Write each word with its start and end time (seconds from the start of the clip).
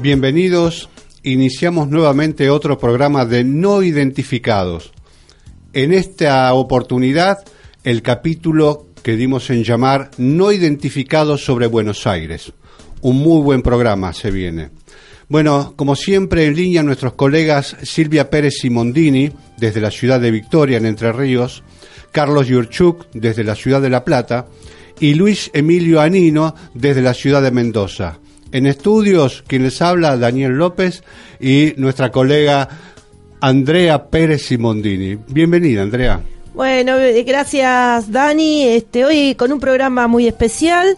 Bienvenidos, 0.00 0.88
iniciamos 1.22 1.88
nuevamente 1.88 2.50
otro 2.50 2.78
programa 2.78 3.24
de 3.24 3.44
no 3.44 3.82
identificados. 3.82 4.92
En 5.72 5.92
esta 5.92 6.52
oportunidad, 6.54 7.38
el 7.84 8.02
capítulo 8.02 8.88
que 9.04 9.16
dimos 9.16 9.50
en 9.50 9.62
llamar 9.62 10.10
No 10.18 10.50
identificados 10.50 11.44
sobre 11.44 11.68
Buenos 11.68 12.06
Aires. 12.08 12.52
Un 13.00 13.18
muy 13.18 13.42
buen 13.42 13.62
programa 13.62 14.12
se 14.12 14.30
viene. 14.30 14.70
Bueno, 15.28 15.74
como 15.76 15.94
siempre 15.94 16.46
en 16.46 16.56
línea 16.56 16.82
nuestros 16.82 17.12
colegas 17.12 17.76
Silvia 17.82 18.30
Pérez 18.30 18.54
Simondini 18.60 19.30
desde 19.58 19.80
la 19.80 19.90
ciudad 19.90 20.20
de 20.20 20.30
Victoria 20.30 20.78
en 20.78 20.86
Entre 20.86 21.12
Ríos, 21.12 21.62
Carlos 22.12 22.46
Yurchuk 22.46 23.06
desde 23.12 23.44
la 23.44 23.54
ciudad 23.54 23.82
de 23.82 23.90
La 23.90 24.04
Plata 24.04 24.46
y 24.98 25.14
Luis 25.14 25.50
Emilio 25.52 26.00
Anino 26.00 26.54
desde 26.72 27.02
la 27.02 27.12
ciudad 27.12 27.42
de 27.42 27.50
Mendoza. 27.50 28.18
En 28.52 28.66
estudios, 28.66 29.44
quien 29.46 29.64
les 29.64 29.82
habla, 29.82 30.16
Daniel 30.16 30.52
López 30.52 31.04
y 31.38 31.74
nuestra 31.76 32.10
colega 32.10 32.66
Andrea 33.42 34.06
Pérez 34.06 34.46
Simondini. 34.46 35.18
Bienvenida, 35.28 35.82
Andrea. 35.82 36.20
Bueno, 36.54 36.96
gracias 37.26 38.10
Dani. 38.10 38.64
Este, 38.64 39.04
hoy 39.04 39.34
con 39.34 39.52
un 39.52 39.60
programa 39.60 40.08
muy 40.08 40.26
especial 40.26 40.96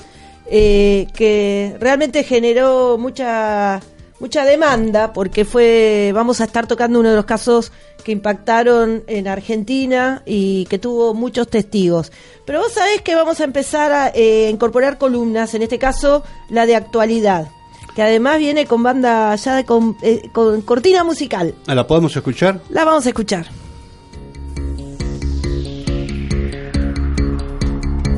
eh, 0.50 1.06
que 1.14 1.76
realmente 1.78 2.24
generó 2.24 2.98
mucha 2.98 3.80
mucha 4.18 4.44
demanda 4.44 5.12
porque 5.12 5.44
fue 5.44 6.12
vamos 6.14 6.40
a 6.40 6.44
estar 6.44 6.66
tocando 6.66 7.00
uno 7.00 7.10
de 7.10 7.16
los 7.16 7.24
casos 7.24 7.72
que 8.04 8.12
impactaron 8.12 9.04
en 9.06 9.28
Argentina 9.28 10.22
y 10.26 10.66
que 10.66 10.78
tuvo 10.78 11.14
muchos 11.14 11.48
testigos. 11.48 12.12
Pero 12.44 12.60
vos 12.60 12.72
sabés 12.72 13.00
que 13.02 13.14
vamos 13.14 13.40
a 13.40 13.44
empezar 13.44 13.92
a 13.92 14.08
eh, 14.08 14.48
incorporar 14.50 14.98
columnas, 14.98 15.54
en 15.54 15.62
este 15.62 15.78
caso 15.78 16.24
la 16.48 16.66
de 16.66 16.76
actualidad, 16.76 17.48
que 17.94 18.02
además 18.02 18.38
viene 18.38 18.66
con 18.66 18.82
banda 18.82 19.34
ya 19.36 19.56
de, 19.56 19.64
con, 19.64 19.96
eh, 20.02 20.22
con 20.32 20.62
cortina 20.62 21.04
musical. 21.04 21.54
¿La 21.66 21.86
podemos 21.86 22.14
escuchar? 22.16 22.60
La 22.70 22.84
vamos 22.84 23.06
a 23.06 23.10
escuchar. 23.10 23.46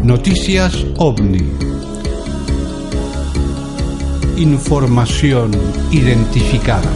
Noticias 0.02 0.74
OVNI. 0.96 1.71
Información 4.42 5.52
identificada. 5.92 6.90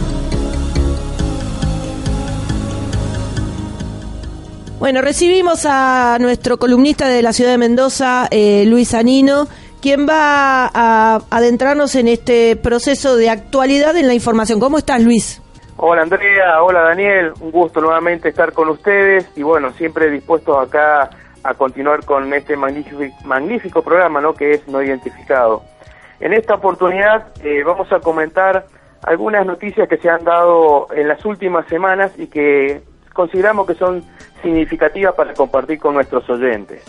Bueno, 4.79 5.01
recibimos 5.01 5.65
a 5.65 6.17
nuestro 6.19 6.57
columnista 6.57 7.07
de 7.07 7.21
la 7.21 7.31
ciudad 7.31 7.51
de 7.51 7.57
Mendoza, 7.57 8.27
eh, 8.31 8.65
Luis 8.67 8.93
Anino, 8.93 9.47
quien 9.81 10.05
va 10.05 10.69
a 10.73 11.21
adentrarnos 11.29 11.95
en 11.95 12.09
este 12.09 12.57
proceso 12.57 13.15
de 13.15 13.29
actualidad 13.29 13.95
en 13.95 14.07
la 14.07 14.13
información. 14.13 14.59
¿Cómo 14.59 14.77
estás, 14.77 15.01
Luis? 15.01 15.41
Hola 15.77 16.01
Andrea, 16.01 16.61
hola 16.61 16.81
Daniel, 16.81 17.31
un 17.39 17.51
gusto 17.51 17.79
nuevamente 17.79 18.27
estar 18.27 18.51
con 18.51 18.67
ustedes 18.67 19.25
y 19.37 19.43
bueno, 19.43 19.71
siempre 19.71 20.11
dispuestos 20.11 20.57
acá 20.57 21.11
a 21.43 21.53
continuar 21.53 22.03
con 22.03 22.33
este 22.33 22.57
magnífico, 22.57 23.03
magnífico 23.23 23.81
programa 23.81 24.19
¿no? 24.19 24.33
que 24.33 24.51
es 24.51 24.67
No 24.67 24.83
Identificado. 24.83 25.76
En 26.19 26.33
esta 26.33 26.55
oportunidad 26.55 27.27
eh, 27.43 27.63
vamos 27.63 27.91
a 27.91 27.99
comentar 27.99 28.65
algunas 29.03 29.45
noticias 29.45 29.87
que 29.87 29.97
se 29.97 30.09
han 30.09 30.23
dado 30.23 30.87
en 30.93 31.07
las 31.07 31.23
últimas 31.25 31.67
semanas 31.67 32.11
y 32.17 32.27
que 32.27 32.81
consideramos 33.13 33.67
que 33.67 33.75
son 33.75 34.03
significativas 34.41 35.13
para 35.15 35.33
compartir 35.33 35.79
con 35.79 35.93
nuestros 35.93 36.27
oyentes. 36.29 36.83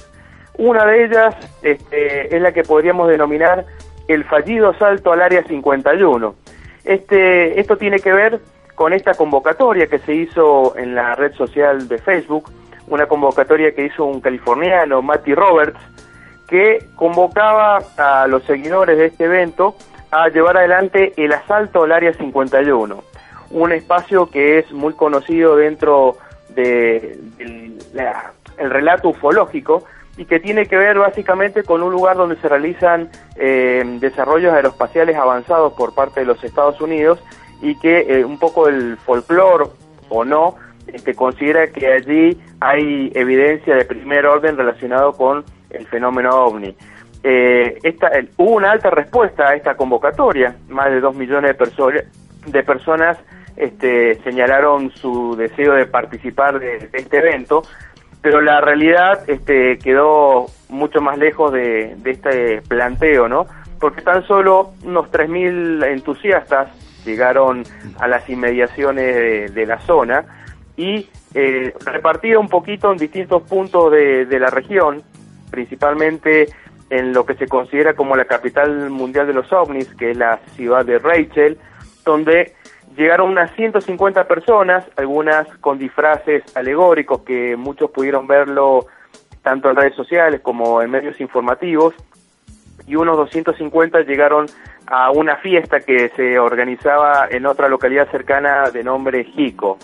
Una 0.56 0.84
de 0.86 1.04
ellas 1.04 1.34
este, 1.62 2.34
es 2.34 2.42
la 2.42 2.52
que 2.52 2.62
podríamos 2.62 3.08
denominar 3.08 3.64
el 4.08 4.24
fallido 4.24 4.74
salto 4.74 5.12
al 5.12 5.22
área 5.22 5.44
51. 5.44 6.34
Este, 6.84 7.60
esto 7.60 7.76
tiene 7.76 7.98
que 7.98 8.12
ver 8.12 8.40
con 8.74 8.92
esta 8.92 9.14
convocatoria 9.14 9.86
que 9.86 9.98
se 9.98 10.14
hizo 10.14 10.76
en 10.76 10.94
la 10.94 11.14
red 11.14 11.32
social 11.34 11.86
de 11.88 11.98
Facebook, 11.98 12.50
una 12.86 13.06
convocatoria 13.06 13.74
que 13.74 13.84
hizo 13.84 14.04
un 14.04 14.20
californiano, 14.20 15.02
Matty 15.02 15.34
Roberts, 15.34 15.78
que 16.48 16.84
convocaba 16.96 17.78
a 17.96 18.26
los 18.26 18.42
seguidores 18.44 18.96
de 18.98 19.06
este 19.06 19.24
evento 19.24 19.76
a 20.10 20.28
llevar 20.28 20.56
adelante 20.56 21.12
el 21.16 21.32
asalto 21.32 21.84
al 21.84 21.92
Área 21.92 22.14
51, 22.14 23.04
un 23.50 23.72
espacio 23.72 24.30
que 24.30 24.58
es 24.58 24.72
muy 24.72 24.94
conocido 24.94 25.56
dentro 25.56 26.16
del 26.48 27.78
de 27.92 28.12
el 28.58 28.70
relato 28.70 29.10
ufológico 29.10 29.84
y 30.16 30.24
que 30.24 30.40
tiene 30.40 30.66
que 30.66 30.76
ver 30.76 30.98
básicamente 30.98 31.62
con 31.62 31.82
un 31.82 31.92
lugar 31.92 32.16
donde 32.16 32.36
se 32.36 32.48
realizan 32.48 33.08
eh, 33.36 33.84
desarrollos 34.00 34.52
aeroespaciales 34.52 35.16
avanzados 35.16 35.74
por 35.74 35.94
parte 35.94 36.20
de 36.20 36.26
los 36.26 36.42
Estados 36.42 36.80
Unidos 36.80 37.22
y 37.62 37.78
que 37.78 38.00
eh, 38.00 38.24
un 38.24 38.38
poco 38.38 38.68
el 38.68 38.96
folclore 38.98 39.66
o 40.08 40.24
no 40.24 40.56
este, 40.88 41.14
considera 41.14 41.68
que 41.68 41.92
allí 41.92 42.40
hay 42.60 43.12
evidencia 43.14 43.76
de 43.76 43.84
primer 43.84 44.26
orden 44.26 44.56
relacionado 44.56 45.12
con 45.12 45.44
el 45.70 45.86
fenómeno 45.86 46.30
ovni. 46.30 46.74
Eh, 47.22 47.78
esta, 47.82 48.10
hubo 48.36 48.52
una 48.52 48.70
alta 48.70 48.90
respuesta 48.90 49.48
a 49.48 49.54
esta 49.54 49.76
convocatoria, 49.76 50.56
más 50.68 50.90
de 50.90 51.00
dos 51.00 51.16
millones 51.16 51.56
de, 51.58 52.04
de 52.46 52.62
personas 52.62 53.18
este, 53.56 54.14
señalaron 54.22 54.92
su 54.92 55.34
deseo 55.36 55.74
de 55.74 55.86
participar 55.86 56.60
de, 56.60 56.88
este 56.92 57.18
evento, 57.18 57.62
pero 58.22 58.40
la 58.40 58.60
realidad 58.60 59.28
este, 59.28 59.78
quedó 59.78 60.46
mucho 60.68 61.00
más 61.00 61.18
lejos 61.18 61.52
de, 61.52 61.96
este 62.04 62.62
planteo, 62.62 63.28
¿no? 63.28 63.46
Porque 63.80 64.02
tan 64.02 64.24
solo 64.26 64.72
unos 64.84 65.10
3.000 65.10 65.86
entusiastas 65.88 66.68
llegaron 67.04 67.64
a 67.98 68.06
las 68.06 68.28
inmediaciones 68.28 69.14
de, 69.14 69.48
de 69.48 69.66
la 69.66 69.80
zona 69.80 70.24
y 70.76 71.08
eh, 71.34 71.74
repartida 71.84 72.38
un 72.38 72.48
poquito 72.48 72.90
en 72.90 72.98
distintos 72.98 73.42
puntos 73.42 73.92
de, 73.92 74.38
la 74.38 74.48
región, 74.48 75.02
principalmente 75.50 76.48
en 76.90 77.12
lo 77.12 77.26
que 77.26 77.34
se 77.34 77.46
considera 77.46 77.94
como 77.94 78.16
la 78.16 78.24
capital 78.24 78.90
mundial 78.90 79.26
de 79.26 79.34
los 79.34 79.52
ovnis, 79.52 79.94
que 79.94 80.12
es 80.12 80.16
la 80.16 80.38
ciudad 80.54 80.84
de 80.84 80.98
Rachel, 80.98 81.58
donde 82.04 82.54
llegaron 82.96 83.30
unas 83.30 83.54
150 83.54 84.26
personas, 84.26 84.84
algunas 84.96 85.46
con 85.58 85.78
disfraces 85.78 86.42
alegóricos 86.56 87.22
que 87.22 87.56
muchos 87.56 87.90
pudieron 87.90 88.26
verlo 88.26 88.86
tanto 89.42 89.70
en 89.70 89.76
redes 89.76 89.94
sociales 89.94 90.40
como 90.42 90.82
en 90.82 90.90
medios 90.90 91.20
informativos, 91.20 91.94
y 92.86 92.96
unos 92.96 93.16
250 93.18 94.00
llegaron 94.02 94.46
a 94.86 95.10
una 95.10 95.36
fiesta 95.36 95.80
que 95.80 96.08
se 96.16 96.38
organizaba 96.38 97.28
en 97.30 97.44
otra 97.44 97.68
localidad 97.68 98.10
cercana 98.10 98.70
de 98.70 98.82
nombre 98.82 99.24
Jico. 99.24 99.78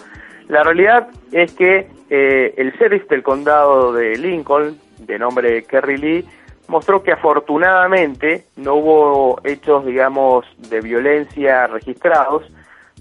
La 0.49 0.63
realidad 0.63 1.09
es 1.33 1.53
que 1.53 1.89
eh, 2.11 2.55
el 2.57 2.73
sheriff 2.73 3.09
del 3.09 3.23
condado 3.23 3.93
de 3.93 4.17
Lincoln, 4.17 4.79
de 4.99 5.19
nombre 5.19 5.65
Kerry 5.65 5.97
Lee, 5.97 6.29
mostró 6.69 7.03
que 7.03 7.13
afortunadamente 7.13 8.45
no 8.57 8.75
hubo 8.75 9.41
hechos, 9.45 9.85
digamos, 9.85 10.47
de 10.69 10.81
violencia 10.81 11.67
registrados, 11.67 12.45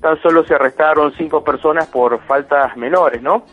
tan 0.02 0.22
solo 0.22 0.44
se 0.44 0.56
arrestaron 0.56 1.14
cinco 1.14 1.44
personas 1.44 1.88
por 1.88 2.20
faltas 2.24 2.76
menores, 2.76 3.22
¿no? 3.22 3.46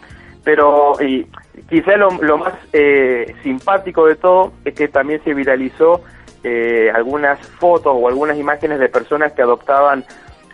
Pero 0.42 0.94
y, 1.00 1.26
quizá 1.68 1.96
lo, 1.96 2.10
más 2.38 2.54
eh, 2.72 3.34
simpático 3.42 4.06
de 4.06 4.16
todo 4.16 4.52
es 4.64 4.74
que 4.74 4.88
también 4.88 5.22
se 5.22 5.34
viralizó 5.34 6.02
eh, 6.42 6.90
algunas 6.94 7.38
fotos 7.46 7.94
o 7.96 8.08
algunas 8.08 8.38
imágenes 8.38 8.78
de 8.78 8.88
personas 8.88 9.32
que 9.32 9.42
adoptaban 9.42 10.04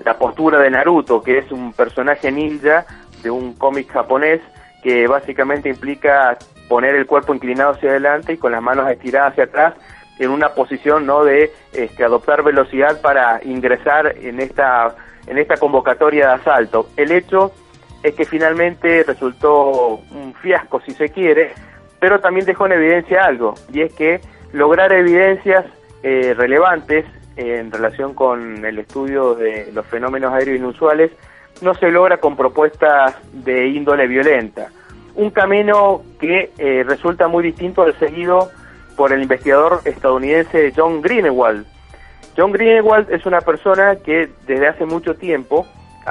la 0.05 0.19
postura 0.19 0.59
de 0.59 0.71
Naruto, 0.71 1.23
que 1.23 1.39
es 1.39 1.51
un 1.51 1.73
personaje 1.73 2.31
ninja 2.31 2.85
de 3.23 3.31
un 3.31 3.55
cómic 3.55 3.91
japonés 3.91 4.41
que 4.83 5.07
básicamente 5.07 5.69
implica 5.69 6.37
poner 6.69 6.95
el 6.95 7.07
cuerpo 7.07 7.35
inclinado 7.35 7.73
hacia 7.73 7.91
adelante 7.91 8.35
y 8.35 8.37
con 8.37 8.53
las 8.53 8.63
manos 8.63 8.91
estiradas 8.91 9.33
hacia 9.33 9.45
atrás 9.45 9.75
en 10.19 10.31
una 10.31 10.51
posición 10.51 11.07
no 11.07 11.25
de 11.25 11.53
este, 11.73 12.05
adoptar 12.05 12.43
velocidad 12.43 13.01
para 13.01 13.41
ingresar 13.45 14.15
en 14.19 14.41
esta 14.41 14.97
en 15.27 15.39
esta 15.39 15.57
convocatoria 15.57 16.29
de 16.29 16.33
asalto. 16.35 16.89
El 16.97 17.13
hecho 17.13 17.53
es 18.03 18.15
que 18.15 18.25
finalmente 18.25 19.03
resultó 19.03 20.01
un 20.13 20.35
fiasco 20.41 20.81
si 20.81 20.93
se 20.93 21.09
quiere, 21.09 21.53
pero 21.99 22.21
también 22.21 22.47
dejó 22.47 22.67
en 22.67 22.73
evidencia 22.73 23.25
algo, 23.25 23.55
y 23.73 23.83
es 23.83 23.93
que 23.95 24.21
lograr 24.53 24.93
evidencias 24.93 25.65
eh, 26.03 26.35
relevantes 26.37 27.05
en 27.37 27.71
relación 27.71 28.15
con 28.15 28.65
el 28.65 28.79
estudio 28.79 29.35
de 29.35 29.71
los 29.73 29.85
fenómenos 29.87 30.33
aéreos 30.33 30.59
inusuales 30.59 31.11
no 31.61 31.75
se 31.75 31.91
logra 31.91 32.19
con 32.19 32.37
propuestas 32.37 33.17
de 33.33 33.67
índole 33.69 34.07
violenta. 34.07 34.69
Un 35.17 35.31
camino 35.31 36.03
que 36.21 36.53
eh, 36.59 36.85
resulta 36.87 37.27
muy 37.27 37.43
distinto 37.43 37.83
al 37.83 37.99
seguido 37.99 38.51
por 38.97 39.13
el 39.13 39.23
investigador 39.23 39.81
estadounidense 39.85 40.73
John 40.77 41.03
Greenewald. 41.03 41.67
John 42.37 42.53
Greenewald 42.53 43.11
es 43.11 43.25
una 43.25 43.41
persona 43.41 43.97
que 43.97 44.29
desde 44.47 44.69
hace 44.69 44.85
mucho 44.85 45.15
tiempo, 45.15 45.67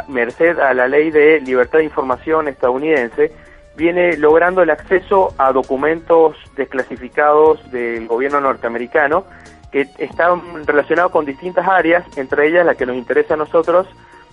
merced 0.07 0.59
a 0.59 0.73
la 0.73 0.87
ley 0.87 1.11
de 1.11 1.39
libertad 1.41 1.79
de 1.79 1.85
información 1.85 2.47
estadounidense, 2.47 3.31
viene 3.77 4.17
logrando 4.17 4.61
el 4.63 4.69
acceso 4.69 5.33
a 5.37 5.51
documentos 5.51 6.35
desclasificados 6.55 7.71
del 7.71 8.07
gobierno 8.07 8.41
norteamericano 8.41 9.25
que 9.71 9.87
están 9.97 10.65
relacionados 10.65 11.11
con 11.11 11.25
distintas 11.25 11.67
áreas, 11.67 12.05
entre 12.17 12.47
ellas 12.47 12.65
la 12.65 12.75
que 12.75 12.85
nos 12.85 12.95
interesa 12.95 13.33
a 13.33 13.37
nosotros, 13.37 13.87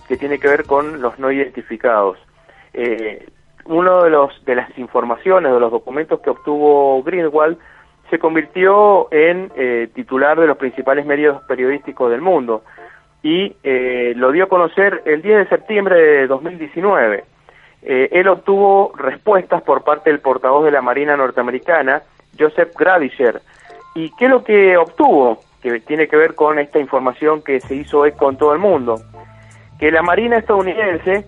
que 0.07 0.17
tiene 0.17 0.39
que 0.39 0.47
ver 0.47 0.63
con 0.63 1.01
los 1.01 1.19
no 1.19 1.31
identificados. 1.31 2.17
Eh, 2.73 3.27
uno 3.65 4.03
de 4.03 4.09
los 4.09 4.43
de 4.45 4.55
las 4.55 4.77
informaciones, 4.77 5.53
de 5.53 5.59
los 5.59 5.71
documentos 5.71 6.19
que 6.19 6.29
obtuvo 6.29 7.01
Greenwald, 7.03 7.57
se 8.09 8.19
convirtió 8.19 9.07
en 9.11 9.51
eh, 9.55 9.89
titular 9.93 10.39
de 10.39 10.47
los 10.47 10.57
principales 10.57 11.05
medios 11.05 11.41
periodísticos 11.43 12.11
del 12.11 12.21
mundo 12.21 12.63
y 13.23 13.55
eh, 13.63 14.13
lo 14.15 14.31
dio 14.31 14.43
a 14.43 14.49
conocer 14.49 15.01
el 15.05 15.21
10 15.21 15.37
de 15.37 15.47
septiembre 15.47 15.95
de 15.95 16.27
2019. 16.27 17.23
Eh, 17.81 18.09
él 18.11 18.27
obtuvo 18.27 18.93
respuestas 18.97 19.61
por 19.63 19.83
parte 19.83 20.09
del 20.09 20.19
portavoz 20.19 20.65
de 20.65 20.71
la 20.71 20.81
Marina 20.81 21.15
norteamericana, 21.17 22.03
Joseph 22.37 22.75
Gradisher. 22.77 23.41
¿Y 23.95 24.11
qué 24.17 24.25
es 24.25 24.31
lo 24.31 24.43
que 24.43 24.77
obtuvo? 24.77 25.39
Que 25.61 25.79
tiene 25.79 26.07
que 26.07 26.17
ver 26.17 26.35
con 26.35 26.59
esta 26.59 26.79
información 26.79 27.41
que 27.41 27.61
se 27.61 27.75
hizo 27.75 28.05
eco 28.05 28.29
en 28.29 28.37
todo 28.37 28.53
el 28.53 28.59
mundo. 28.59 28.99
Que 29.79 29.89
la 29.91 30.01
Marina 30.01 30.37
estadounidense 30.37 31.25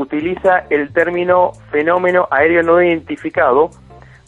utiliza 0.00 0.64
el 0.70 0.92
término 0.92 1.52
fenómeno 1.70 2.28
aéreo 2.30 2.62
no 2.62 2.82
identificado 2.82 3.70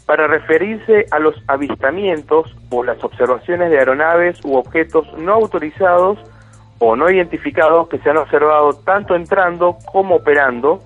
para 0.06 0.28
referirse 0.28 1.06
a 1.10 1.18
los 1.18 1.34
avistamientos 1.48 2.56
o 2.70 2.84
las 2.84 3.02
observaciones 3.02 3.70
de 3.70 3.78
aeronaves 3.78 4.42
u 4.44 4.56
objetos 4.56 5.06
no 5.18 5.32
autorizados 5.34 6.18
o 6.78 6.94
no 6.94 7.10
identificados 7.10 7.88
que 7.88 7.98
se 7.98 8.10
han 8.10 8.18
observado 8.18 8.72
tanto 8.84 9.16
entrando 9.16 9.76
como 9.90 10.16
operando 10.16 10.80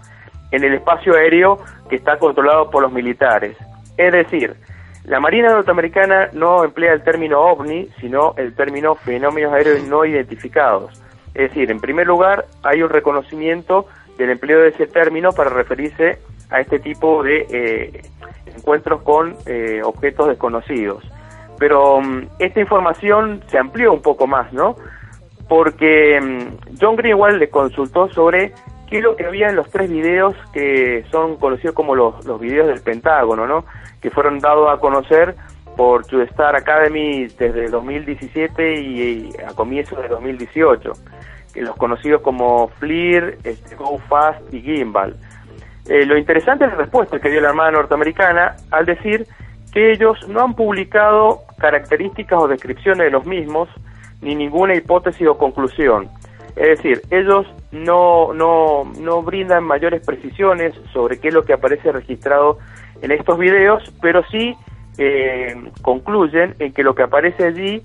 en 0.50 0.64
el 0.64 0.74
espacio 0.74 1.14
aéreo 1.14 1.58
que 1.88 1.96
está 1.96 2.18
controlado 2.18 2.70
por 2.70 2.82
los 2.82 2.92
militares. 2.92 3.56
Es 3.96 4.12
decir, 4.12 4.56
la 5.04 5.20
Marina 5.20 5.50
norteamericana 5.50 6.28
no 6.32 6.64
emplea 6.64 6.92
el 6.92 7.02
término 7.02 7.40
ovni, 7.40 7.88
sino 8.00 8.34
el 8.36 8.54
término 8.54 8.94
fenómenos 8.94 9.52
aéreos 9.52 9.84
no 9.84 10.04
identificados. 10.04 11.02
Es 11.34 11.50
decir, 11.50 11.70
en 11.70 11.80
primer 11.80 12.06
lugar, 12.06 12.46
hay 12.62 12.82
un 12.82 12.90
reconocimiento 12.90 13.86
del 14.20 14.31
empleo 14.31 14.61
de 14.61 14.69
ese 14.69 14.87
término 14.87 15.32
para 15.32 15.49
referirse 15.49 16.19
a 16.50 16.61
este 16.61 16.78
tipo 16.78 17.22
de 17.22 17.46
eh, 17.50 18.02
encuentros 18.55 19.02
con 19.02 19.34
eh, 19.46 19.81
objetos 19.82 20.28
desconocidos. 20.28 21.02
Pero 21.58 22.00
mm, 22.00 22.26
esta 22.38 22.61
información 22.61 23.43
se 23.46 23.58
amplió 23.58 23.93
un 23.94 24.02
poco 24.02 24.26
más, 24.26 24.52
¿no? 24.52 24.76
Porque 25.49 26.20
mm, 26.20 26.76
John 26.78 26.96
Greenwald 26.96 27.38
le 27.38 27.49
consultó 27.49 28.11
sobre 28.11 28.52
qué 28.90 28.99
es 28.99 29.02
lo 29.02 29.17
que 29.17 29.25
había 29.25 29.49
en 29.49 29.56
los 29.56 29.70
tres 29.70 29.90
videos 29.90 30.34
que 30.52 31.05
son 31.11 31.37
conocidos 31.37 31.75
como 31.75 31.94
los, 31.94 32.23
los 32.26 32.38
videos 32.38 32.66
del 32.66 32.82
Pentágono, 32.82 33.46
¿no? 33.46 33.64
Que 34.02 34.11
fueron 34.11 34.38
dados 34.38 34.69
a 34.70 34.78
conocer 34.78 35.34
por 35.76 36.05
True 36.05 36.25
Star 36.25 36.55
Academy 36.56 37.26
desde 37.38 37.69
2017 37.69 38.81
y, 38.82 39.31
a 39.49 39.55
comienzos 39.55 40.02
de 40.02 40.08
2018, 40.08 40.93
que 40.93 40.99
los 41.55 41.76
conocidos 41.76 42.23
como 42.23 42.69
FLIR, 42.79 43.38
este, 43.44 43.75
Go 43.76 43.99
Fast 44.08 44.52
y 44.52 44.61
Gimbal. 44.61 45.17
Eh, 45.88 46.05
lo 46.06 46.17
interesante 46.17 46.64
es 46.64 46.70
la 46.70 46.76
respuesta 46.76 47.19
que 47.19 47.31
dio 47.31 47.41
la 47.41 47.50
Armada 47.50 47.73
norteamericana 47.73 48.56
al 48.70 48.87
decir 48.87 49.26
que 49.73 49.93
ellos 49.93 50.29
no 50.29 50.43
han 50.43 50.55
publicado 50.55 51.43
características 51.58 52.38
o 52.41 52.49
descripciones 52.49 53.06
de 53.06 53.11
los 53.11 53.25
mismos, 53.25 53.69
ni 54.20 54.35
ninguna 54.35 54.75
hipótesis 54.75 55.26
o 55.26 55.38
conclusión. 55.38 56.08
Es 56.56 56.79
decir, 56.79 57.02
ellos 57.11 57.47
no, 57.70 58.35
no, 58.35 58.85
no 58.99 59.23
brindan 59.23 59.64
mayores 59.64 60.05
precisiones 60.05 60.75
sobre 60.93 61.19
qué 61.19 61.29
es 61.29 61.35
lo 61.35 61.44
que 61.44 61.52
aparece 61.52 61.93
registrado 61.93 62.58
en 63.02 63.12
estos 63.12 63.38
videos, 63.38 63.82
pero 64.02 64.23
sí 64.31 64.55
eh, 64.99 65.55
concluyen 65.82 66.55
en 66.58 66.73
que 66.73 66.82
lo 66.82 66.94
que 66.94 67.05
aparece 67.05 67.47
allí 67.47 67.82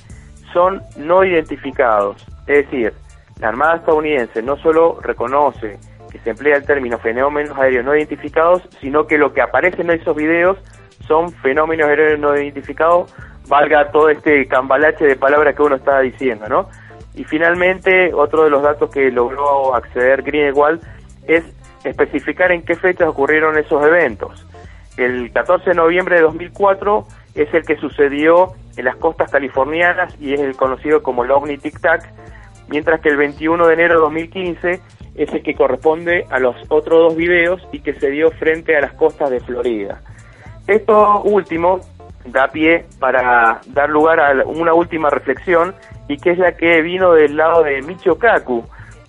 son 0.52 0.82
no 0.98 1.24
identificados. 1.24 2.26
Es 2.48 2.66
decir, 2.66 2.94
la 3.40 3.50
Armada 3.50 3.78
estadounidense 3.78 4.42
no 4.42 4.58
solo 4.58 5.00
reconoce 5.02 5.78
que 6.12 6.20
se 6.20 6.30
emplea 6.30 6.58
el 6.58 6.66
término 6.66 6.98
fenómenos 6.98 7.58
aéreos 7.58 7.86
no 7.86 7.96
identificados, 7.96 8.64
sino 8.80 9.06
que 9.08 9.18
lo 9.18 9.34
que 9.34 9.42
aparece 9.42 9.82
en 9.82 9.92
esos 9.92 10.16
videos 10.16 10.58
son 11.08 11.32
fenómenos 11.32 11.88
aéreos 11.88 12.20
no 12.20 12.36
identificados, 12.36 13.14
valga 13.48 13.92
todo 13.92 14.10
este 14.10 14.48
cambalache 14.48 15.06
de 15.06 15.16
palabras 15.16 15.56
que 15.56 15.62
uno 15.62 15.76
está 15.76 16.00
diciendo, 16.00 16.48
¿no? 16.48 16.70
Y 17.14 17.24
finalmente, 17.24 18.14
otro 18.14 18.44
de 18.44 18.50
los 18.50 18.64
datos 18.64 18.90
que 18.92 19.12
logró 19.12 19.76
acceder 19.76 20.22
Greenwald 20.24 20.82
es 21.28 21.44
especificar 21.84 22.52
en 22.52 22.64
qué 22.64 22.76
fechas 22.76 23.08
ocurrieron 23.08 23.58
esos 23.58 23.86
eventos. 23.86 24.46
El 24.98 25.32
14 25.32 25.72
de 25.72 25.76
noviembre 25.76 26.16
de 26.16 26.22
2004 26.24 27.06
es 27.36 27.54
el 27.54 27.66
que 27.66 27.78
sucedió 27.78 28.54
en 28.78 28.86
las 28.86 28.96
costas 28.98 29.32
californianas 29.32 30.16
y 30.20 30.34
es 30.34 30.40
el 30.40 30.56
conocido 30.56 31.04
como 31.04 31.24
el 31.24 31.32
OVNI 31.32 31.58
Tic 31.58 31.80
Tac, 31.80 32.04
mientras 32.68 33.02
que 33.02 33.10
el 33.10 33.18
21 33.18 33.68
de 33.68 33.74
enero 33.74 33.96
de 33.96 34.02
2015 34.02 34.82
es 35.16 35.34
el 35.34 35.44
que 35.44 35.56
corresponde 35.56 36.26
a 36.30 36.40
los 36.40 36.56
otros 36.70 37.00
dos 37.00 37.16
videos 37.16 37.62
y 37.72 37.80
que 37.80 37.94
se 37.94 38.10
dio 38.10 38.32
frente 38.32 38.76
a 38.76 38.82
las 38.82 38.94
costas 38.94 39.30
de 39.30 39.40
Florida. 39.40 40.02
Esto 40.68 41.22
último 41.22 41.80
da 42.26 42.48
pie 42.48 42.86
para 43.00 43.62
dar 43.68 43.90
lugar 43.90 44.20
a 44.20 44.46
una 44.46 44.74
última 44.74 45.10
reflexión 45.10 45.76
y 46.08 46.18
que 46.18 46.32
es 46.32 46.38
la 46.38 46.58
que 46.58 46.82
vino 46.82 47.14
del 47.14 47.38
lado 47.38 47.64
de 47.64 47.82
Michio 47.82 48.18
Kaku, 48.18 48.64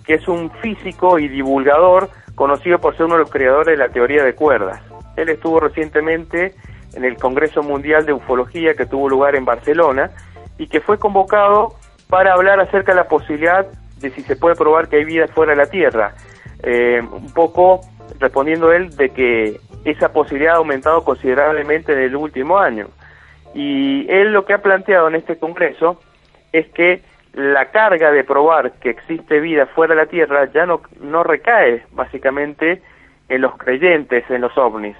que 0.05 0.14
es 0.14 0.29
un 0.29 0.50
físico 0.62 1.19
y 1.19 1.29
divulgador 1.29 2.10
conocido 2.34 2.79
por 2.79 2.96
ser 2.96 3.06
uno 3.06 3.15
de 3.15 3.20
los 3.20 3.31
creadores 3.31 3.79
de 3.79 3.84
la 3.84 3.89
teoría 3.89 4.22
de 4.22 4.34
cuerdas. 4.34 4.81
Él 5.17 5.31
estuvo 5.31 5.58
recientemente 5.58 6.55
en 6.94 7.05
el 7.05 7.17
Congreso 7.17 7.63
Mundial 7.63 8.05
de 8.06 8.13
Ufología 8.13 8.75
que 8.75 8.86
tuvo 8.86 9.08
lugar 9.08 9.34
en 9.34 9.44
Barcelona 9.44 10.10
y 10.58 10.69
que 10.69 10.81
fue 10.81 10.98
convocado 10.98 11.75
para 12.08 12.32
hablar 12.32 12.60
acerca 12.60 12.93
de 12.93 12.96
la 12.96 13.08
posibilidad 13.08 13.67
de 14.01 14.10
si 14.10 14.22
se 14.22 14.36
puede 14.36 14.55
probar 14.55 14.89
que 14.89 14.96
hay 14.96 15.05
vida 15.05 15.27
fuera 15.29 15.53
de 15.53 15.56
la 15.56 15.67
Tierra. 15.67 16.15
Eh, 16.63 17.03
un 17.10 17.32
poco 17.32 17.81
respondiendo 18.19 18.72
él 18.72 18.94
de 18.96 19.10
que 19.10 19.60
esa 19.84 20.13
posibilidad 20.13 20.55
ha 20.55 20.58
aumentado 20.58 21.05
considerablemente 21.05 21.93
en 21.93 22.01
el 22.01 22.17
último 22.17 22.58
año. 22.58 22.89
Y 23.55 24.06
él 24.10 24.32
lo 24.32 24.44
que 24.44 24.55
ha 24.55 24.63
planteado 24.63 25.08
en 25.08 25.15
este 25.15 25.39
Congreso 25.39 26.01
es 26.53 26.67
que 26.69 27.03
la 27.32 27.67
carga 27.67 28.10
de 28.10 28.25
probar 28.25 28.72
que 28.72 28.91
existe 28.91 29.41
vida 29.41 29.67
fuera 29.67 29.94
de 29.94 30.03
la 30.03 30.06
Tierra 30.08 30.51
ya 30.53 30.67
no, 30.67 30.81
no 31.01 31.22
recae 31.22 31.84
básicamente 31.93 32.82
en 33.29 33.41
los 33.43 33.56
creyentes 33.56 34.25
en 34.31 34.41
los 34.41 34.56
ovnis, 34.56 34.96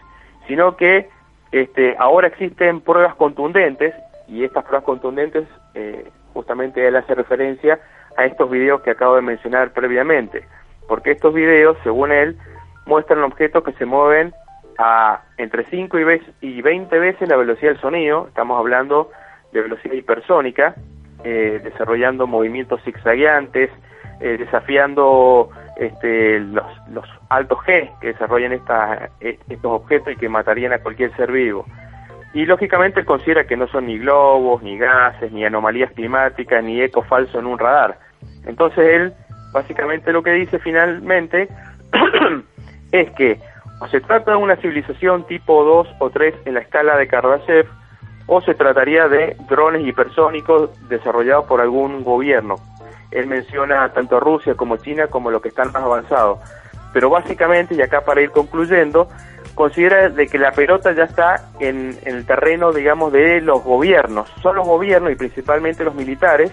sino 0.47 0.77
que 0.77 1.09
este, 1.53 1.97
ahora 1.99 2.29
existen 2.29 2.81
pruebas 2.81 3.15
contundentes 3.15 3.95
y 4.29 4.45
estas 4.45 4.65
pruebas 4.65 4.85
contundentes 4.85 5.45
eh, 5.75 6.05
justamente 6.37 6.87
él 6.87 6.97
hace 6.97 7.15
referencia 7.15 7.81
a 8.19 8.27
estos 8.27 8.51
videos 8.51 8.83
que 8.83 8.91
acabo 8.91 9.17
de 9.17 9.23
mencionar 9.23 9.73
previamente, 9.73 10.45
porque 10.87 11.13
estos 11.13 11.33
videos, 11.33 11.79
según 11.83 12.13
él, 12.13 12.37
muestran 12.85 13.25
objetos 13.25 13.65
que 13.65 13.73
se 13.73 13.87
mueven 13.87 14.35
a 14.79 15.23
entre 15.39 15.65
5 15.65 15.99
y 16.43 16.61
20 16.61 16.99
veces 16.99 17.27
la 17.27 17.37
velocidad 17.37 17.73
del 17.73 17.81
sonido, 17.81 18.27
estamos 18.29 18.59
hablando 18.59 19.11
de 19.53 19.63
velocidad 19.63 19.95
hipersónica, 19.95 20.75
eh, 21.25 21.59
desarrollando 21.65 22.27
movimientos 22.27 22.83
zigzagueantes, 22.85 23.71
eh, 24.21 24.37
desafiando 24.39 25.49
este, 25.79 26.41
los, 26.41 26.67
los 26.91 27.07
altos 27.31 27.59
G 27.61 27.91
que 28.01 28.09
desarrollan 28.09 28.53
esta, 28.53 29.09
estos 29.21 29.73
objetos 29.73 30.13
y 30.13 30.17
que 30.17 30.29
matarían 30.29 30.75
a 30.75 30.81
cualquier 30.81 31.17
ser 31.17 31.33
vivo. 31.33 31.65
Y 32.35 32.45
lógicamente 32.45 33.01
él 33.01 33.07
considera 33.07 33.47
que 33.47 33.57
no 33.57 33.67
son 33.69 33.87
ni 33.87 33.99
globos, 33.99 34.63
ni 34.63 34.77
gases, 34.79 35.33
ni 35.33 35.45
anomalías 35.45 35.93
climáticas, 35.93 36.63
ni 36.63 36.81
eco 36.81 37.03
falso 37.03 37.39
en 37.39 37.47
un 37.47 37.59
radar. 37.59 37.99
Entonces 38.47 38.87
él 38.87 39.13
básicamente 39.53 40.13
lo 40.13 40.23
que 40.23 40.33
dice 40.33 40.59
finalmente 40.59 41.49
es 42.93 43.11
que 43.13 43.41
o 43.81 43.89
se 43.89 44.01
trata 44.01 44.33
de 44.33 44.37
una 44.39 44.57
civilización 44.57 45.27
tipo 45.27 45.63
2 45.63 45.89
o 45.99 46.11
3 46.11 46.35
en 46.47 46.55
la 46.55 46.61
escala 46.61 46.97
de 46.97 47.07
Kardashev, 47.07 47.67
o 48.27 48.41
se 48.41 48.55
trataría 48.55 49.09
de 49.09 49.37
drones 49.49 49.87
hipersónicos 49.87 50.71
desarrollados 50.89 51.45
por 51.47 51.61
algún 51.61 52.03
gobierno. 52.03 52.57
Él 53.11 53.27
menciona 53.27 53.89
tanto 53.93 54.17
a 54.17 54.21
Rusia 54.21 54.55
como 54.55 54.79
China 54.79 55.07
como 55.07 55.31
los 55.31 55.41
que 55.41 55.49
están 55.49 55.71
más 55.73 55.83
avanzados. 55.83 56.41
Pero 56.93 57.11
básicamente, 57.11 57.75
y 57.75 57.83
acá 57.83 58.01
para 58.01 58.23
ir 58.23 58.31
concluyendo, 58.31 59.09
considera 59.57 60.11
de 60.11 60.27
que 60.27 60.39
la 60.39 60.53
pelota 60.53 60.93
ya 60.93 61.05
está 61.05 61.49
en, 61.59 61.99
el 62.05 62.27
terreno, 62.27 62.73
digamos, 62.73 63.11
de 63.11 63.41
los 63.41 63.65
gobiernos. 63.65 64.31
Son 64.43 64.55
los 64.55 64.69
gobiernos 64.69 65.11
y 65.11 65.17
principalmente 65.17 65.83
los 65.83 65.95
militares 65.95 66.53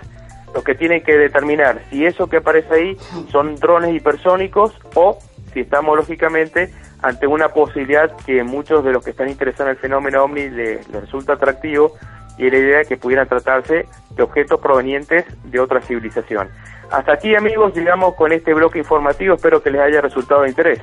los 0.56 0.64
que 0.64 0.74
tienen 0.74 1.04
que 1.04 1.18
determinar 1.18 1.82
si 1.90 2.06
eso 2.06 2.28
que 2.28 2.38
aparece 2.38 2.74
ahí 2.74 2.98
son 3.32 3.56
drones 3.56 3.96
hipersónicos 3.96 4.72
o 4.94 5.18
si 5.52 5.62
estamos 5.62 5.98
lógicamente 5.98 6.72
ante 7.02 7.26
una 7.26 7.50
posibilidad 7.50 8.16
que 8.26 8.44
muchos 8.44 8.84
de 8.86 8.92
los 8.92 9.04
que 9.04 9.12
están 9.12 9.30
interesados 9.30 9.72
en 9.72 9.76
el 9.76 9.82
fenómeno 9.82 10.24
OVNI 10.24 10.50
les, 10.52 10.92
resulta 10.92 11.34
atractivo 11.34 11.96
y 12.38 12.50
la 12.50 12.58
idea 12.58 12.78
de 12.80 12.86
que 12.86 12.98
pudieran 12.98 13.28
tratarse 13.28 13.86
de 14.16 14.24
objetos 14.24 14.60
provenientes 14.60 15.26
de 15.44 15.60
otra 15.60 15.82
civilización. 15.82 16.50
Hasta 16.92 17.14
aquí 17.14 17.36
amigos 17.36 17.74
llegamos 17.76 18.16
con 18.16 18.32
este 18.32 18.54
bloque 18.54 18.80
informativo, 18.80 19.36
espero 19.36 19.62
que 19.62 19.72
les 19.72 19.82
haya 19.82 20.02
resultado 20.02 20.44
de 20.44 20.50
interés. 20.50 20.80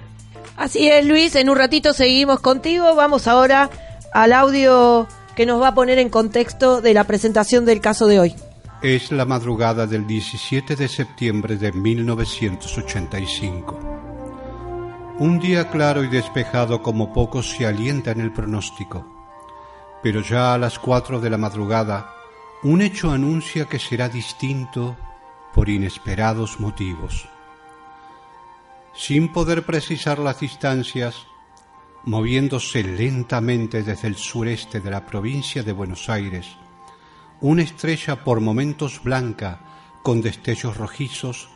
Así 0.57 0.91
es 0.91 1.07
Luis, 1.07 1.37
en 1.37 1.49
un 1.49 1.57
ratito 1.57 1.93
seguimos 1.93 2.41
contigo, 2.41 2.95
vamos 2.95 3.29
ahora 3.29 3.71
al 4.13 4.33
audio 4.33 5.07
que 5.37 5.47
nos 5.47 5.63
va 5.63 5.69
a 5.69 5.75
poner 5.75 5.99
en 5.99 6.11
contexto 6.11 6.81
de 6.81 6.95
la 6.95 7.05
presentación 7.05 7.65
del 7.65 7.81
caso 7.81 8.07
de 8.07 8.21
hoy. 8.21 8.35
Es 8.83 9.13
la 9.13 9.25
madrugada 9.25 9.87
del 9.87 10.07
17 10.07 10.75
de 10.75 10.89
septiembre 10.89 11.57
de 11.57 11.73
1985. 11.73 13.79
Un 15.19 15.39
día 15.39 15.69
claro 15.69 16.03
y 16.03 16.09
despejado 16.09 16.83
como 16.83 17.13
pocos 17.13 17.51
se 17.51 17.67
alienta 17.67 18.11
en 18.11 18.21
el 18.21 18.33
pronóstico. 18.33 19.10
Pero 20.03 20.23
ya 20.23 20.55
a 20.55 20.59
las 20.59 20.79
cuatro 20.79 21.21
de 21.21 21.31
la 21.31 21.39
madrugada, 21.39 22.15
un 22.63 22.83
hecho 22.83 23.11
anuncia 23.11 23.67
que 23.67 23.79
será 23.79 24.09
distinto 24.09 24.97
por 25.55 25.69
inesperados 25.69 26.61
motivos. 26.61 27.29
Sin 28.95 29.33
poder 29.33 29.65
precisar 29.65 30.19
las 30.19 30.41
distancias, 30.41 31.27
moviéndose 32.05 32.83
lentamente 32.83 33.83
desde 33.83 34.09
el 34.09 34.17
sureste 34.17 34.81
de 34.81 34.91
la 34.91 35.07
provincia 35.07 35.63
de 35.63 35.73
Buenos 35.73 36.09
Aires, 36.09 36.57
una 37.41 37.63
estrella 37.63 38.25
por 38.25 38.41
momentos 38.41 39.03
blanca, 39.03 39.61
con 40.03 40.21
destellos 40.21 40.77
rojizos, 40.77 41.49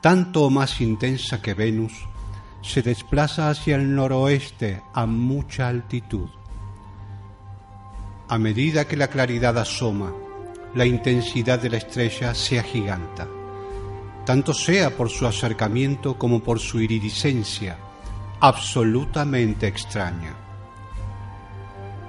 tanto 0.00 0.44
o 0.44 0.50
más 0.50 0.80
intensa 0.80 1.40
que 1.40 1.54
Venus, 1.54 1.92
se 2.62 2.82
desplaza 2.82 3.50
hacia 3.50 3.76
el 3.76 3.94
noroeste 3.94 4.82
a 4.92 5.06
mucha 5.06 5.68
altitud. 5.68 6.28
A 8.30 8.38
medida 8.38 8.84
que 8.84 8.96
la 8.96 9.08
claridad 9.08 9.58
asoma, 9.58 10.12
la 10.76 10.86
intensidad 10.86 11.58
de 11.58 11.68
la 11.68 11.78
estrella 11.78 12.32
se 12.32 12.60
agiganta, 12.60 13.26
tanto 14.24 14.54
sea 14.54 14.96
por 14.96 15.10
su 15.10 15.26
acercamiento 15.26 16.16
como 16.16 16.40
por 16.40 16.60
su 16.60 16.80
iridiscencia, 16.80 17.76
absolutamente 18.38 19.66
extraña. 19.66 20.36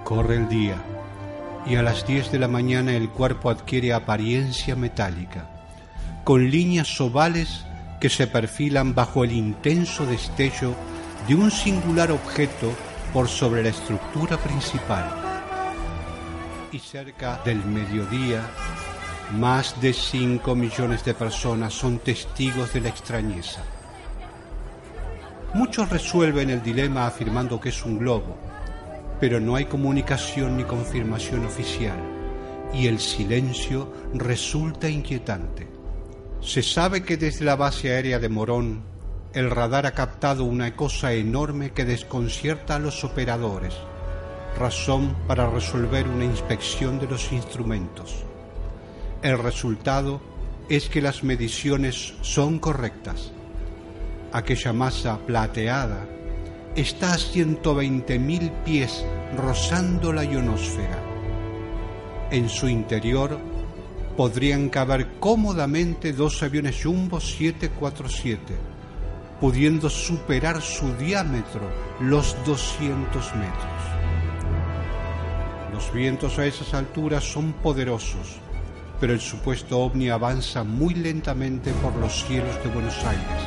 Corre 0.03 0.35
el 0.35 0.47
día 0.47 0.75
y 1.65 1.73
a 1.73 1.81
las 1.81 2.05
diez 2.05 2.31
de 2.31 2.37
la 2.37 2.47
mañana 2.47 2.93
el 2.93 3.09
cuerpo 3.09 3.49
adquiere 3.49 3.91
apariencia 3.91 4.75
metálica, 4.75 5.49
con 6.23 6.51
líneas 6.51 7.01
ovales 7.01 7.65
que 7.99 8.09
se 8.09 8.27
perfilan 8.27 8.93
bajo 8.93 9.23
el 9.23 9.31
intenso 9.31 10.05
destello 10.05 10.75
de 11.27 11.33
un 11.33 11.49
singular 11.49 12.11
objeto 12.11 12.71
por 13.11 13.27
sobre 13.27 13.63
la 13.63 13.69
estructura 13.69 14.37
principal. 14.37 15.20
Y 16.73 16.79
cerca 16.79 17.41
del 17.43 17.65
mediodía, 17.65 18.49
más 19.33 19.81
de 19.81 19.91
cinco 19.91 20.55
millones 20.55 21.03
de 21.03 21.13
personas 21.13 21.73
son 21.73 21.99
testigos 21.99 22.71
de 22.71 22.79
la 22.79 22.87
extrañeza. 22.87 23.61
Muchos 25.53 25.89
resuelven 25.89 26.49
el 26.49 26.63
dilema 26.63 27.07
afirmando 27.07 27.59
que 27.59 27.69
es 27.69 27.83
un 27.83 27.99
globo, 27.99 28.37
pero 29.19 29.41
no 29.41 29.57
hay 29.57 29.65
comunicación 29.65 30.55
ni 30.55 30.63
confirmación 30.63 31.45
oficial, 31.45 31.99
y 32.73 32.87
el 32.87 33.01
silencio 33.01 33.91
resulta 34.13 34.87
inquietante. 34.87 35.67
Se 36.39 36.63
sabe 36.63 37.03
que 37.03 37.17
desde 37.17 37.43
la 37.43 37.57
base 37.57 37.91
aérea 37.91 38.17
de 38.17 38.29
Morón 38.29 38.83
el 39.33 39.51
radar 39.51 39.85
ha 39.87 39.91
captado 39.91 40.45
una 40.45 40.73
cosa 40.77 41.11
enorme 41.11 41.71
que 41.71 41.83
desconcierta 41.83 42.75
a 42.75 42.79
los 42.79 43.03
operadores, 43.03 43.75
razón 44.57 45.15
para 45.27 45.49
resolver 45.49 46.07
una 46.07 46.25
inspección 46.25 46.99
de 46.99 47.07
los 47.07 47.31
instrumentos. 47.31 48.23
El 49.21 49.37
resultado 49.37 50.21
es 50.69 50.89
que 50.89 51.01
las 51.01 51.23
mediciones 51.23 52.13
son 52.21 52.59
correctas. 52.59 53.31
Aquella 54.31 54.73
masa 54.73 55.19
plateada 55.19 56.07
está 56.75 57.13
a 57.13 57.17
120.000 57.17 58.51
pies 58.63 59.05
rozando 59.37 60.13
la 60.13 60.23
ionosfera. 60.23 61.03
En 62.31 62.47
su 62.47 62.69
interior 62.69 63.37
podrían 64.15 64.69
caber 64.69 65.19
cómodamente 65.19 66.13
dos 66.13 66.41
aviones 66.43 66.81
Jumbo 66.83 67.19
747, 67.19 68.55
pudiendo 69.39 69.89
superar 69.89 70.61
su 70.61 70.95
diámetro 70.95 71.61
los 71.99 72.35
200 72.45 73.35
metros. 73.35 74.00
Los 75.81 75.93
vientos 75.93 76.37
a 76.37 76.45
esas 76.45 76.75
alturas 76.75 77.23
son 77.23 77.53
poderosos, 77.53 78.37
pero 78.99 79.13
el 79.13 79.19
supuesto 79.19 79.79
ovni 79.79 80.09
avanza 80.09 80.63
muy 80.63 80.93
lentamente 80.93 81.71
por 81.81 81.95
los 81.95 82.23
cielos 82.23 82.55
de 82.63 82.69
Buenos 82.69 83.03
Aires, 83.03 83.41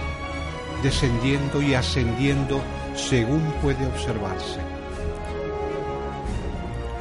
descendiendo 0.82 1.62
y 1.62 1.74
ascendiendo 1.74 2.60
según 2.96 3.40
puede 3.62 3.86
observarse. 3.86 4.58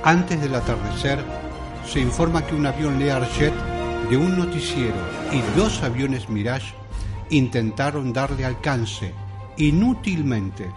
Antes 0.03 0.39
del 0.39 0.53
atardecer, 0.53 1.17
se 1.87 1.99
informa 1.99 2.45
que 2.45 2.53
un 2.53 2.67
avión 2.67 2.99
Learjet 2.99 3.55
de 4.11 4.17
un 4.17 4.37
noticiero 4.37 5.01
y 5.31 5.41
dos 5.57 5.81
aviones 5.81 6.29
Mirage 6.29 6.75
intentaron 7.31 8.13
darle 8.13 8.45
alcance 8.45 9.11
inútilmente 9.57 10.71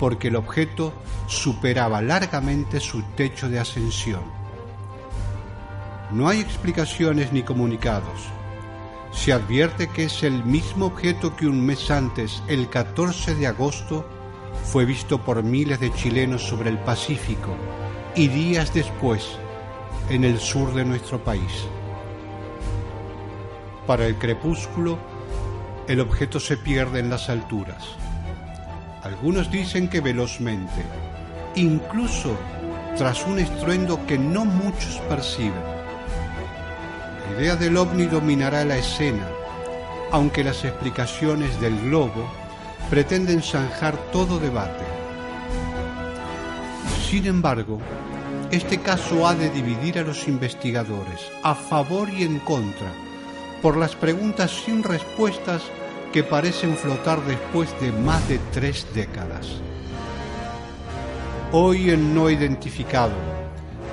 porque 0.00 0.28
el 0.28 0.36
objeto 0.36 0.94
superaba 1.26 2.00
largamente 2.00 2.80
su 2.80 3.02
techo 3.14 3.50
de 3.50 3.60
ascensión. 3.60 4.22
No 6.10 6.26
hay 6.26 6.40
explicaciones 6.40 7.34
ni 7.34 7.42
comunicados. 7.42 8.22
Se 9.12 9.34
advierte 9.34 9.88
que 9.88 10.04
es 10.04 10.22
el 10.22 10.42
mismo 10.42 10.86
objeto 10.86 11.36
que 11.36 11.46
un 11.46 11.66
mes 11.66 11.90
antes, 11.90 12.42
el 12.48 12.70
14 12.70 13.34
de 13.34 13.46
agosto, 13.46 14.08
fue 14.64 14.86
visto 14.86 15.22
por 15.22 15.42
miles 15.42 15.78
de 15.80 15.92
chilenos 15.92 16.44
sobre 16.44 16.70
el 16.70 16.78
Pacífico 16.78 17.54
y 18.16 18.28
días 18.28 18.72
después 18.72 19.28
en 20.08 20.24
el 20.24 20.40
sur 20.40 20.72
de 20.72 20.86
nuestro 20.86 21.22
país. 21.22 21.66
Para 23.86 24.06
el 24.06 24.16
crepúsculo, 24.16 24.98
el 25.86 26.00
objeto 26.00 26.40
se 26.40 26.56
pierde 26.56 27.00
en 27.00 27.10
las 27.10 27.28
alturas. 27.28 27.96
Algunos 29.02 29.50
dicen 29.50 29.88
que 29.88 30.00
velozmente, 30.00 30.82
incluso 31.54 32.36
tras 32.96 33.26
un 33.26 33.38
estruendo 33.38 34.04
que 34.06 34.18
no 34.18 34.44
muchos 34.44 35.00
perciben. 35.08 35.62
La 37.30 37.40
idea 37.40 37.56
del 37.56 37.76
ovni 37.78 38.04
dominará 38.04 38.64
la 38.64 38.76
escena, 38.76 39.26
aunque 40.12 40.44
las 40.44 40.64
explicaciones 40.64 41.58
del 41.60 41.80
globo 41.80 42.30
pretenden 42.90 43.42
zanjar 43.42 43.96
todo 44.12 44.38
debate. 44.38 44.84
Sin 47.08 47.26
embargo, 47.26 47.78
este 48.50 48.80
caso 48.80 49.26
ha 49.26 49.34
de 49.34 49.48
dividir 49.48 49.98
a 49.98 50.02
los 50.02 50.28
investigadores 50.28 51.20
a 51.42 51.54
favor 51.54 52.10
y 52.10 52.24
en 52.24 52.38
contra 52.40 52.92
por 53.62 53.76
las 53.76 53.94
preguntas 53.94 54.50
sin 54.64 54.82
respuestas 54.82 55.62
que 56.12 56.24
parecen 56.24 56.76
flotar 56.76 57.24
después 57.24 57.68
de 57.80 57.92
más 57.92 58.26
de 58.28 58.38
tres 58.52 58.86
décadas. 58.94 59.46
Hoy 61.52 61.90
en 61.90 62.14
No 62.14 62.30
Identificado 62.30 63.14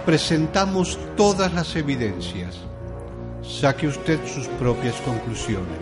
presentamos 0.05 0.97
todas 1.15 1.53
las 1.53 1.75
evidencias. 1.75 2.57
Saque 3.43 3.87
usted 3.87 4.19
sus 4.25 4.47
propias 4.47 4.95
conclusiones. 5.01 5.79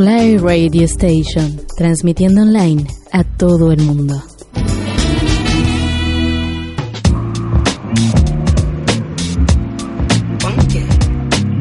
Fly 0.00 0.38
Radio 0.38 0.84
Station, 0.86 1.60
transmitiendo 1.76 2.40
online 2.40 2.86
a 3.12 3.22
todo 3.22 3.70
el 3.70 3.82
mundo. 3.82 4.14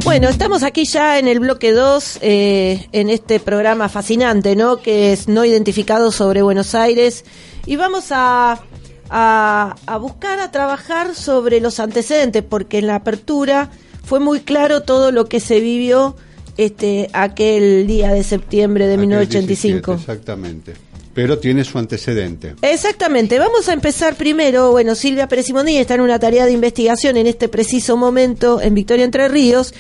Bueno, 0.06 0.30
estamos 0.30 0.64
aquí 0.64 0.86
ya 0.86 1.20
en 1.20 1.28
el 1.28 1.42
bloque 1.42 1.74
2, 1.74 2.20
eh, 2.22 2.88
en 2.94 3.10
este 3.10 3.42
programa 3.42 3.90
fascinante, 3.90 4.56
¿no? 4.56 4.78
Que 4.78 5.12
es 5.12 5.28
No 5.28 5.44
Identificado 5.44 6.10
sobre 6.14 6.42
Buenos 6.42 6.76
Aires. 6.76 7.26
Y 7.66 7.76
vamos 7.76 8.06
a, 8.12 8.62
a 9.10 9.98
buscar, 10.00 10.40
a 10.40 10.50
trabajar 10.50 11.14
sobre 11.14 11.60
los 11.60 11.82
antecedentes, 11.82 12.42
porque 12.42 12.78
en 12.78 12.88
la 12.88 12.96
apertura 12.96 13.70
fue 14.06 14.22
muy 14.22 14.40
claro 14.40 14.84
todo 14.84 15.12
lo 15.12 15.26
que 15.26 15.42
se 15.42 15.60
vivió 15.60 16.16
este 16.60 17.10
aquel 17.14 17.88
día 17.88 18.12
de 18.12 18.24
septiembre 18.24 18.86
de 18.88 18.94
Aquel 18.94 19.08
1985. 19.08 19.92
17, 19.94 20.12
exactamente. 20.12 20.74
Pero 21.14 21.40
tiene 21.40 21.64
su 21.64 21.78
antecedente. 21.78 22.56
Exactamente, 22.62 23.40
vamos 23.40 23.68
a 23.70 23.74
empezar 23.74 24.16
primero, 24.16 24.72
bueno, 24.72 24.94
Silvia 24.96 25.28
Pérez 25.28 25.48
está 25.50 25.96
en 25.96 26.02
una 26.02 26.20
tarea 26.20 26.46
de 26.46 26.52
investigación 26.52 27.18
en 27.18 27.28
este 27.28 27.50
preciso 27.50 27.98
momento 27.98 28.62
en 28.62 28.76
Victoria 28.76 29.06
Entre 29.06 29.28
Ríos, 29.28 29.74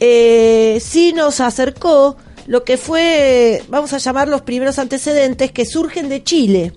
eh, 0.00 0.80
sí 0.82 1.12
nos 1.12 1.40
acercó 1.40 2.16
lo 2.46 2.64
que 2.64 2.76
fue, 2.76 3.62
vamos 3.68 3.92
a 3.92 3.98
llamar 3.98 4.28
los 4.28 4.42
primeros 4.42 4.78
antecedentes 4.78 5.52
que 5.52 5.64
surgen 5.64 6.08
de 6.08 6.24
Chile. 6.24 6.72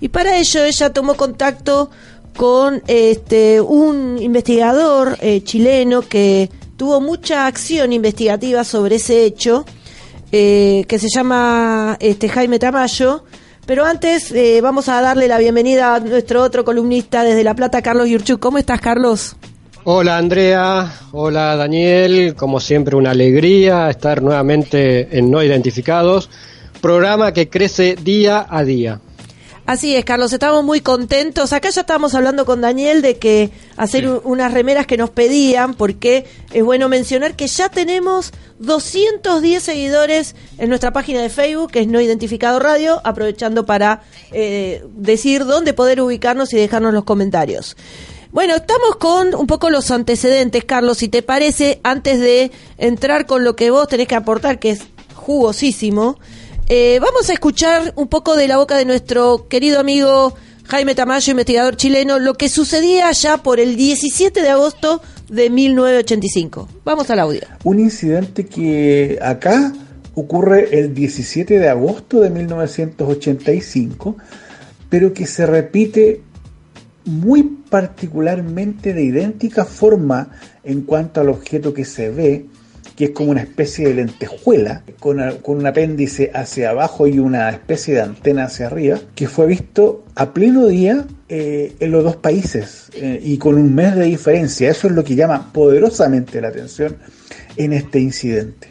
Y 0.00 0.08
para 0.08 0.36
ello 0.38 0.64
ella 0.64 0.92
tomó 0.92 1.14
contacto 1.14 1.90
con 2.36 2.82
este 2.86 3.60
un 3.60 4.18
investigador 4.20 5.16
eh, 5.20 5.42
chileno 5.42 6.02
que 6.02 6.50
tuvo 6.78 7.00
mucha 7.00 7.48
acción 7.48 7.92
investigativa 7.92 8.62
sobre 8.62 8.96
ese 8.96 9.24
hecho, 9.24 9.66
eh, 10.30 10.84
que 10.86 10.98
se 11.00 11.08
llama 11.08 11.96
este 12.00 12.28
Jaime 12.28 12.60
Tamayo. 12.60 13.24
Pero 13.66 13.84
antes 13.84 14.30
eh, 14.30 14.60
vamos 14.62 14.88
a 14.88 15.02
darle 15.02 15.28
la 15.28 15.38
bienvenida 15.38 15.96
a 15.96 16.00
nuestro 16.00 16.40
otro 16.40 16.64
columnista 16.64 17.24
desde 17.24 17.44
La 17.44 17.54
Plata, 17.54 17.82
Carlos 17.82 18.08
Yurchuk. 18.08 18.40
¿Cómo 18.40 18.56
estás, 18.56 18.80
Carlos? 18.80 19.36
Hola 19.84 20.18
Andrea, 20.18 20.92
hola 21.12 21.56
Daniel, 21.56 22.34
como 22.36 22.60
siempre 22.60 22.94
una 22.94 23.10
alegría 23.10 23.90
estar 23.90 24.22
nuevamente 24.22 25.18
en 25.18 25.30
No 25.30 25.42
Identificados, 25.42 26.30
programa 26.80 27.32
que 27.32 27.48
crece 27.48 27.96
día 27.96 28.46
a 28.48 28.64
día. 28.64 29.00
Así 29.68 29.94
es, 29.94 30.06
Carlos, 30.06 30.32
estamos 30.32 30.64
muy 30.64 30.80
contentos. 30.80 31.52
Acá 31.52 31.68
ya 31.68 31.82
estábamos 31.82 32.14
hablando 32.14 32.46
con 32.46 32.62
Daniel 32.62 33.02
de 33.02 33.18
que 33.18 33.50
hacer 33.76 34.08
unas 34.08 34.54
remeras 34.54 34.86
que 34.86 34.96
nos 34.96 35.10
pedían, 35.10 35.74
porque 35.74 36.24
es 36.54 36.64
bueno 36.64 36.88
mencionar 36.88 37.36
que 37.36 37.48
ya 37.48 37.68
tenemos 37.68 38.32
210 38.60 39.62
seguidores 39.62 40.34
en 40.56 40.70
nuestra 40.70 40.94
página 40.94 41.20
de 41.20 41.28
Facebook, 41.28 41.70
que 41.70 41.80
es 41.80 41.86
No 41.86 42.00
Identificado 42.00 42.58
Radio, 42.58 43.02
aprovechando 43.04 43.66
para 43.66 44.04
eh, 44.32 44.86
decir 44.94 45.44
dónde 45.44 45.74
poder 45.74 46.00
ubicarnos 46.00 46.50
y 46.54 46.56
dejarnos 46.56 46.94
los 46.94 47.04
comentarios. 47.04 47.76
Bueno, 48.32 48.54
estamos 48.54 48.96
con 48.96 49.34
un 49.34 49.46
poco 49.46 49.68
los 49.68 49.90
antecedentes, 49.90 50.64
Carlos, 50.64 50.96
si 50.96 51.10
te 51.10 51.22
parece, 51.22 51.78
antes 51.82 52.20
de 52.20 52.52
entrar 52.78 53.26
con 53.26 53.44
lo 53.44 53.54
que 53.54 53.70
vos 53.70 53.86
tenés 53.86 54.08
que 54.08 54.14
aportar, 54.14 54.60
que 54.60 54.70
es 54.70 54.80
jugosísimo. 55.14 56.16
Eh, 56.70 56.98
vamos 57.00 57.30
a 57.30 57.32
escuchar 57.32 57.94
un 57.96 58.08
poco 58.08 58.36
de 58.36 58.46
la 58.46 58.58
boca 58.58 58.76
de 58.76 58.84
nuestro 58.84 59.48
querido 59.48 59.80
amigo 59.80 60.34
Jaime 60.64 60.94
Tamayo, 60.94 61.30
investigador 61.30 61.76
chileno, 61.76 62.18
lo 62.18 62.34
que 62.34 62.50
sucedía 62.50 63.10
ya 63.12 63.38
por 63.38 63.58
el 63.58 63.74
17 63.74 64.42
de 64.42 64.50
agosto 64.50 65.00
de 65.30 65.48
1985. 65.48 66.68
Vamos 66.84 67.08
al 67.08 67.20
audio. 67.20 67.40
Un 67.64 67.80
incidente 67.80 68.44
que 68.44 69.18
acá 69.22 69.72
ocurre 70.14 70.78
el 70.78 70.92
17 70.92 71.58
de 71.58 71.68
agosto 71.70 72.20
de 72.20 72.28
1985, 72.28 74.18
pero 74.90 75.14
que 75.14 75.26
se 75.26 75.46
repite 75.46 76.20
muy 77.06 77.44
particularmente 77.70 78.92
de 78.92 79.04
idéntica 79.04 79.64
forma 79.64 80.32
en 80.64 80.82
cuanto 80.82 81.22
al 81.22 81.30
objeto 81.30 81.72
que 81.72 81.86
se 81.86 82.10
ve, 82.10 82.44
que 82.98 83.04
es 83.04 83.10
como 83.12 83.30
una 83.30 83.42
especie 83.42 83.86
de 83.86 83.94
lentejuela, 83.94 84.82
con, 84.98 85.20
con 85.40 85.58
un 85.58 85.66
apéndice 85.68 86.32
hacia 86.34 86.70
abajo 86.70 87.06
y 87.06 87.20
una 87.20 87.48
especie 87.48 87.94
de 87.94 88.00
antena 88.00 88.46
hacia 88.46 88.66
arriba, 88.66 88.98
que 89.14 89.28
fue 89.28 89.46
visto 89.46 90.04
a 90.16 90.34
pleno 90.34 90.66
día 90.66 91.06
eh, 91.28 91.76
en 91.78 91.92
los 91.92 92.02
dos 92.02 92.16
países 92.16 92.90
eh, 92.94 93.20
y 93.22 93.38
con 93.38 93.54
un 93.54 93.72
mes 93.72 93.94
de 93.94 94.06
diferencia. 94.06 94.68
Eso 94.68 94.88
es 94.88 94.94
lo 94.94 95.04
que 95.04 95.14
llama 95.14 95.52
poderosamente 95.52 96.40
la 96.40 96.48
atención 96.48 96.96
en 97.56 97.72
este 97.72 98.00
incidente. 98.00 98.66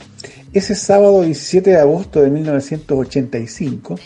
Ese 0.51 0.75
sábado 0.75 1.21
17 1.21 1.69
de 1.69 1.77
agosto 1.77 2.21
de 2.21 2.29
1985, 2.29 3.97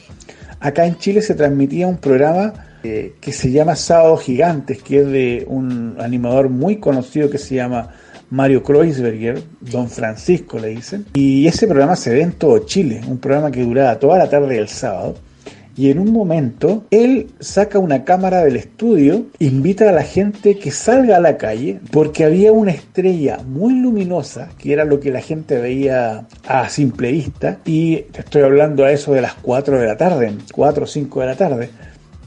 acá 0.60 0.86
en 0.86 1.00
Chile 1.00 1.24
se 1.24 1.34
transmitía 1.34 1.88
un 1.88 1.98
programa 1.98 2.54
eh, 2.84 3.16
que 3.20 3.32
se 3.32 3.50
llama 3.50 3.76
Sábado 3.76 4.16
Gigantes, 4.18 4.84
que 4.84 5.00
es 5.00 5.08
de 5.08 5.46
un 5.48 5.96
animador 6.00 6.50
muy 6.50 6.76
conocido 6.76 7.28
que 7.28 7.40
se 7.40 7.56
llama 7.56 7.96
Mario 8.32 8.64
Kreuzberger, 8.64 9.44
Don 9.60 9.90
Francisco 9.90 10.58
le 10.58 10.70
dicen, 10.70 11.06
y 11.14 11.46
ese 11.48 11.68
programa 11.68 11.98
se 11.98 12.14
ve 12.14 12.22
en 12.22 12.32
todo 12.32 12.60
Chile, 12.60 13.02
un 13.08 13.18
programa 13.18 13.52
que 13.52 13.62
duraba 13.62 14.00
toda 14.00 14.18
la 14.18 14.30
tarde 14.30 14.56
del 14.56 14.70
sábado. 14.70 15.16
Y 15.76 15.90
en 15.90 16.00
un 16.00 16.12
momento, 16.12 16.86
él 16.92 17.28
saca 17.40 17.80
una 17.80 18.04
cámara 18.04 18.44
del 18.44 18.58
estudio, 18.58 19.26
invita 19.40 19.90
a 19.90 19.94
la 19.94 20.04
gente 20.04 20.58
que 20.58 20.72
salga 20.72 21.18
a 21.18 21.22
la 21.22 21.38
calle, 21.38 21.80
porque 21.92 22.24
había 22.26 22.52
una 22.52 22.72
estrella 22.72 23.40
muy 23.46 23.74
luminosa, 23.76 24.50
que 24.58 24.74
era 24.74 24.86
lo 24.86 25.00
que 25.00 25.12
la 25.12 25.22
gente 25.22 25.58
veía 25.60 26.26
a 26.48 26.70
simple 26.70 27.12
vista, 27.12 27.60
y 27.66 27.98
te 28.12 28.22
estoy 28.22 28.44
hablando 28.44 28.84
a 28.84 28.92
eso 28.92 29.14
de 29.14 29.22
las 29.22 29.34
4 29.36 29.80
de 29.80 29.88
la 29.88 29.98
tarde, 29.98 30.34
4 30.54 30.84
o 30.84 30.88
5 30.88 31.20
de 31.22 31.26
la 31.26 31.36
tarde, 31.36 31.70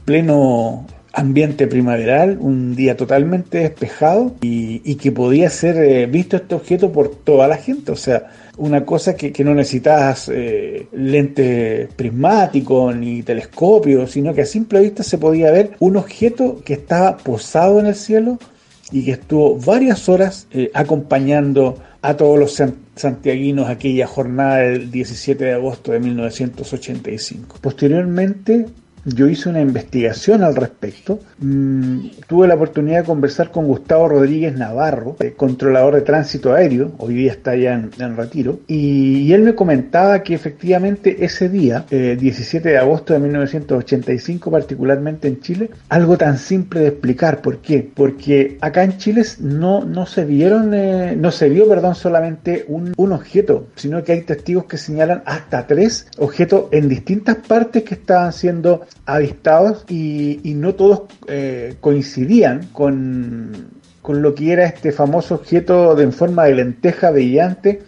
pleno 0.05 0.85
ambiente 1.15 1.65
primaveral, 1.67 2.37
un 2.39 2.75
día 2.75 2.97
totalmente 2.97 3.59
despejado 3.59 4.35
y, 4.41 4.95
que 4.95 5.11
podía 5.11 5.49
ser 5.49 5.77
eh, 5.77 6.05
visto 6.07 6.35
este 6.35 6.55
objeto 6.55 6.91
por 6.91 7.09
toda 7.09 7.47
la 7.47 7.57
gente, 7.57 7.91
o 7.91 7.95
sea, 7.95 8.27
una 8.57 8.85
cosa 8.85 9.15
que, 9.15 9.31
no 9.43 9.53
necesitas 9.53 10.29
eh, 10.33 10.87
lente 10.93 11.87
prismático 11.95 12.91
ni 12.93 13.23
telescopio, 13.23 14.07
sino 14.07 14.33
que 14.33 14.41
a 14.41 14.45
simple 14.45 14.81
vista 14.81 15.03
se 15.03 15.17
podía 15.17 15.51
ver 15.51 15.71
un 15.79 15.97
objeto 15.97 16.61
que 16.63 16.73
estaba 16.73 17.17
posado 17.17 17.79
en 17.79 17.87
el 17.87 17.95
cielo 17.95 18.37
y 18.91 19.03
que 19.03 19.11
estuvo 19.11 19.57
varias 19.57 20.07
horas 20.09 20.47
eh, 20.51 20.69
acompañando 20.73 21.77
a 22.01 22.15
todos 22.15 22.37
los 22.37 22.53
san- 22.53 22.75
santiaguinos 22.95 23.67
aquella 23.67 24.07
jornada 24.07 24.57
del 24.57 24.91
17 24.91 25.43
de 25.43 25.53
agosto 25.53 25.91
de 25.91 25.99
1985. 25.99 27.57
Posteriormente, 27.61 28.67
yo 29.05 29.27
hice 29.27 29.49
una 29.49 29.61
investigación 29.61 30.43
al 30.43 30.55
respecto. 30.55 31.19
Mm, 31.39 32.07
tuve 32.27 32.47
la 32.47 32.55
oportunidad 32.55 33.01
de 33.01 33.05
conversar 33.05 33.51
con 33.51 33.67
Gustavo 33.67 34.09
Rodríguez 34.09 34.57
Navarro, 34.57 35.15
eh, 35.19 35.33
controlador 35.37 35.95
de 35.95 36.01
tránsito 36.01 36.53
aéreo, 36.53 36.93
hoy 36.97 37.13
día 37.13 37.31
está 37.31 37.55
ya 37.55 37.73
en, 37.73 37.91
en 37.99 38.17
retiro, 38.17 38.59
y, 38.67 39.33
él 39.35 39.41
me 39.41 39.53
comentaba 39.55 40.23
que 40.23 40.33
efectivamente 40.33 41.25
ese 41.25 41.49
día, 41.49 41.85
eh, 41.91 42.15
17 42.17 42.69
de 42.69 42.77
agosto 42.77 43.13
de 43.13 43.19
1985, 43.19 44.49
particularmente 44.49 45.27
en 45.27 45.41
Chile, 45.41 45.71
algo 45.89 46.17
tan 46.17 46.37
simple 46.37 46.79
de 46.79 46.87
explicar. 46.87 47.41
¿Por 47.41 47.57
qué? 47.57 47.89
Porque 47.93 48.57
acá 48.61 48.83
en 48.83 48.97
Chile 48.97 49.23
no, 49.39 49.83
no 49.83 50.05
se 50.05 50.23
vieron, 50.23 50.73
eh, 50.73 51.15
no 51.17 51.31
se 51.31 51.49
vio, 51.49 51.67
perdón, 51.67 51.95
solamente 51.95 52.63
un, 52.69 52.93
un 52.95 53.11
objeto, 53.11 53.67
sino 53.75 54.03
que 54.03 54.13
hay 54.13 54.21
testigos 54.21 54.65
que 54.65 54.77
señalan 54.77 55.21
hasta 55.25 55.67
tres 55.67 56.07
objetos 56.17 56.67
en 56.71 56.87
distintas 56.87 57.35
partes 57.37 57.83
que 57.83 57.95
estaban 57.95 58.31
siendo 58.31 58.85
avistados 59.05 59.85
y, 59.87 60.39
y 60.43 60.53
no 60.53 60.75
todos 60.75 61.03
eh, 61.27 61.75
coincidían 61.79 62.67
con, 62.71 63.69
con 64.01 64.21
lo 64.21 64.33
que 64.35 64.51
era 64.51 64.65
este 64.65 64.91
famoso 64.91 65.35
objeto 65.35 65.95
de 65.95 66.03
en 66.03 66.13
forma 66.13 66.45
de 66.45 66.55
lenteja 66.55 67.11
brillante 67.11 67.81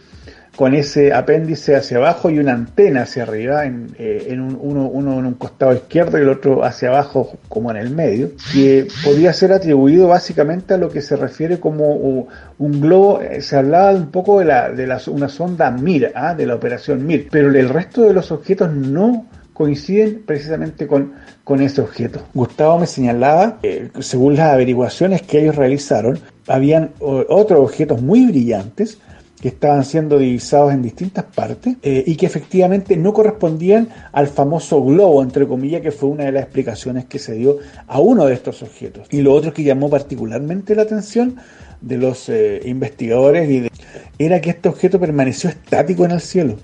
con 0.57 0.73
ese 0.73 1.13
apéndice 1.13 1.75
hacia 1.75 1.97
abajo 1.97 2.31
y 2.31 2.39
una 2.39 2.53
antena 2.53 3.03
hacia 3.03 3.23
arriba, 3.23 3.65
en, 3.65 3.95
eh, 3.99 4.25
en 4.29 4.41
un, 4.41 4.57
uno, 4.59 4.87
uno 4.87 5.19
en 5.19 5.27
un 5.27 5.35
costado 5.35 5.71
izquierdo 5.71 6.17
y 6.17 6.21
el 6.21 6.29
otro 6.29 6.65
hacia 6.65 6.89
abajo 6.89 7.37
como 7.47 7.69
en 7.69 7.77
el 7.77 7.91
medio, 7.91 8.31
que 8.51 8.87
podía 9.03 9.31
ser 9.33 9.53
atribuido 9.53 10.07
básicamente 10.07 10.73
a 10.73 10.77
lo 10.77 10.89
que 10.89 11.03
se 11.03 11.15
refiere 11.15 11.59
como 11.59 12.27
un 12.57 12.81
globo, 12.81 13.21
eh, 13.21 13.41
se 13.41 13.55
hablaba 13.55 13.91
un 13.91 14.09
poco 14.09 14.39
de, 14.39 14.45
la, 14.45 14.71
de 14.71 14.87
la, 14.87 14.99
una 15.11 15.29
sonda 15.29 15.69
MIR, 15.69 16.11
¿ah? 16.15 16.33
de 16.33 16.47
la 16.47 16.55
operación 16.55 17.05
MIR, 17.05 17.27
pero 17.29 17.49
el 17.49 17.69
resto 17.69 18.01
de 18.01 18.13
los 18.13 18.31
objetos 18.31 18.73
no 18.73 19.27
coinciden 19.57 20.21
precisamente 20.23 20.85
con, 20.85 21.13
con 21.43 21.61
ese 21.61 21.81
objeto. 21.81 22.21
Gustavo 22.35 22.77
me 22.77 22.85
señalaba, 22.85 23.57
eh, 23.63 23.89
según 23.99 24.35
las 24.35 24.53
averiguaciones 24.53 25.23
que 25.23 25.41
ellos 25.41 25.55
realizaron, 25.55 26.19
habían 26.47 26.91
otros 26.99 27.59
objetos 27.59 28.01
muy 28.01 28.27
brillantes 28.27 28.99
que 29.41 29.47
estaban 29.49 29.83
siendo 29.83 30.17
divisados 30.17 30.73
en 30.73 30.81
distintas 30.81 31.23
partes 31.25 31.75
eh, 31.83 32.03
y 32.07 32.15
que 32.15 32.25
efectivamente 32.25 32.97
no 32.97 33.13
correspondían 33.13 33.89
al 34.11 34.27
famoso 34.27 34.83
globo, 34.83 35.21
entre 35.21 35.47
comillas, 35.47 35.81
que 35.81 35.91
fue 35.91 36.09
una 36.09 36.25
de 36.25 36.31
las 36.31 36.43
explicaciones 36.43 37.05
que 37.05 37.19
se 37.19 37.33
dio 37.33 37.57
a 37.87 37.99
uno 37.99 38.25
de 38.25 38.33
estos 38.33 38.61
objetos. 38.63 39.07
Y 39.11 39.21
lo 39.21 39.33
otro 39.33 39.53
que 39.53 39.63
llamó 39.63 39.89
particularmente 39.89 40.73
la 40.75 40.83
atención 40.83 41.35
de 41.81 41.97
los 41.97 42.29
eh, 42.29 42.61
investigadores 42.65 43.47
y 43.49 43.59
de- 43.61 43.71
era 44.17 44.41
que 44.41 44.49
este 44.49 44.69
objeto 44.69 44.99
permaneció 44.99 45.49
estático 45.51 46.05
en 46.05 46.11
el 46.11 46.21
cielo. 46.21 46.55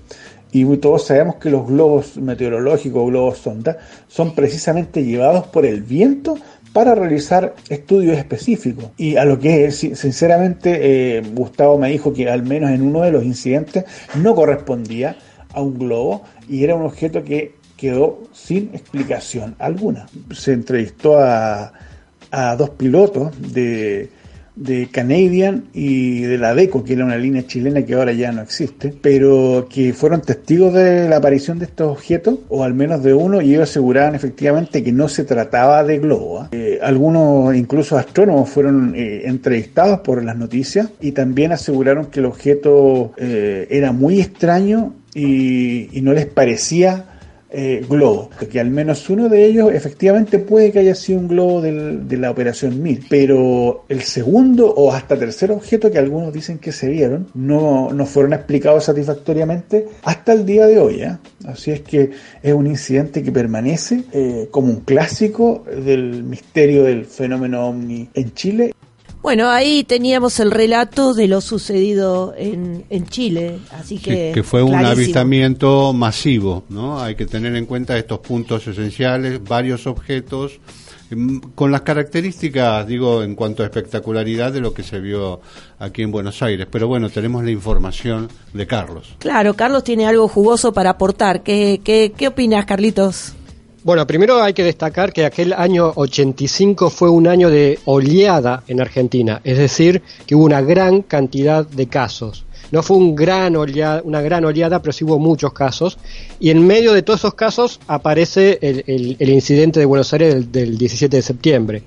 Y 0.54 0.64
todos 0.76 1.06
sabemos 1.06 1.34
que 1.34 1.50
los 1.50 1.66
globos 1.66 2.16
meteorológicos, 2.16 3.08
globos 3.08 3.38
sonda, 3.38 3.76
son 4.06 4.36
precisamente 4.36 5.02
llevados 5.02 5.48
por 5.48 5.66
el 5.66 5.82
viento 5.82 6.38
para 6.72 6.94
realizar 6.94 7.56
estudios 7.68 8.16
específicos. 8.16 8.86
Y 8.96 9.16
a 9.16 9.24
lo 9.24 9.40
que 9.40 9.72
sinceramente 9.72 11.16
eh, 11.18 11.22
Gustavo 11.34 11.76
me 11.76 11.90
dijo 11.90 12.12
que 12.12 12.30
al 12.30 12.44
menos 12.44 12.70
en 12.70 12.82
uno 12.82 13.00
de 13.00 13.10
los 13.10 13.24
incidentes 13.24 13.84
no 14.22 14.36
correspondía 14.36 15.16
a 15.52 15.60
un 15.60 15.76
globo 15.76 16.22
y 16.48 16.62
era 16.62 16.76
un 16.76 16.82
objeto 16.82 17.24
que 17.24 17.56
quedó 17.76 18.22
sin 18.32 18.70
explicación 18.74 19.56
alguna. 19.58 20.06
Se 20.32 20.52
entrevistó 20.52 21.18
a, 21.18 21.72
a 22.30 22.54
dos 22.54 22.70
pilotos 22.70 23.32
de 23.52 24.08
de 24.56 24.88
Canadian 24.90 25.64
y 25.72 26.20
de 26.22 26.38
la 26.38 26.54
DECO, 26.54 26.84
que 26.84 26.92
era 26.92 27.04
una 27.04 27.16
línea 27.16 27.46
chilena 27.46 27.82
que 27.82 27.94
ahora 27.94 28.12
ya 28.12 28.30
no 28.32 28.42
existe, 28.42 28.94
pero 29.00 29.66
que 29.68 29.92
fueron 29.92 30.22
testigos 30.22 30.72
de 30.72 31.08
la 31.08 31.16
aparición 31.16 31.58
de 31.58 31.66
estos 31.66 31.90
objetos, 31.90 32.38
o 32.48 32.62
al 32.62 32.74
menos 32.74 33.02
de 33.02 33.14
uno, 33.14 33.40
y 33.40 33.50
ellos 33.50 33.68
aseguraban 33.70 34.14
efectivamente 34.14 34.84
que 34.84 34.92
no 34.92 35.08
se 35.08 35.24
trataba 35.24 35.82
de 35.82 35.98
globo. 35.98 36.40
¿ah? 36.40 36.48
Eh, 36.52 36.78
algunos, 36.82 37.54
incluso 37.54 37.98
astrónomos, 37.98 38.48
fueron 38.48 38.94
eh, 38.94 39.22
entrevistados 39.24 40.00
por 40.00 40.22
las 40.22 40.36
noticias 40.36 40.88
y 41.00 41.12
también 41.12 41.52
aseguraron 41.52 42.06
que 42.06 42.20
el 42.20 42.26
objeto 42.26 43.12
eh, 43.16 43.66
era 43.70 43.92
muy 43.92 44.20
extraño 44.20 44.94
y, 45.14 45.96
y 45.96 46.00
no 46.02 46.12
les 46.12 46.26
parecía 46.26 47.13
eh, 47.56 47.86
globo, 47.88 48.30
que 48.50 48.58
al 48.58 48.70
menos 48.70 49.08
uno 49.08 49.28
de 49.28 49.44
ellos 49.44 49.72
efectivamente 49.72 50.40
puede 50.40 50.72
que 50.72 50.80
haya 50.80 50.94
sido 50.94 51.20
un 51.20 51.28
globo 51.28 51.62
de 51.62 52.16
la 52.16 52.30
operación 52.30 52.82
1000, 52.82 53.06
pero 53.08 53.84
el 53.88 54.02
segundo 54.02 54.74
o 54.74 54.92
hasta 54.92 55.16
tercer 55.16 55.52
objeto 55.52 55.90
que 55.90 55.98
algunos 55.98 56.32
dicen 56.32 56.58
que 56.58 56.72
se 56.72 56.88
vieron 56.88 57.28
no, 57.34 57.92
no 57.92 58.06
fueron 58.06 58.32
explicados 58.32 58.84
satisfactoriamente 58.84 59.86
hasta 60.02 60.32
el 60.32 60.44
día 60.44 60.66
de 60.66 60.78
hoy. 60.78 61.02
¿eh? 61.02 61.16
Así 61.46 61.70
es 61.70 61.82
que 61.82 62.10
es 62.42 62.52
un 62.52 62.66
incidente 62.66 63.22
que 63.22 63.30
permanece 63.30 64.02
eh, 64.12 64.48
como 64.50 64.68
un 64.68 64.80
clásico 64.80 65.64
del 65.84 66.24
misterio 66.24 66.82
del 66.82 67.04
fenómeno 67.04 67.68
ovni 67.68 68.08
en 68.14 68.34
Chile. 68.34 68.74
Bueno, 69.24 69.48
ahí 69.48 69.84
teníamos 69.84 70.38
el 70.38 70.50
relato 70.50 71.14
de 71.14 71.28
lo 71.28 71.40
sucedido 71.40 72.34
en, 72.36 72.84
en 72.90 73.06
Chile, 73.06 73.58
así 73.70 73.98
que... 73.98 74.32
que 74.34 74.42
fue 74.42 74.62
un 74.62 74.74
avistamiento 74.74 75.94
masivo, 75.94 76.64
¿no? 76.68 77.00
Hay 77.00 77.14
que 77.14 77.24
tener 77.24 77.56
en 77.56 77.64
cuenta 77.64 77.96
estos 77.96 78.18
puntos 78.18 78.66
esenciales, 78.66 79.42
varios 79.42 79.86
objetos, 79.86 80.60
mm, 81.08 81.38
con 81.54 81.72
las 81.72 81.80
características, 81.80 82.86
digo, 82.86 83.22
en 83.22 83.34
cuanto 83.34 83.62
a 83.62 83.66
espectacularidad 83.66 84.52
de 84.52 84.60
lo 84.60 84.74
que 84.74 84.82
se 84.82 85.00
vio 85.00 85.40
aquí 85.78 86.02
en 86.02 86.12
Buenos 86.12 86.42
Aires. 86.42 86.68
Pero 86.70 86.86
bueno, 86.86 87.08
tenemos 87.08 87.42
la 87.44 87.50
información 87.50 88.28
de 88.52 88.66
Carlos. 88.66 89.14
Claro, 89.20 89.54
Carlos 89.54 89.84
tiene 89.84 90.06
algo 90.06 90.28
jugoso 90.28 90.74
para 90.74 90.90
aportar. 90.90 91.42
¿Qué, 91.42 91.80
qué, 91.82 92.12
qué 92.14 92.28
opinas, 92.28 92.66
Carlitos? 92.66 93.32
Bueno, 93.84 94.06
primero 94.06 94.42
hay 94.42 94.54
que 94.54 94.64
destacar 94.64 95.12
que 95.12 95.26
aquel 95.26 95.52
año 95.52 95.92
85 95.94 96.88
fue 96.88 97.10
un 97.10 97.28
año 97.28 97.50
de 97.50 97.78
oleada 97.84 98.64
en 98.66 98.80
Argentina, 98.80 99.42
es 99.44 99.58
decir, 99.58 100.00
que 100.26 100.34
hubo 100.34 100.46
una 100.46 100.62
gran 100.62 101.02
cantidad 101.02 101.66
de 101.66 101.86
casos. 101.86 102.46
No 102.72 102.82
fue 102.82 102.96
gran 103.12 103.56
una 103.56 104.22
gran 104.22 104.46
oleada, 104.46 104.80
pero 104.80 104.94
sí 104.94 105.04
hubo 105.04 105.18
muchos 105.18 105.52
casos. 105.52 105.98
Y 106.40 106.48
en 106.48 106.66
medio 106.66 106.94
de 106.94 107.02
todos 107.02 107.20
esos 107.20 107.34
casos 107.34 107.78
aparece 107.86 108.58
el, 108.62 109.28
incidente 109.28 109.80
de 109.80 109.86
Buenos 109.86 110.10
Aires 110.14 110.50
del, 110.50 110.78
17 110.78 111.18
de 111.18 111.22
septiembre. 111.22 111.82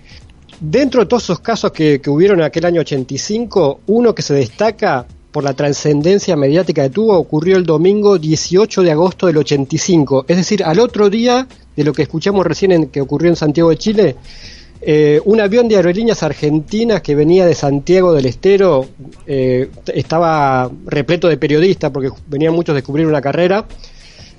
Dentro 0.60 1.02
de 1.02 1.08
todos 1.08 1.24
esos 1.24 1.40
casos 1.40 1.72
que, 1.72 2.00
que 2.00 2.12
hubieron 2.12 2.38
en 2.42 2.46
aquel 2.46 2.66
año 2.66 2.82
85, 2.82 3.80
uno 3.88 4.14
que 4.14 4.22
se 4.22 4.36
destaca 4.36 5.08
por 5.32 5.44
la 5.44 5.54
trascendencia 5.54 6.36
mediática 6.36 6.84
que 6.84 6.90
tuvo 6.90 7.18
ocurrió 7.18 7.58
el 7.58 7.66
domingo 7.66 8.18
18 8.18 8.84
de 8.84 8.92
agosto 8.92 9.28
del 9.28 9.38
85, 9.38 10.26
es 10.28 10.38
decir, 10.38 10.64
al 10.64 10.80
otro 10.80 11.10
día 11.10 11.48
de 11.76 11.84
lo 11.84 11.94
que 11.94 12.04
escuchamos 12.04 12.46
recién 12.46 12.72
en, 12.72 12.88
que 12.88 13.02
ocurrió 13.02 13.30
en 13.30 13.36
Santiago 13.36 13.70
de 13.70 13.78
Chile, 13.78 14.16
eh, 14.82 15.20
un 15.26 15.42
avión 15.42 15.68
de 15.68 15.76
aerolíneas 15.76 16.22
argentinas 16.24 17.02
que 17.02 17.16
venía 17.16 17.46
de 17.46 17.56
Santiago 17.56 18.14
del 18.14 18.28
Estero 18.28 18.86
eh, 19.26 19.70
estaba 19.94 20.70
repleto 20.86 21.28
de 21.28 21.38
periodistas 21.38 21.92
porque 21.92 22.10
venían 22.28 22.54
muchos 22.54 22.74
a 22.74 22.76
descubrir 22.76 23.08
una 23.08 23.22
carrera. 23.22 23.66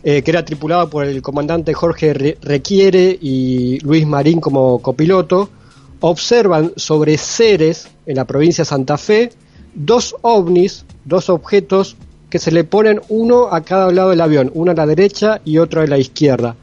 Eh, 0.05 0.23
que 0.23 0.31
era 0.31 0.45
tripulado 0.45 0.89
por 0.89 1.05
el 1.05 1.21
comandante 1.21 1.75
Jorge 1.75 2.37
Requiere 2.41 3.19
y 3.21 3.81
Luis 3.81 4.07
Marín 4.07 4.41
como 4.41 4.79
copiloto, 4.79 5.51
observan 5.99 6.73
sobre 6.77 7.19
Ceres, 7.19 7.89
en 8.07 8.15
la 8.15 8.25
provincia 8.25 8.63
de 8.63 8.69
Santa 8.69 8.97
Fe, 8.97 9.31
dos 9.75 10.17
ovnis, 10.23 10.85
dos 11.05 11.31
objetos 11.31 11.97
que 12.31 12.39
se 12.39 12.51
le 12.51 12.65
ponen 12.65 13.01
uno 13.09 13.49
a 13.51 13.63
cada 13.63 13.91
lado 13.91 14.11
del 14.11 14.21
avión, 14.21 14.51
uno 14.55 14.73
a 14.73 14.75
la 14.75 14.87
derecha 14.87 15.41
y 15.45 15.59
otro 15.59 15.81
a 15.81 15.87
la 15.87 15.99
izquierda. 15.99 16.57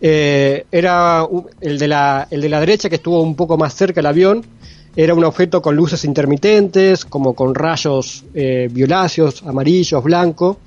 Eh, 0.00 0.66
era 0.70 1.26
el 1.60 1.78
de, 1.78 1.88
la, 1.88 2.26
el 2.30 2.40
de 2.40 2.48
la 2.48 2.60
derecha 2.60 2.88
que 2.88 2.96
estuvo 2.96 3.22
un 3.22 3.36
poco 3.36 3.56
más 3.56 3.74
cerca 3.74 4.00
del 4.00 4.06
avión, 4.06 4.44
era 4.96 5.14
un 5.14 5.24
objeto 5.24 5.62
con 5.62 5.74
luces 5.74 6.04
intermitentes, 6.04 7.04
como 7.04 7.34
con 7.34 7.54
rayos 7.54 8.24
eh, 8.34 8.68
violáceos, 8.70 9.42
amarillos, 9.44 10.02
blancos, 10.04 10.58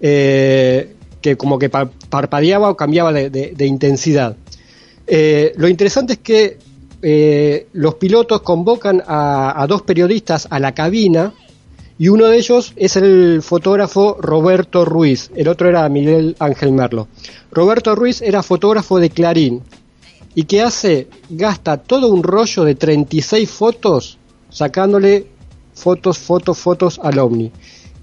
eh, 0.00 0.94
que 1.20 1.36
como 1.36 1.58
que 1.58 1.68
parpadeaba 1.68 2.70
o 2.70 2.76
cambiaba 2.76 3.12
de, 3.12 3.66
intensidad. 3.66 4.36
lo 5.56 5.68
interesante 5.68 6.14
es 6.14 6.18
que 6.20 6.58
los 7.02 7.94
pilotos 7.94 8.42
convocan 8.42 9.02
a, 9.06 9.64
dos 9.68 9.82
periodistas 9.82 10.46
a 10.50 10.58
la 10.58 10.72
cabina 10.72 11.32
y 11.98 12.08
uno 12.08 12.26
de 12.26 12.38
ellos 12.38 12.72
es 12.76 12.96
el 12.96 13.42
fotógrafo 13.42 14.16
Roberto 14.20 14.84
Ruiz, 14.84 15.30
el 15.34 15.48
otro 15.48 15.68
era 15.68 15.88
Miguel 15.88 16.36
Ángel 16.38 16.72
Merlo. 16.72 17.08
Roberto 17.50 17.94
Ruiz 17.94 18.22
era 18.22 18.42
fotógrafo 18.42 18.98
de 18.98 19.10
Clarín 19.10 19.62
y 20.34 20.44
que 20.44 20.62
hace, 20.62 21.08
gasta 21.28 21.78
todo 21.78 22.08
un 22.08 22.22
rollo 22.22 22.64
de 22.64 22.74
36 22.74 23.50
fotos 23.50 24.18
sacándole 24.50 25.26
fotos, 25.74 26.18
fotos, 26.18 26.58
fotos 26.58 27.00
al 27.02 27.18
ovni. 27.18 27.50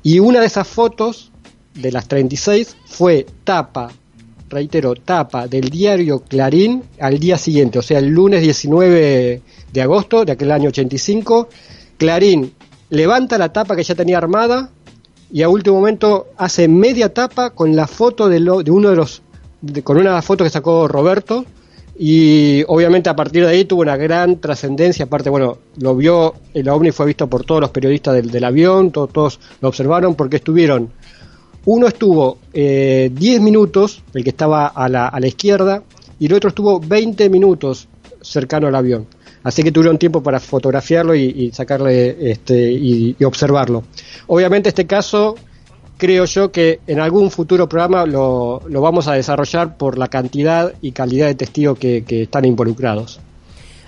Y 0.04 0.20
una 0.20 0.40
de 0.40 0.48
esas 0.48 0.68
fotos, 0.68 1.32
de 1.74 1.92
las 1.92 2.08
36, 2.08 2.76
fue 2.86 3.26
tapa, 3.44 3.92
reitero, 4.50 4.96
tapa 4.96 5.48
del 5.48 5.70
diario 5.70 6.20
Clarín 6.20 6.84
al 7.00 7.20
día 7.20 7.38
siguiente, 7.38 7.80
o 7.80 7.82
sea, 7.82 8.00
el 8.00 8.08
lunes 8.08 8.42
19 8.42 9.42
de 9.72 9.82
agosto 9.82 10.26
de 10.26 10.32
aquel 10.32 10.52
año 10.52 10.70
85. 10.70 11.50
Clarín 11.98 12.54
levanta 12.90 13.38
la 13.38 13.52
tapa 13.52 13.76
que 13.76 13.84
ya 13.84 13.96
tenía 13.96 14.18
armada 14.18 14.70
y 15.32 15.42
a 15.42 15.50
último 15.50 15.76
momento 15.78 16.28
hace 16.38 16.68
media 16.68 17.14
tapa 17.14 17.50
con 17.50 17.76
la 17.76 17.88
foto 17.88 18.30
de, 18.30 18.40
lo, 18.40 18.64
de 18.64 18.72
uno 18.72 18.90
de 18.90 18.96
los 18.96 19.22
con 19.84 19.98
una 19.98 20.22
foto 20.22 20.44
que 20.44 20.50
sacó 20.50 20.88
Roberto 20.88 21.44
y 22.00 22.64
obviamente 22.68 23.10
a 23.10 23.16
partir 23.16 23.44
de 23.44 23.50
ahí 23.50 23.66
tuvo 23.66 23.82
una 23.82 23.98
gran 23.98 24.40
trascendencia 24.40 25.06
aparte 25.06 25.32
bueno 25.32 25.58
lo 25.78 25.96
vio 25.96 26.36
el 26.54 26.70
ovni 26.70 26.92
fue 26.92 27.08
visto 27.08 27.28
por 27.28 27.44
todos 27.44 27.60
los 27.60 27.72
periodistas 27.72 28.14
del, 28.14 28.44
avión 28.44 28.92
todos, 28.92 29.40
lo 29.60 29.68
observaron 29.68 30.14
porque 30.14 30.38
estuvieron 30.38 30.92
uno 31.68 31.88
estuvo 31.88 32.40
10 32.52 32.56
eh, 32.56 33.40
minutos 33.40 34.04
el 34.14 34.24
que 34.24 34.32
estaba 34.32 34.68
a 34.68 34.90
la, 34.90 35.08
a 35.08 35.20
la 35.20 35.28
izquierda 35.28 35.84
y 36.20 36.26
el 36.26 36.34
otro 36.34 36.50
estuvo 36.50 36.80
20 36.80 37.30
minutos 37.30 37.88
cercano 38.22 38.68
al 38.68 38.76
avión 38.76 39.08
Así 39.48 39.64
que 39.64 39.72
tuvieron 39.72 39.98
tiempo 39.98 40.22
para 40.22 40.42
fotografiarlo 40.42 41.16
y, 41.16 41.52
sacarle 41.54 42.32
este, 42.32 42.70
y, 42.70 43.16
observarlo. 43.24 43.86
Obviamente 44.28 44.68
este 44.68 44.86
caso 44.86 45.36
creo 45.96 46.26
yo 46.26 46.52
que 46.52 46.82
en 46.86 47.00
algún 47.00 47.32
futuro 47.32 47.70
programa 47.70 48.06
lo, 48.06 48.62
vamos 48.68 49.08
a 49.08 49.14
desarrollar 49.14 49.78
por 49.78 49.98
la 49.98 50.10
cantidad 50.10 50.74
y 50.82 50.92
calidad 50.92 51.28
de 51.28 51.36
testigos 51.36 51.80
que, 51.80 52.04
están 52.10 52.44
involucrados. 52.44 53.22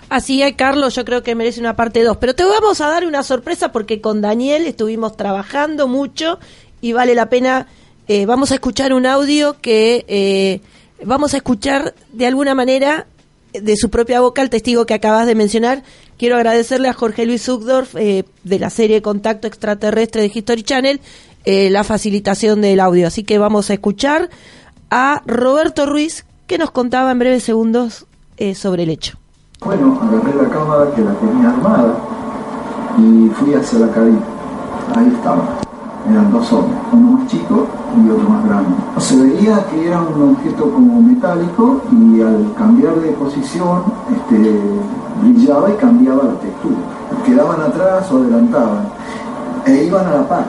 Así 0.08 0.42
es, 0.42 0.54
Carlos, 0.54 0.96
yo 0.96 1.04
creo 1.04 1.24
que 1.24 1.36
merece 1.36 1.60
una 1.60 1.76
parte 1.76 2.04
2. 2.04 2.16
Pero 2.16 2.34
te 2.36 2.46
vamos 2.46 2.80
a 2.80 2.88
dar 2.88 3.06
una 3.06 3.22
sorpresa 3.22 3.74
porque 3.74 4.00
con 4.00 4.22
Daniel 4.22 4.66
estuvimos 4.66 5.18
trabajando 5.18 5.90
mucho 5.90 6.40
y 6.82 6.94
vale 6.94 7.16
la 7.16 7.30
pena. 7.30 7.68
Eh, 8.08 8.26
vamos 8.26 8.52
a 8.52 8.56
escuchar 8.56 8.94
un 8.94 9.06
audio 9.06 9.58
que 9.62 10.06
eh, 10.08 10.62
vamos 11.06 11.34
a 11.34 11.38
escuchar 11.38 11.94
de 12.12 12.26
alguna 12.26 12.56
manera 12.56 13.06
de 13.54 13.78
su 13.78 13.90
propia 13.90 14.22
boca 14.22 14.42
el 14.42 14.50
testigo 14.50 14.86
que 14.86 14.94
acabas 14.94 15.28
de 15.28 15.36
mencionar. 15.36 15.84
Quiero 16.18 16.36
agradecerle 16.36 16.90
a 16.90 16.94
Jorge 16.94 17.26
Luis 17.26 17.44
Zugdorf 17.44 17.96
eh, 17.96 18.26
de 18.44 18.60
la 18.60 18.70
serie 18.70 19.02
Contacto 19.02 19.48
Extraterrestre 19.48 20.22
de 20.22 20.32
History 20.34 20.64
Channel 20.64 21.02
eh, 21.46 21.70
la 21.70 21.84
facilitación 21.84 22.62
del 22.62 22.80
audio. 22.80 23.08
Así 23.08 23.24
que 23.24 23.38
vamos 23.38 23.70
a 23.70 23.74
escuchar 23.74 24.30
a 24.90 25.22
Roberto 25.26 25.86
Ruiz 25.86 26.26
que 26.48 26.58
nos 26.58 26.72
contaba 26.72 27.12
en 27.12 27.20
breves 27.20 27.44
segundos 27.44 28.06
eh, 28.38 28.56
sobre 28.56 28.84
el 28.84 28.90
hecho. 28.90 29.18
Bueno, 29.62 30.00
agarré 30.02 30.36
la 30.36 30.50
cámara 30.50 30.92
que 30.96 31.02
la 31.02 31.14
tenía 31.16 31.50
armada 31.50 31.98
y 32.98 33.30
fui 33.36 33.54
hacia 33.54 33.80
la 33.80 33.92
cabina. 33.92 34.22
Ahí 34.96 35.08
estaba 35.16 35.60
eran 36.08 36.32
dos 36.32 36.52
hombres, 36.54 36.80
uno 36.92 37.12
más 37.12 37.28
chico 37.28 37.68
y 37.98 38.10
otro 38.10 38.30
más 38.30 38.46
grande. 38.46 38.76
Se 39.00 39.16
veía 39.18 39.66
que 39.70 39.88
era 39.88 40.02
un 40.02 40.36
objeto 40.36 40.72
como 40.72 41.02
metálico 41.02 41.82
y 41.92 42.22
al 42.22 42.54
cambiar 42.58 42.96
de 42.96 43.12
posición 43.14 43.84
este, 44.16 44.60
brillaba 45.22 45.72
y 45.72 45.74
cambiaba 45.74 46.24
la 46.24 46.40
textura. 46.40 46.78
Quedaban 47.26 47.62
atrás 47.62 48.12
o 48.12 48.18
adelantaban 48.18 48.90
e 49.66 49.84
iban 49.86 50.06
a 50.08 50.12
la 50.12 50.28
par. 50.28 50.46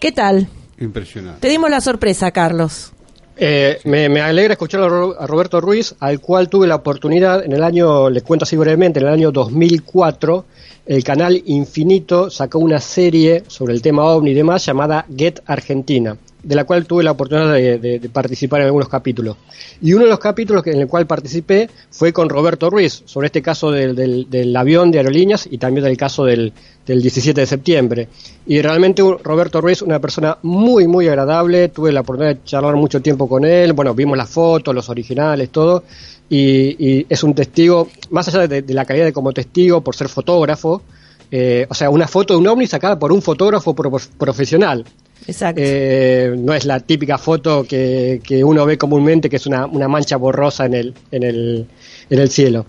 ¿Qué 0.00 0.12
tal? 0.12 0.48
Impresionante. 0.78 1.40
Te 1.40 1.48
dimos 1.48 1.70
la 1.70 1.80
sorpresa, 1.80 2.30
Carlos. 2.30 2.92
Eh, 3.36 3.78
me, 3.84 4.08
me 4.08 4.20
alegra 4.20 4.52
escuchar 4.52 4.82
a, 4.82 4.88
Ro- 4.88 5.16
a 5.18 5.26
Roberto 5.26 5.60
Ruiz, 5.60 5.94
al 6.00 6.20
cual 6.20 6.48
tuve 6.48 6.66
la 6.66 6.76
oportunidad 6.76 7.44
en 7.44 7.52
el 7.52 7.62
año, 7.62 8.10
les 8.10 8.22
cuento 8.22 8.44
así 8.44 8.56
brevemente, 8.56 9.00
en 9.00 9.06
el 9.06 9.12
año 9.12 9.32
2004, 9.32 10.44
el 10.86 11.02
canal 11.02 11.40
Infinito 11.46 12.28
sacó 12.30 12.58
una 12.58 12.78
serie 12.80 13.44
sobre 13.46 13.72
el 13.72 13.80
tema 13.82 14.04
ovni 14.04 14.32
y 14.32 14.34
demás 14.34 14.66
llamada 14.66 15.06
Get 15.16 15.40
Argentina, 15.46 16.16
de 16.42 16.54
la 16.56 16.64
cual 16.64 16.86
tuve 16.86 17.04
la 17.04 17.12
oportunidad 17.12 17.52
de, 17.54 18.00
participar 18.12 18.60
en 18.60 18.66
algunos 18.66 18.88
capítulos. 18.88 19.36
Y 19.80 19.92
uno 19.92 20.04
de 20.04 20.10
los 20.10 20.18
capítulos 20.18 20.66
en 20.66 20.80
el 20.80 20.88
cual 20.88 21.06
participé 21.06 21.70
fue 21.90 22.12
con 22.12 22.28
Roberto 22.28 22.68
Ruiz, 22.68 23.02
sobre 23.04 23.26
este 23.26 23.42
caso 23.42 23.70
del, 23.70 23.94
del- 24.28 24.56
avión 24.56 24.90
de 24.90 24.98
aerolíneas 24.98 25.48
y 25.50 25.58
también 25.58 25.84
del 25.84 25.96
caso 25.96 26.24
del, 26.24 26.52
del 26.86 27.00
17 27.00 27.40
de 27.40 27.46
septiembre. 27.46 28.08
Y 28.46 28.60
realmente 28.60 29.02
Roberto 29.22 29.60
Ruiz, 29.60 29.82
una 29.82 30.00
persona 30.00 30.36
muy, 30.42 30.86
muy 30.88 31.06
agradable, 31.08 31.68
tuve 31.68 31.92
la 31.92 32.00
oportunidad 32.00 32.34
de 32.36 32.44
charlar 32.44 32.74
mucho 32.76 33.00
tiempo 33.00 33.28
con 33.28 33.44
él, 33.44 33.72
bueno, 33.72 33.94
vimos 33.94 34.16
las 34.18 34.28
fotos, 34.28 34.74
los 34.74 34.88
originales, 34.88 35.50
todo, 35.50 35.84
y, 36.28 36.76
y 37.00 37.06
es 37.08 37.22
un 37.22 37.34
testigo, 37.34 37.88
más 38.10 38.26
allá 38.28 38.48
de, 38.48 38.62
de 38.62 38.74
la 38.74 38.84
calidad 38.84 39.04
de 39.06 39.12
como 39.12 39.32
testigo, 39.32 39.80
por 39.82 39.94
ser 39.94 40.08
fotógrafo, 40.08 40.82
eh, 41.30 41.66
o 41.70 41.74
sea, 41.74 41.88
una 41.88 42.06
foto 42.08 42.34
de 42.34 42.40
un 42.40 42.46
ovni 42.48 42.66
sacada 42.66 42.98
por 42.98 43.10
un 43.12 43.22
fotógrafo 43.22 43.74
pro- 43.74 43.92
profesional. 44.18 44.84
Exacto. 45.26 45.60
Eh, 45.64 46.34
no 46.36 46.52
es 46.52 46.64
la 46.64 46.80
típica 46.80 47.18
foto 47.18 47.64
que, 47.64 48.20
que 48.24 48.42
uno 48.42 48.66
ve 48.66 48.76
comúnmente, 48.76 49.30
que 49.30 49.36
es 49.36 49.46
una, 49.46 49.66
una 49.66 49.88
mancha 49.88 50.16
borrosa 50.16 50.66
en 50.66 50.74
el, 50.74 50.94
en 51.10 51.22
el, 51.22 51.66
en 52.10 52.18
el 52.18 52.30
cielo. 52.30 52.66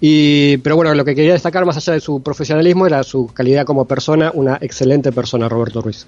Y, 0.00 0.58
pero 0.58 0.76
bueno, 0.76 0.94
lo 0.94 1.04
que 1.04 1.14
quería 1.14 1.32
destacar 1.32 1.64
más 1.64 1.76
allá 1.76 1.94
de 1.94 2.00
su 2.00 2.22
profesionalismo 2.22 2.86
era 2.86 3.02
su 3.02 3.26
calidad 3.28 3.64
como 3.64 3.86
persona, 3.86 4.30
una 4.34 4.58
excelente 4.60 5.10
persona, 5.10 5.48
Roberto 5.48 5.80
Ruiz. 5.80 6.06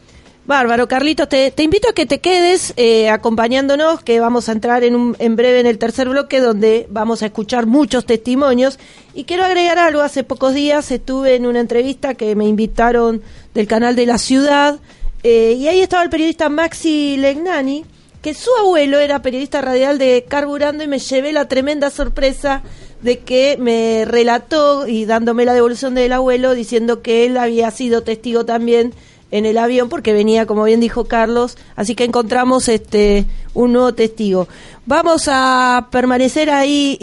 Bárbaro, 0.49 0.89
Carlitos, 0.89 1.29
te, 1.29 1.51
te 1.51 1.63
invito 1.63 1.91
a 1.91 1.93
que 1.93 2.07
te 2.07 2.21
quedes 2.21 2.73
eh, 2.79 3.11
acompañándonos, 3.11 4.01
que 4.03 4.19
vamos 4.19 4.49
a 4.49 4.53
entrar 4.53 4.83
en, 4.83 4.97
un, 4.97 5.15
en 5.19 5.37
breve 5.37 5.61
en 5.61 5.67
el 5.67 5.77
tercer 5.77 6.09
bloque 6.09 6.41
donde 6.41 6.87
vamos 6.89 7.23
a 7.23 7.27
escuchar 7.27 7.67
muchos 7.67 8.07
testimonios. 8.07 8.79
Y 9.13 9.25
quiero 9.25 9.45
agregar 9.45 9.79
algo, 9.79 10.01
hace 10.01 10.25
pocos 10.25 10.55
días 10.55 10.91
estuve 10.91 11.35
en 11.35 11.45
una 11.45 11.61
entrevista 11.61 12.15
que 12.15 12.35
me 12.35 12.47
invitaron 12.47 13.21
del 13.53 13.67
canal 13.67 13.95
de 13.95 14.07
la 14.07 14.17
ciudad 14.17 14.81
eh, 15.23 15.57
y 15.59 15.69
ahí 15.69 15.81
estaba 15.81 16.03
el 16.03 16.11
periodista 16.11 16.49
Maxi 16.49 17.17
Legnani, 17.17 17.85
que 18.23 18.35
su 18.35 18.51
abuelo 18.61 18.99
era 18.99 19.23
periodista 19.23 19.61
radial 19.61 19.99
de 19.99 20.25
Carburando 20.29 20.83
y 20.85 20.89
me 20.89 20.99
llevé 20.99 21.33
la 21.33 21.47
tremenda 21.49 21.91
sorpresa 21.91 22.63
de 23.03 23.21
que 23.21 23.57
me 23.61 24.05
relató 24.07 24.89
y 24.89 25.05
dándome 25.05 25.45
la 25.45 25.55
devolución 25.55 25.95
del 25.95 26.13
abuelo 26.13 26.55
diciendo 26.55 27.01
que 27.01 27.27
él 27.27 27.37
había 27.37 27.71
sido 27.71 28.03
testigo 28.03 28.45
también 28.45 28.93
en 29.31 29.47
el 29.47 29.59
avión 29.59 29.89
porque 29.89 30.13
venía, 30.13 30.47
como 30.47 30.65
bien 30.65 30.81
dijo 30.81 31.05
Carlos, 31.05 31.57
así 31.77 31.95
que 31.95 32.05
encontramos 32.05 32.69
este 32.69 33.25
un 33.55 33.73
nuevo 33.73 33.95
testigo. 33.95 34.49
Vamos 34.87 35.25
a 35.29 35.89
permanecer 35.93 36.51
ahí 36.51 36.97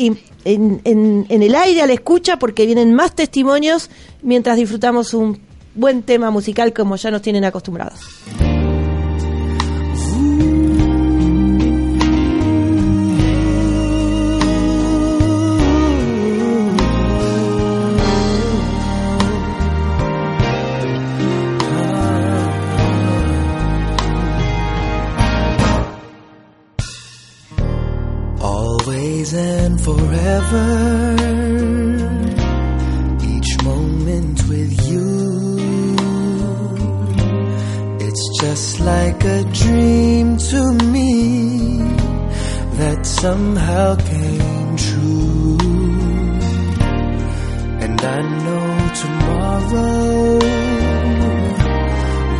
en- 0.43 0.81
en 0.83 1.41
el 1.43 1.55
aire 1.55 1.81
a 1.81 1.87
la 1.87 1.93
escucha 1.93 2.37
porque 2.37 2.65
vienen 2.65 2.93
más 2.93 3.15
testimonios 3.15 3.89
mientras 4.21 4.57
disfrutamos 4.57 5.13
un 5.13 5.39
buen 5.75 6.03
tema 6.03 6.31
musical 6.31 6.73
como 6.73 6.95
ya 6.95 7.11
nos 7.11 7.21
tienen 7.21 7.45
acostumbrados. 7.45 7.99
always 28.85 29.33
and 29.33 29.81
forever. 29.81 31.15
Each 33.23 33.63
moment 33.63 34.37
with 34.47 34.73
you, 34.89 35.24
just 38.49 38.79
like 38.79 39.23
a 39.23 39.43
dream 39.61 40.37
to 40.37 40.61
me 40.93 41.79
that 42.79 43.03
somehow 43.03 43.95
came 43.95 44.75
true. 44.87 45.57
And 47.83 47.99
I 48.17 48.19
know 48.43 48.67
tomorrow 49.03 50.37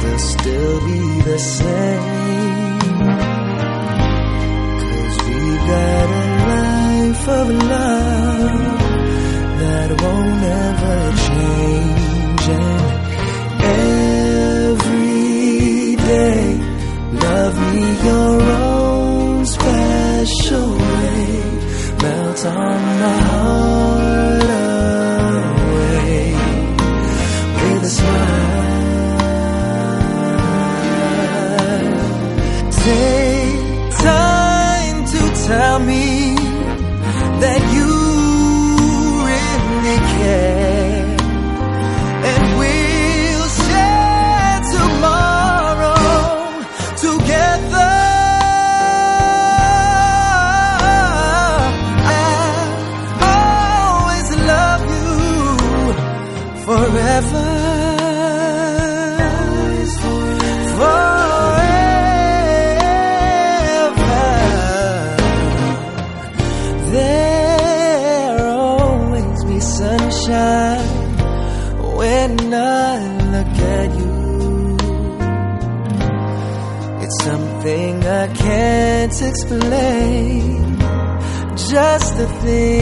will 0.02 0.22
still 0.34 0.78
be 0.90 1.04
the 1.30 1.40
same. 1.40 2.80
Cause 4.84 5.18
we 5.28 5.42
got 5.74 6.08
a 6.22 6.28
life 6.54 7.26
of 7.40 7.48
love 7.74 8.80
that 9.62 9.90
won't 10.02 10.44
ever 10.66 10.98
change. 11.28 12.05
Love 17.26 17.58
me 17.74 17.86
your 18.10 18.42
own 18.42 19.46
special 19.46 20.70
way. 20.78 21.26
Melt 22.02 22.46
on 22.46 22.82
my 23.04 23.18
heart 23.30 23.65
display. 79.48 80.42
Just 81.56 82.18
the 82.18 82.28
thing. 82.42 82.75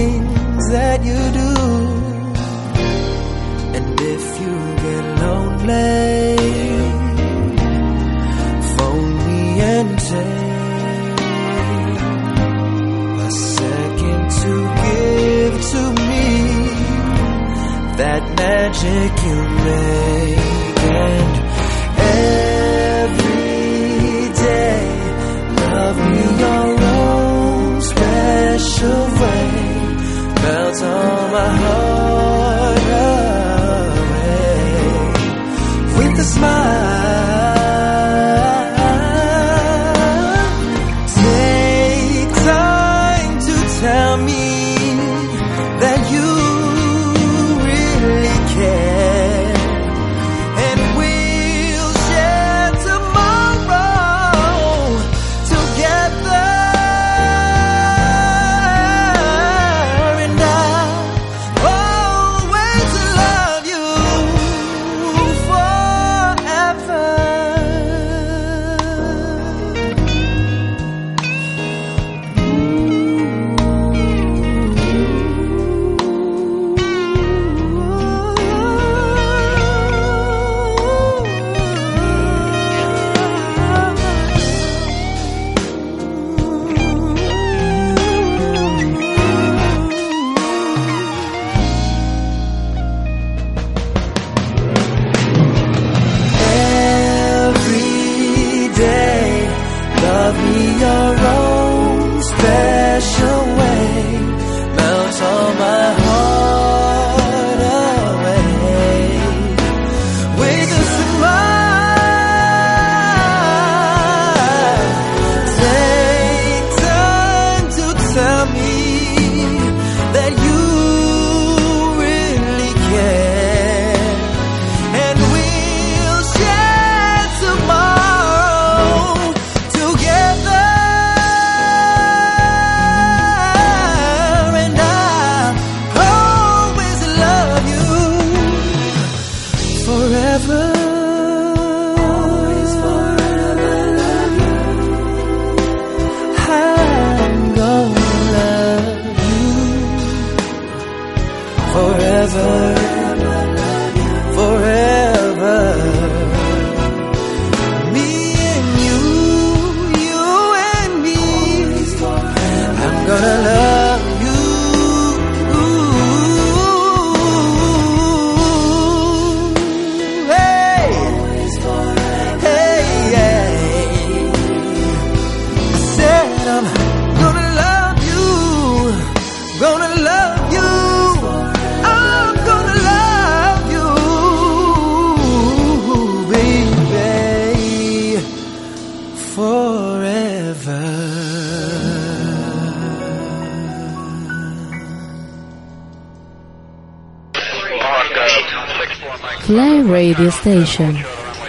Fly 199.45 199.83
Radio 199.83 200.29
Station. 200.29 200.95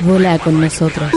Vola 0.01 0.37
con 0.41 0.61
nosotros. 0.61 1.13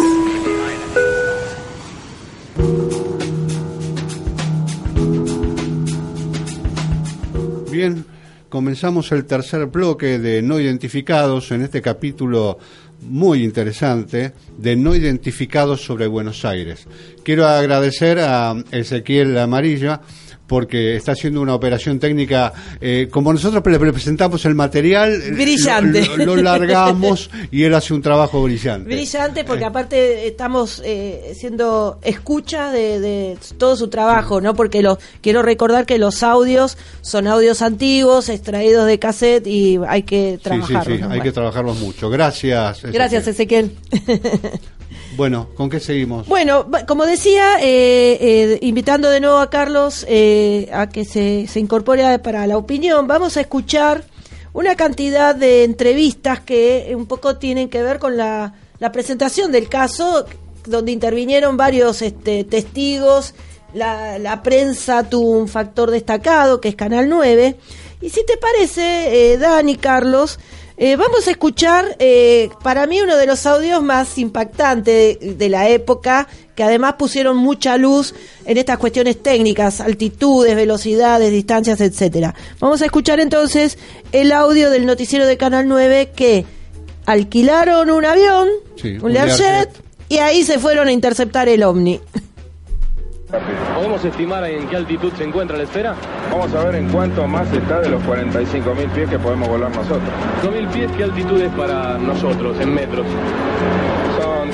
Bien, 7.71 8.05
comenzamos 8.49 9.11
el 9.11 9.25
tercer 9.25 9.65
bloque 9.65 10.19
de 10.19 10.43
no 10.43 10.59
identificados 10.59 11.51
en 11.51 11.63
este 11.63 11.81
capítulo 11.81 12.59
muy 13.01 13.43
interesante 13.43 14.33
de 14.55 14.75
no 14.75 14.93
identificados 14.93 15.81
sobre 15.83 16.05
Buenos 16.05 16.45
Aires. 16.45 16.87
Quiero 17.23 17.47
agradecer 17.47 18.19
a 18.19 18.55
Ezequiel 18.71 19.35
Amarilla 19.39 20.01
porque 20.47 20.95
está 20.95 21.11
haciendo 21.11 21.41
una 21.41 21.53
operación 21.53 21.99
técnica, 21.99 22.53
eh, 22.81 23.07
como 23.11 23.31
nosotros 23.33 23.61
le 23.65 23.91
presentamos 23.93 24.45
el 24.45 24.55
material, 24.55 25.11
eh, 25.21 25.31
Brillante. 25.31 26.05
Lo, 26.17 26.17
lo- 26.17 26.35
lo 26.37 26.41
largamos 26.43 27.29
y 27.51 27.63
él 27.63 27.73
hace 27.75 27.93
un 27.93 28.01
trabajo 28.01 28.41
brillante. 28.43 28.85
Brillante 28.93 29.43
porque 29.43 29.65
aparte 29.65 30.27
estamos 30.27 30.81
eh, 30.85 31.33
siendo 31.37 31.99
escucha 32.01 32.71
de, 32.71 32.99
de 32.99 33.37
todo 33.57 33.75
su 33.75 33.89
trabajo, 33.89 34.39
¿no? 34.41 34.53
Porque 34.55 34.81
los 34.81 34.97
quiero 35.21 35.41
recordar 35.41 35.85
que 35.85 35.97
los 35.97 36.23
audios 36.23 36.77
son 37.01 37.27
audios 37.27 37.61
antiguos, 37.61 38.29
extraídos 38.29 38.85
de 38.87 38.99
cassette 38.99 39.45
y 39.47 39.79
hay 39.87 40.03
que 40.03 40.33
Sí, 40.33 40.37
sí, 40.37 40.43
trabajarlos. 40.43 40.97
sí, 40.97 41.03
¿no? 41.03 41.09
hay 41.11 41.21
que 41.21 41.31
trabajarlos 41.31 41.79
mucho. 41.79 42.09
Gracias. 42.09 42.77
Ezequiel. 42.79 42.93
Gracias, 42.93 43.27
Ezequiel. 43.27 43.71
Bueno, 45.17 45.47
¿con 45.55 45.67
qué 45.67 45.79
seguimos? 45.79 46.27
Bueno, 46.27 46.67
como 46.87 47.07
decía, 47.07 47.57
eh, 47.59 48.17
eh, 48.21 48.59
invitando 48.61 49.09
de 49.09 49.19
nuevo 49.19 49.39
a 49.39 49.49
Carlos 49.49 50.05
eh, 50.07 50.69
a 50.71 50.89
que 50.89 51.05
se, 51.05 51.47
se 51.47 51.59
incorpore 51.59 52.19
para 52.19 52.45
la 52.45 52.55
opinión, 52.55 53.07
vamos 53.07 53.35
a 53.35 53.41
escuchar 53.41 54.05
una 54.53 54.75
cantidad 54.75 55.33
de 55.33 55.63
entrevistas 55.63 56.41
que 56.41 56.93
un 56.95 57.07
poco 57.07 57.37
tienen 57.37 57.67
que 57.67 57.81
ver 57.81 57.97
con 57.97 58.15
la, 58.15 58.53
la 58.77 58.91
presentación 58.91 59.51
del 59.51 59.67
caso, 59.69 60.27
donde 60.67 60.91
intervinieron 60.91 61.57
varios 61.57 62.03
este, 62.03 62.43
testigos, 62.43 63.33
la, 63.73 64.19
la 64.19 64.43
prensa 64.43 65.09
tuvo 65.09 65.31
un 65.31 65.47
factor 65.47 65.89
destacado, 65.89 66.61
que 66.61 66.69
es 66.69 66.75
Canal 66.75 67.09
9. 67.09 67.55
Y 68.01 68.09
si 68.11 68.23
te 68.23 68.37
parece, 68.37 69.33
eh, 69.33 69.37
Dani, 69.37 69.75
Carlos, 69.77 70.39
eh, 70.77 70.95
vamos 70.95 71.27
a 71.27 71.31
escuchar, 71.31 71.95
eh, 71.99 72.49
para 72.63 72.85
mí, 72.87 73.01
uno 73.01 73.17
de 73.17 73.25
los 73.25 73.45
audios 73.45 73.81
más 73.81 74.17
impactantes 74.17 75.19
de, 75.19 75.33
de 75.33 75.49
la 75.49 75.67
época, 75.69 76.27
que 76.55 76.63
además 76.63 76.93
pusieron 76.97 77.35
mucha 77.37 77.77
luz 77.77 78.13
en 78.45 78.57
estas 78.57 78.77
cuestiones 78.77 79.21
técnicas, 79.21 79.81
altitudes, 79.81 80.55
velocidades, 80.55 81.31
distancias, 81.31 81.81
etcétera. 81.81 82.33
Vamos 82.59 82.81
a 82.81 82.85
escuchar 82.85 83.19
entonces 83.19 83.77
el 84.11 84.31
audio 84.31 84.69
del 84.69 84.85
noticiero 84.85 85.25
de 85.25 85.37
Canal 85.37 85.67
9 85.67 86.11
que 86.15 86.45
alquilaron 87.05 87.89
un 87.89 88.05
avión, 88.05 88.47
Sí, 88.81 88.97
un 88.97 89.05
un 89.05 89.13
Learjet, 89.13 89.39
Learjet. 89.39 89.69
y 90.09 90.17
ahí 90.19 90.43
se 90.43 90.59
fueron 90.59 90.87
a 90.87 90.91
interceptar 90.91 91.49
el 91.49 91.63
OVNI. 91.63 91.99
¿Podemos 93.75 94.05
estimar 94.05 94.45
en 94.45 94.69
qué 94.69 94.77
altitud 94.77 95.11
se 95.17 95.25
encuentra 95.25 95.57
la 95.57 95.63
esfera? 95.63 95.95
Vamos 96.31 96.53
a 96.53 96.63
ver 96.63 96.75
en 96.75 96.89
cuánto 96.89 97.27
más 97.27 97.51
está 97.51 97.81
de 97.81 97.89
los 97.89 98.01
45.000 98.03 98.89
pies 98.91 99.09
que 99.09 99.19
podemos 99.19 99.49
volar 99.49 99.69
nosotros. 99.69 100.09
5.000 100.43 100.67
pies, 100.71 100.91
¿qué 100.95 101.03
altitud 101.03 101.41
es 101.41 101.51
para 101.51 101.97
nosotros 101.97 102.57
en 102.61 102.73
metros? 102.73 103.05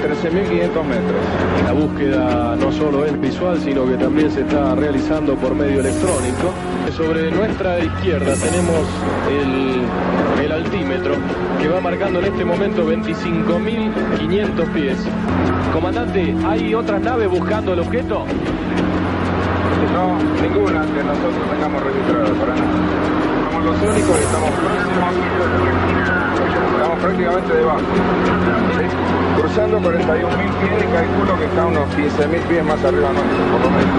Son 0.04 0.12
13.500 0.12 0.84
metros. 0.84 1.22
La 1.64 1.72
búsqueda 1.72 2.56
no 2.58 2.72
solo 2.74 3.06
es 3.06 3.20
visual, 3.22 3.58
sino 3.62 3.86
que 3.86 3.96
también 3.96 4.30
se 4.32 4.42
está 4.42 4.76
realizando 4.76 5.36
por 5.36 5.56
medio 5.56 5.80
electrónico. 5.80 6.52
Sobre 6.98 7.32
nuestra 7.32 7.80
izquierda 7.80 8.34
tenemos 8.36 8.86
el, 9.32 10.44
el 10.44 10.52
altímetro 10.52 11.16
que 11.62 11.70
va 11.70 11.80
marcando 11.80 12.20
en 12.20 12.26
este 12.26 12.44
momento 12.44 12.86
25.500 12.86 14.74
pies. 14.74 14.98
Comandante, 15.72 16.36
¿hay 16.46 16.76
otras 16.76 17.02
naves 17.02 17.30
buscando 17.30 17.72
el 17.74 17.80
objeto? 17.80 18.26
No, 19.94 20.18
ninguna 20.42 20.82
que 20.82 21.04
nosotros 21.04 21.50
tengamos 21.50 21.82
registrada, 21.82 22.34
para 22.40 22.56
nada. 22.56 23.52
Somos 23.52 23.66
los 23.66 23.82
únicos 23.82 24.20
y 24.20 24.24
estamos 24.24 24.50
próximos. 24.52 25.54
Estamos 26.94 27.12
prácticamente 27.12 27.54
debajo. 27.56 27.80
¿sí? 27.80 29.42
Cruzando 29.42 29.80
41.000 29.80 29.90
pies, 29.90 30.86
calculo 30.94 31.40
que 31.40 31.46
está 31.46 31.66
unos 31.66 31.90
15.000 31.90 32.42
pies 32.48 32.64
más 32.66 32.84
arriba 32.86 33.14
nuestro, 33.14 33.46
por 33.52 33.62
lo 33.62 33.70
menos. 33.72 33.96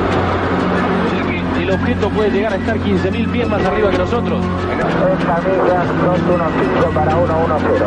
El 1.61 1.71
objeto 1.73 2.11
puede 2.11 2.31
llegar 2.31 2.53
a 2.53 2.57
estar 2.57 2.77
15.000 2.79 3.33
pies 3.33 3.49
más 3.49 3.65
arriba 3.65 3.91
que 3.91 3.99
nosotros. 3.99 4.45
Esta 4.45 5.41
milla 5.41 5.85
215 6.07 6.89
para 6.95 7.11
110. 7.17 7.83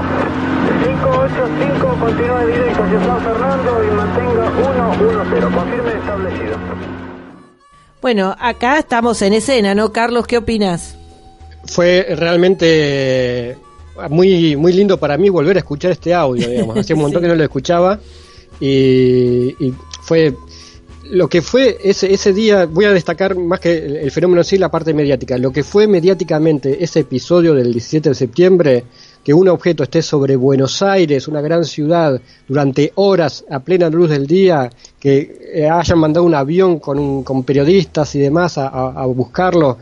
585 0.83 1.87
continúe 1.99 2.47
directo 2.47 2.83
hacia 2.83 3.05
San 3.05 3.21
Fernando 3.21 3.83
y 3.83 3.91
mantenga 3.95 4.51
110. 4.51 5.55
Confirme 5.55 5.91
establecido. 5.91 6.57
Bueno, 8.01 8.35
acá 8.39 8.79
estamos 8.79 9.21
en 9.21 9.33
escena, 9.33 9.73
¿no? 9.73 9.93
Carlos, 9.93 10.27
¿qué 10.27 10.37
opinas? 10.37 10.97
Fue 11.65 12.07
realmente 12.17 13.57
muy, 14.09 14.55
muy 14.55 14.73
lindo 14.73 14.97
para 14.99 15.17
mí 15.17 15.29
volver 15.29 15.57
a 15.57 15.59
escuchar 15.59 15.91
este 15.91 16.13
audio, 16.13 16.47
digamos. 16.47 16.77
Hacía 16.79 16.95
un 16.95 17.01
montón 17.03 17.21
Sí. 17.21 17.25
que 17.25 17.29
no 17.29 17.35
lo 17.35 17.43
escuchaba 17.43 17.99
y, 18.59 19.55
y 19.65 19.73
fue 20.01 20.33
lo 21.09 21.29
que 21.29 21.41
fue 21.41 21.77
ese, 21.83 22.13
ese 22.13 22.33
día, 22.33 22.65
voy 22.65 22.83
a 22.85 22.91
destacar 22.91 23.35
más 23.37 23.61
que 23.61 23.77
el, 23.77 23.95
el 23.97 24.11
fenómeno 24.11 24.41
en 24.41 24.45
sí, 24.45 24.57
la 24.57 24.69
parte 24.69 24.93
mediática, 24.93 25.37
lo 25.37 25.51
que 25.51 25.63
fue 25.63 25.87
mediáticamente 25.87 26.83
ese 26.83 26.99
episodio 27.01 27.53
del 27.53 27.71
17 27.71 28.09
de 28.09 28.15
septiembre, 28.15 28.83
que 29.23 29.33
un 29.33 29.47
objeto 29.47 29.83
esté 29.83 30.01
sobre 30.01 30.35
Buenos 30.35 30.81
Aires, 30.81 31.29
una 31.29 31.39
gran 31.39 31.63
ciudad, 31.63 32.19
durante 32.47 32.91
horas 32.95 33.45
a 33.49 33.59
plena 33.61 33.89
luz 33.89 34.09
del 34.09 34.27
día, 34.27 34.69
que 34.99 35.49
eh, 35.53 35.69
hayan 35.69 35.97
mandado 35.99 36.25
un 36.25 36.35
avión 36.35 36.79
con, 36.79 36.99
un- 36.99 37.23
con 37.23 37.43
periodistas 37.43 38.13
y 38.15 38.19
demás 38.19 38.57
a, 38.57 38.67
a- 38.67 39.01
a 39.01 39.05
buscarlo, 39.05 39.77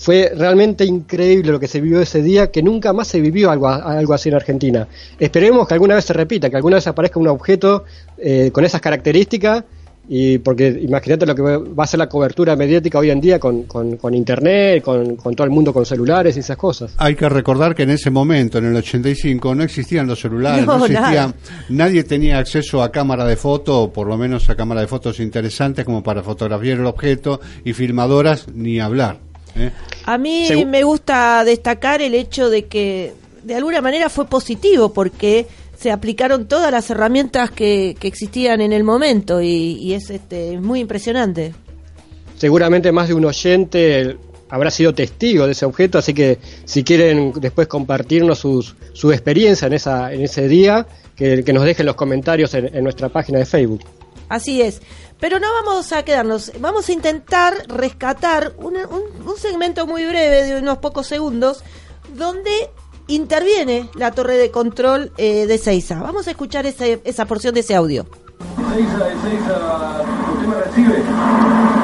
fue 0.00 0.32
realmente 0.34 0.82
increíble 0.86 1.52
lo 1.52 1.60
que 1.60 1.68
se 1.68 1.78
vivió 1.78 2.00
ese 2.00 2.22
día, 2.22 2.50
que 2.50 2.62
nunca 2.62 2.94
más 2.94 3.06
se 3.06 3.20
vivió 3.20 3.50
algo, 3.50 3.68
algo 3.68 4.14
así 4.14 4.30
en 4.30 4.34
Argentina. 4.34 4.88
Esperemos 5.18 5.68
que 5.68 5.74
alguna 5.74 5.94
vez 5.94 6.06
se 6.06 6.14
repita, 6.14 6.48
que 6.48 6.56
alguna 6.56 6.76
vez 6.76 6.86
aparezca 6.86 7.20
un 7.20 7.28
objeto 7.28 7.84
eh, 8.16 8.50
con 8.50 8.64
esas 8.64 8.80
características 8.80 9.62
y 10.08 10.38
porque 10.38 10.68
imagínate 10.68 11.26
lo 11.26 11.34
que 11.34 11.42
va 11.42 11.84
a 11.84 11.86
ser 11.86 11.98
la 11.98 12.08
cobertura 12.08 12.56
mediática 12.56 12.98
hoy 12.98 13.10
en 13.10 13.20
día 13.20 13.38
con, 13.38 13.64
con, 13.64 13.98
con 13.98 14.14
internet, 14.14 14.82
con, 14.82 15.16
con, 15.16 15.34
todo 15.36 15.44
el 15.44 15.50
mundo 15.50 15.70
con 15.74 15.84
celulares 15.84 16.34
y 16.34 16.40
esas 16.40 16.56
cosas. 16.56 16.94
Hay 16.96 17.14
que 17.14 17.28
recordar 17.28 17.74
que 17.74 17.82
en 17.82 17.90
ese 17.90 18.08
momento, 18.10 18.56
en 18.56 18.64
el 18.64 18.76
85, 18.76 19.54
no 19.54 19.62
existían 19.62 20.06
los 20.06 20.18
celulares, 20.18 20.64
no, 20.64 20.86
existían, 20.86 21.34
nadie 21.68 22.04
tenía 22.04 22.38
acceso 22.38 22.82
a 22.82 22.90
cámara 22.90 23.26
de 23.26 23.36
foto, 23.36 23.82
o 23.82 23.92
por 23.92 24.06
lo 24.06 24.16
menos 24.16 24.48
a 24.48 24.56
cámara 24.56 24.80
de 24.80 24.86
fotos 24.86 25.20
interesantes 25.20 25.84
como 25.84 26.02
para 26.02 26.22
fotografiar 26.22 26.78
el 26.78 26.86
objeto 26.86 27.38
y 27.66 27.74
filmadoras 27.74 28.48
ni 28.48 28.80
hablar. 28.80 29.29
¿Eh? 29.56 29.70
A 30.04 30.18
mí 30.18 30.48
me 30.66 30.82
gusta 30.82 31.44
destacar 31.44 32.02
el 32.02 32.14
hecho 32.14 32.50
de 32.50 32.66
que 32.66 33.12
de 33.42 33.54
alguna 33.54 33.80
manera 33.80 34.08
fue 34.08 34.26
positivo 34.26 34.92
porque 34.92 35.46
se 35.78 35.90
aplicaron 35.90 36.46
todas 36.46 36.70
las 36.70 36.90
herramientas 36.90 37.50
que, 37.50 37.96
que 37.98 38.06
existían 38.08 38.60
en 38.60 38.72
el 38.72 38.84
momento 38.84 39.40
y, 39.40 39.46
y 39.48 39.94
es 39.94 40.10
este, 40.10 40.58
muy 40.58 40.80
impresionante. 40.80 41.54
Seguramente 42.36 42.92
más 42.92 43.08
de 43.08 43.14
un 43.14 43.24
oyente 43.24 44.16
habrá 44.50 44.70
sido 44.70 44.92
testigo 44.92 45.46
de 45.46 45.52
ese 45.52 45.64
objeto, 45.64 45.98
así 45.98 46.12
que 46.12 46.38
si 46.64 46.84
quieren 46.84 47.32
después 47.36 47.68
compartirnos 47.68 48.38
sus, 48.38 48.76
su 48.92 49.12
experiencia 49.12 49.66
en, 49.68 49.72
esa, 49.74 50.12
en 50.12 50.22
ese 50.22 50.48
día, 50.48 50.86
que, 51.16 51.44
que 51.44 51.52
nos 51.52 51.64
dejen 51.64 51.86
los 51.86 51.94
comentarios 51.94 52.52
en, 52.54 52.74
en 52.74 52.82
nuestra 52.82 53.08
página 53.08 53.38
de 53.38 53.46
Facebook. 53.46 53.82
Así 54.28 54.60
es. 54.62 54.80
Pero 55.20 55.38
no 55.38 55.46
vamos 55.52 55.92
a 55.92 56.02
quedarnos, 56.02 56.50
vamos 56.60 56.88
a 56.88 56.92
intentar 56.92 57.54
rescatar 57.68 58.54
un, 58.56 58.76
un, 58.76 59.36
segmento 59.36 59.86
muy 59.86 60.04
breve 60.06 60.44
de 60.44 60.58
unos 60.58 60.78
pocos 60.78 61.06
segundos 61.06 61.62
donde 62.14 62.70
interviene 63.06 63.90
la 63.94 64.12
torre 64.12 64.38
de 64.38 64.50
control 64.50 65.12
eh, 65.18 65.46
de 65.46 65.58
Seiza. 65.58 66.00
Vamos 66.00 66.26
a 66.26 66.30
escuchar 66.30 66.64
ese, 66.66 67.00
esa 67.04 67.26
porción 67.26 67.54
de 67.54 67.60
ese 67.60 67.74
audio. 67.74 68.06
Seiza, 68.72 68.98
Seiza, 69.22 70.02
¿usted 70.32 70.46
me 70.46 70.54
recibe? 70.54 71.79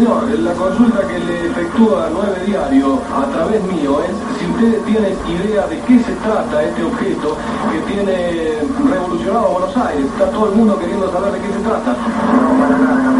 Señor, 0.00 0.30
la 0.30 0.54
consulta 0.54 1.06
que 1.06 1.18
le 1.18 1.48
efectúa 1.48 2.08
9 2.10 2.46
Diario 2.46 3.02
a 3.14 3.26
través 3.26 3.62
mío 3.64 4.00
es 4.00 4.16
si 4.38 4.46
ustedes 4.46 4.82
tienen 4.86 5.14
idea 5.28 5.66
de 5.66 5.78
qué 5.80 5.98
se 5.98 6.12
trata 6.24 6.64
este 6.64 6.84
objeto 6.84 7.36
que 7.70 7.80
tiene 7.92 8.60
revolucionado 8.90 9.50
Buenos 9.50 9.76
Aires. 9.76 10.06
Está 10.06 10.30
todo 10.30 10.46
el 10.46 10.54
mundo 10.56 10.78
queriendo 10.78 11.12
saber 11.12 11.32
de 11.32 11.40
qué 11.40 11.52
se 11.52 11.58
trata. 11.58 11.92
No, 11.92 12.60
para 12.62 12.78
nada. 12.78 13.10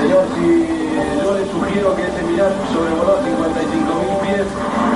Señor, 0.00 0.24
si 0.34 0.89
le 1.40 1.50
sugiero 1.50 1.96
que 1.96 2.02
ese 2.02 2.22
Mirage 2.22 2.54
sobrevoló 2.72 3.16
a 3.16 3.24
55.000 3.24 4.20
pies 4.20 4.46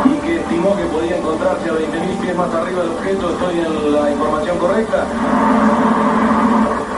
y 0.04 0.26
que 0.26 0.36
estimó 0.36 0.76
que 0.76 0.84
podía 0.84 1.16
encontrarse 1.16 1.70
a 1.70 1.72
20.000 1.72 2.20
pies 2.20 2.36
más 2.36 2.54
arriba 2.54 2.82
del 2.82 2.92
objeto, 2.92 3.30
¿estoy 3.30 3.60
en 3.60 3.92
la 3.92 4.10
información 4.10 4.58
correcta? 4.58 5.06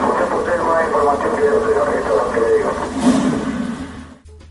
Usted 0.09 0.25
posee 0.25 0.57
más 0.63 0.85
información 0.87 1.35
que 1.35 1.41
yo 1.45 1.67
del 1.67 1.77
objeto, 1.79 2.31
que 2.33 2.39
le 2.39 2.57
digo. 2.57 2.71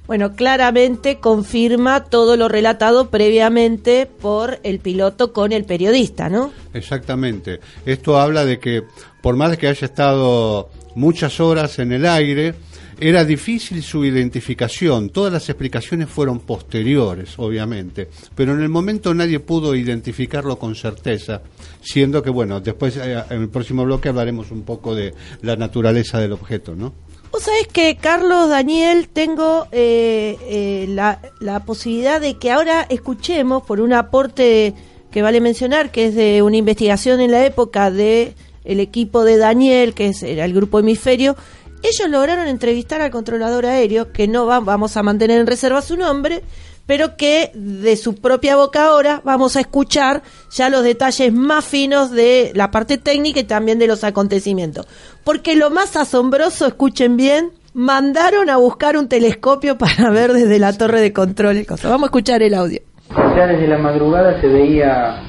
Bueno, 0.07 0.33
claramente 0.35 1.19
confirma 1.19 2.05
todo 2.05 2.37
lo 2.37 2.49
relatado 2.49 3.11
previamente 3.11 4.07
por 4.07 4.61
el 4.63 4.79
piloto 4.79 5.33
con 5.33 5.53
el 5.53 5.65
periodista, 5.65 6.29
¿no? 6.31 6.53
Exactamente. 6.73 7.61
Esto 7.85 8.19
habla 8.19 8.45
de 8.45 8.59
que 8.61 8.85
por 9.21 9.37
más 9.37 9.51
de 9.51 9.59
que 9.59 9.69
haya 9.69 9.85
estado 9.85 10.71
muchas 10.95 11.41
horas 11.41 11.81
en 11.81 11.93
el 11.93 12.07
aire, 12.07 12.55
era 12.99 13.25
difícil 13.25 13.83
su 13.83 14.05
identificación. 14.05 15.11
Todas 15.11 15.33
las 15.33 15.49
explicaciones 15.49 16.09
fueron 16.09 16.41
posteriores, 16.41 17.35
obviamente, 17.39 18.09
pero 18.35 18.55
en 18.55 18.63
el 18.63 18.69
momento 18.69 19.13
nadie 19.13 19.41
pudo 19.41 19.75
identificarlo 19.75 20.59
con 20.59 20.75
certeza, 20.75 21.43
siendo 21.83 22.23
que, 22.23 22.31
bueno, 22.31 22.61
después 22.61 22.97
eh, 22.97 23.23
en 23.31 23.43
el 23.43 23.49
próximo 23.49 23.85
bloque 23.85 24.09
hablaremos 24.09 24.51
un 24.51 24.63
poco 24.63 24.95
de 24.95 25.15
la 25.43 25.57
naturaleza 25.57 26.19
del 26.19 26.33
objeto, 26.33 26.75
¿no? 26.75 26.93
Vos 27.33 27.43
sabés 27.43 27.67
que, 27.67 27.97
Carlos, 27.97 28.49
Daniel, 28.49 29.09
tengo 29.13 29.67
eh, 29.73 30.37
eh, 30.43 30.87
la, 30.89 31.21
la, 31.41 31.65
posibilidad 31.65 32.21
de 32.21 32.35
que 32.35 32.51
ahora 32.51 32.87
escuchemos 32.89 33.63
por 33.65 33.81
un 33.81 33.93
aporte 33.93 34.75
que 35.11 35.23
vale 35.23 35.41
mencionar, 35.41 35.91
que 35.91 36.07
es 36.07 36.15
de 36.15 36.41
una 36.43 36.57
investigación 36.57 37.21
en 37.21 37.33
la 37.33 37.45
época 37.45 37.91
de 37.91 38.35
el 38.65 38.81
equipo 38.81 39.25
de 39.25 39.37
Daniel, 39.37 39.95
que 39.95 40.13
era 40.23 40.45
el 40.45 40.53
grupo 40.53 40.79
Hemisferio, 40.79 41.37
ellos 41.83 42.09
lograron 42.09 42.49
entrevistar 42.49 43.01
al 43.01 43.11
controlador 43.11 43.67
aéreo, 43.67 44.13
que 44.13 44.29
no 44.29 44.47
va, 44.47 44.61
vamos 44.61 44.97
a 44.97 45.03
mantener 45.03 45.41
en 45.41 45.47
reserva 45.47 45.83
su 45.83 45.97
nombre, 45.97 46.43
pero 46.87 47.17
que 47.17 47.51
de 47.55 47.97
su 47.97 48.15
propia 48.15 48.57
boca 48.57 48.87
ahora 48.87 49.21
vamos 49.25 49.57
a 49.57 49.61
escuchar 49.61 50.23
ya 50.51 50.71
los 50.71 50.85
detalles 50.85 51.33
más 51.33 51.65
finos 51.65 52.11
de 52.13 52.53
la 52.55 52.71
parte 52.71 52.97
técnica 52.97 53.41
y 53.41 53.45
también 53.45 53.79
de 53.79 53.89
los 53.89 54.05
acontecimientos. 54.05 54.87
Porque 55.25 55.57
lo 55.57 55.71
más 55.71 55.97
asombroso, 55.97 56.67
escuchen 56.67 57.17
bien, 57.17 57.51
mandaron 57.75 58.49
a 58.51 58.57
buscar 58.57 58.97
un 58.97 59.09
telescopio 59.09 59.77
para 59.79 60.11
ver 60.11 60.33
desde 60.33 60.59
la 60.59 60.73
torre 60.73 61.01
de 61.01 61.13
control. 61.13 61.67
Vamos 61.85 62.03
a 62.03 62.07
escuchar 62.07 62.43
el 62.43 62.55
audio. 62.55 62.81
Ya 63.11 63.47
desde 63.47 63.69
la 63.69 63.79
madrugada 63.79 64.41
se 64.41 64.47
veía 64.47 65.23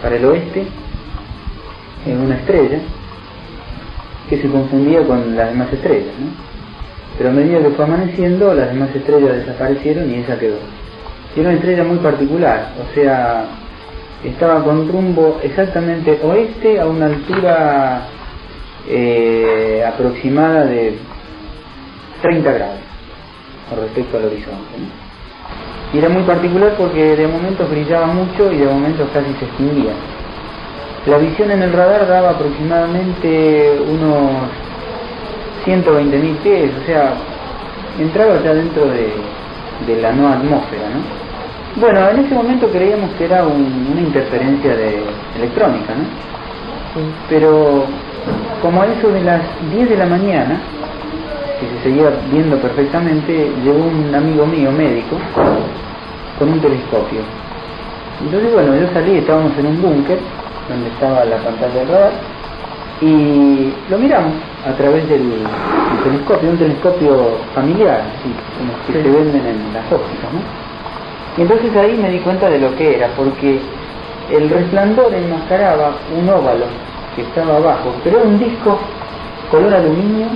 para 0.00 0.16
el 0.16 0.24
oeste 0.24 0.66
en 2.06 2.20
una 2.20 2.36
estrella 2.38 2.80
que 4.28 4.40
se 4.40 4.48
confundía 4.48 5.02
con 5.02 5.36
las 5.36 5.50
demás 5.50 5.72
estrellas, 5.72 6.14
¿no? 6.18 6.28
Pero 7.16 7.30
a 7.30 7.32
medida 7.32 7.60
que 7.60 7.70
fue 7.70 7.84
amaneciendo, 7.84 8.52
las 8.54 8.68
demás 8.68 8.94
estrellas 8.94 9.36
desaparecieron 9.36 10.10
y 10.10 10.16
esa 10.16 10.38
quedó. 10.38 10.58
Era 11.34 11.48
una 11.48 11.58
estrella 11.58 11.84
muy 11.84 11.98
particular, 11.98 12.72
o 12.80 12.94
sea, 12.94 13.44
estaba 14.24 14.62
con 14.64 14.88
rumbo 14.88 15.38
exactamente 15.42 16.18
oeste 16.22 16.80
a 16.80 16.86
una 16.86 17.06
altura 17.06 18.02
eh, 18.88 19.84
aproximada 19.86 20.64
de 20.64 20.96
30 22.22 22.52
grados 22.52 22.78
con 23.68 23.80
respecto 23.80 24.16
al 24.16 24.24
horizonte. 24.26 24.76
Y 25.92 25.98
era 25.98 26.08
muy 26.08 26.22
particular 26.22 26.74
porque 26.76 27.16
de 27.16 27.26
momentos 27.26 27.70
brillaba 27.70 28.06
mucho 28.06 28.52
y 28.52 28.58
de 28.58 28.66
momentos 28.66 29.08
casi 29.12 29.32
se 29.38 29.44
extinguía. 29.44 29.92
La 31.06 31.18
visión 31.18 31.52
en 31.52 31.62
el 31.62 31.72
radar 31.72 32.08
daba 32.08 32.30
aproximadamente 32.30 33.78
unos 33.88 34.48
120.000 35.64 36.36
pies, 36.38 36.70
o 36.82 36.86
sea, 36.86 37.14
entraba 38.00 38.42
ya 38.42 38.54
dentro 38.54 38.86
de, 38.86 39.12
de, 39.86 40.00
la 40.00 40.12
no 40.12 40.28
atmósfera, 40.28 40.82
¿no? 40.88 41.80
Bueno, 41.80 42.08
en 42.08 42.24
ese 42.24 42.34
momento 42.34 42.68
creíamos 42.68 43.10
que 43.18 43.26
era 43.26 43.44
un, 43.44 43.88
una 43.92 44.00
interferencia 44.00 44.74
de 44.74 45.02
electrónica, 45.36 45.94
¿no? 45.94 46.04
Sí. 46.94 47.06
Pero 47.28 47.84
como 48.60 48.82
a 48.82 48.86
eso 48.86 49.08
de 49.08 49.22
las 49.22 49.42
10 49.72 49.88
de 49.90 49.96
la 49.96 50.06
mañana, 50.06 50.60
que 51.60 51.68
se 51.68 51.84
seguía 51.84 52.10
viendo 52.32 52.56
perfectamente, 52.58 53.50
llegó 53.62 53.78
un 53.78 54.12
amigo 54.12 54.44
mío, 54.44 54.72
médico, 54.72 55.16
con 56.38 56.48
un 56.48 56.60
telescopio. 56.60 57.20
Entonces, 58.24 58.52
bueno, 58.52 58.74
yo 58.74 58.88
salí, 58.92 59.18
estábamos 59.18 59.56
en 59.58 59.66
un 59.66 59.82
búnker, 59.82 60.18
donde 60.68 60.88
estaba 60.88 61.24
la 61.24 61.36
pantalla 61.36 61.74
del 61.74 61.88
radar, 61.88 62.12
y 63.00 63.72
lo 63.90 63.98
miramos 63.98 64.32
a 64.66 64.72
través 64.72 65.08
del, 65.08 65.28
del 65.28 66.02
telescopio, 66.04 66.50
un 66.50 66.58
telescopio 66.58 67.38
familiar, 67.54 68.00
así, 68.00 68.32
como 68.56 68.72
los 68.72 68.86
que 68.86 68.92
sí. 68.92 69.02
se 69.02 69.10
venden 69.10 69.46
en 69.46 69.72
las 69.74 69.92
ópticas, 69.92 70.32
¿no? 70.32 70.40
Y 71.36 71.42
entonces 71.42 71.76
ahí 71.76 71.98
me 72.00 72.10
di 72.10 72.18
cuenta 72.20 72.48
de 72.48 72.58
lo 72.58 72.74
que 72.76 72.96
era, 72.96 73.08
porque 73.16 73.60
el 74.30 74.48
resplandor 74.48 75.12
enmascaraba 75.14 75.92
un 76.18 76.28
óvalo 76.28 76.64
que 77.14 77.22
estaba 77.22 77.56
abajo, 77.56 77.94
pero 78.02 78.18
era 78.18 78.26
un 78.26 78.38
disco 78.38 78.78
color 79.50 79.74
aluminio 79.74 80.26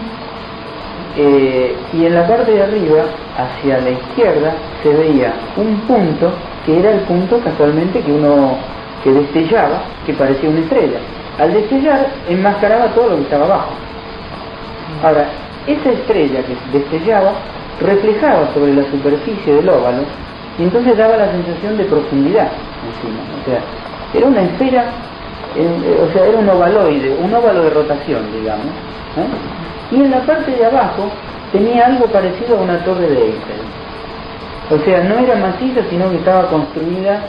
eh, 1.17 1.75
y 1.93 2.07
en 2.07 2.15
la 2.15 2.27
parte 2.27 2.53
de 2.53 2.63
arriba, 2.63 3.05
hacia 3.37 3.81
la 3.81 3.91
izquierda, 3.91 4.55
se 4.83 4.91
veía 4.91 5.35
un 5.57 5.77
punto 5.81 6.33
que 6.65 6.79
era 6.79 6.93
el 6.93 7.01
punto 7.01 7.41
casualmente 7.41 8.01
que 8.01 8.13
uno 8.13 8.59
que 9.03 9.13
destellaba, 9.13 9.83
que 10.07 10.13
parecía 10.15 10.51
una 10.51 10.61
estrella. 10.61 10.99
Al 11.39 11.55
destellar, 11.55 12.07
enmascaraba 12.29 12.87
todo 12.89 13.11
lo 13.11 13.17
que 13.17 13.23
estaba 13.23 13.45
abajo. 13.47 13.71
Ahora, 15.03 15.27
esa 15.67 15.91
estrella 15.91 16.41
que 16.43 16.79
destellaba 16.79 17.33
reflejaba 17.81 18.53
sobre 18.53 18.75
la 18.75 18.85
superficie 18.91 19.55
del 19.55 19.69
óvalo 19.69 20.03
y 20.59 20.65
entonces 20.65 20.97
daba 20.97 21.17
la 21.17 21.31
sensación 21.31 21.79
de 21.79 21.85
profundidad 21.85 22.49
encima. 22.87 23.21
O 23.41 23.45
sea, 23.49 23.61
era 24.13 24.27
una 24.27 24.43
esfera, 24.43 24.85
eh, 25.57 26.07
o 26.07 26.13
sea, 26.13 26.27
era 26.27 26.39
un 26.39 26.49
ovaloide, 26.49 27.17
un 27.19 27.33
óvalo 27.33 27.63
de 27.63 27.71
rotación, 27.71 28.21
digamos. 28.33 28.67
Y 29.91 29.97
en 29.97 30.11
la 30.11 30.21
parte 30.21 30.51
de 30.51 30.67
abajo 30.67 31.09
tenía 31.53 31.87
algo 31.87 32.07
parecido 32.07 32.59
a 32.59 32.63
una 32.63 32.79
torre 32.85 33.09
de 33.09 33.17
Eiffel. 33.17 33.61
O 34.71 34.79
sea, 34.85 35.03
no 35.05 35.19
era 35.19 35.35
maciza, 35.37 35.81
sino 35.89 36.11
que 36.11 36.17
estaba 36.17 36.49
construida 36.49 37.21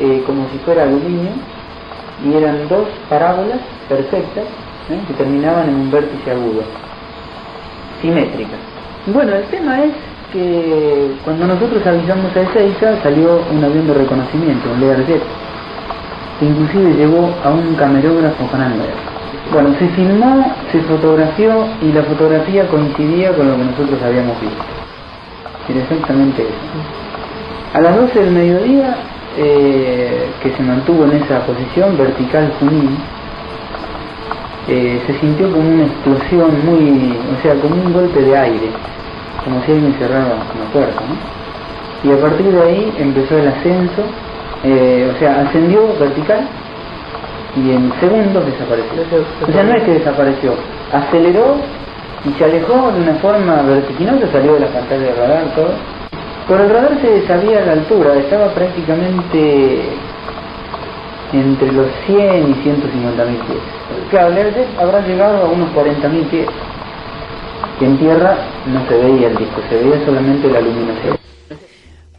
eh, 0.00 0.22
como 0.26 0.48
si 0.50 0.58
fuera 0.58 0.82
aluminio 0.84 1.30
y 2.24 2.34
eran 2.34 2.68
dos 2.68 2.88
parábolas 3.08 3.58
perfectas 3.88 4.44
¿eh? 4.90 4.98
que 5.06 5.14
terminaban 5.14 5.68
en 5.68 5.74
un 5.74 5.90
vértice 5.90 6.30
agudo, 6.30 6.62
simétricas. 8.00 8.58
Bueno, 9.06 9.36
el 9.36 9.44
tema 9.44 9.84
es 9.84 9.92
que 10.32 11.12
cuando 11.24 11.46
nosotros 11.46 11.86
avisamos 11.86 12.34
a 12.36 12.40
Ezeiza 12.40 13.00
salió 13.02 13.40
un 13.52 13.62
avión 13.62 13.86
de 13.86 13.94
reconocimiento, 13.94 14.70
un 14.72 14.80
Learjet, 14.80 15.22
que 16.38 16.46
inclusive 16.46 16.94
llevó 16.94 17.30
a 17.44 17.50
un 17.50 17.74
camerógrafo 17.76 18.48
Andrea. 18.52 18.94
Bueno, 19.52 19.72
se 19.78 19.88
filmó, 19.90 20.52
se 20.72 20.80
fotografió 20.80 21.66
y 21.80 21.92
la 21.92 22.02
fotografía 22.02 22.66
coincidía 22.66 23.32
con 23.32 23.48
lo 23.48 23.56
que 23.56 23.64
nosotros 23.64 24.02
habíamos 24.02 24.40
visto. 24.40 24.64
Era 25.68 25.80
exactamente 25.80 26.42
eso. 26.42 27.78
A 27.78 27.80
las 27.80 27.96
12 27.96 28.20
del 28.20 28.30
mediodía, 28.32 28.96
eh, 29.36 30.30
que 30.42 30.50
se 30.56 30.62
mantuvo 30.62 31.04
en 31.04 31.22
esa 31.22 31.44
posición 31.44 31.96
vertical 31.96 32.52
Junín, 32.58 32.96
eh, 34.68 35.00
se 35.06 35.18
sintió 35.20 35.50
como 35.52 35.68
una 35.68 35.84
explosión 35.84 36.66
muy, 36.66 37.16
o 37.36 37.42
sea, 37.42 37.54
como 37.60 37.76
un 37.76 37.92
golpe 37.92 38.20
de 38.20 38.36
aire, 38.36 38.68
como 39.44 39.62
si 39.62 39.72
alguien 39.72 39.94
cerrara 39.98 40.26
una 40.26 40.72
puerta, 40.72 41.00
¿no? 41.02 41.36
Y 42.08 42.12
a 42.12 42.20
partir 42.20 42.46
de 42.46 42.62
ahí 42.62 42.92
empezó 42.98 43.38
el 43.38 43.48
ascenso, 43.48 44.02
eh, 44.64 45.12
o 45.14 45.18
sea, 45.18 45.42
ascendió 45.42 45.86
vertical 45.98 46.48
y 47.56 47.70
en 47.70 47.92
segundos 48.00 48.44
desapareció. 48.46 49.02
O 49.46 49.52
sea, 49.52 49.62
no 49.62 49.74
es 49.74 49.82
que 49.84 49.94
desapareció, 49.94 50.54
aceleró 50.92 51.56
y 52.24 52.32
se 52.38 52.44
alejó 52.44 52.90
de 52.92 53.02
una 53.02 53.14
forma 53.14 53.62
vertiginosa, 53.62 54.30
salió 54.32 54.54
de 54.54 54.60
la 54.60 54.68
pantalla 54.68 55.02
de 55.02 55.14
radar, 55.14 55.44
todo. 55.54 55.70
Por 56.46 56.60
el 56.60 56.70
radar 56.70 57.00
se 57.00 57.26
sabía 57.26 57.64
la 57.64 57.72
altura, 57.72 58.14
estaba 58.14 58.54
prácticamente 58.54 59.80
entre 61.32 61.72
los 61.72 61.88
100 62.06 62.50
y 62.50 62.54
150 62.62 63.24
mil 63.24 63.38
pies. 63.40 63.58
Claro, 64.10 64.28
el 64.28 64.38
Everest 64.38 64.78
habrá 64.78 65.00
llegado 65.00 65.46
a 65.46 65.50
unos 65.50 65.68
40 65.70 66.08
mil 66.08 66.24
pies. 66.26 66.46
Que 67.80 67.86
en 67.86 67.98
tierra 67.98 68.38
no 68.66 68.86
se 68.88 68.94
veía 68.96 69.28
el 69.28 69.36
disco, 69.36 69.60
se 69.68 69.76
veía 69.76 70.04
solamente 70.04 70.48
la 70.48 70.60
luminosidad. 70.60 71.16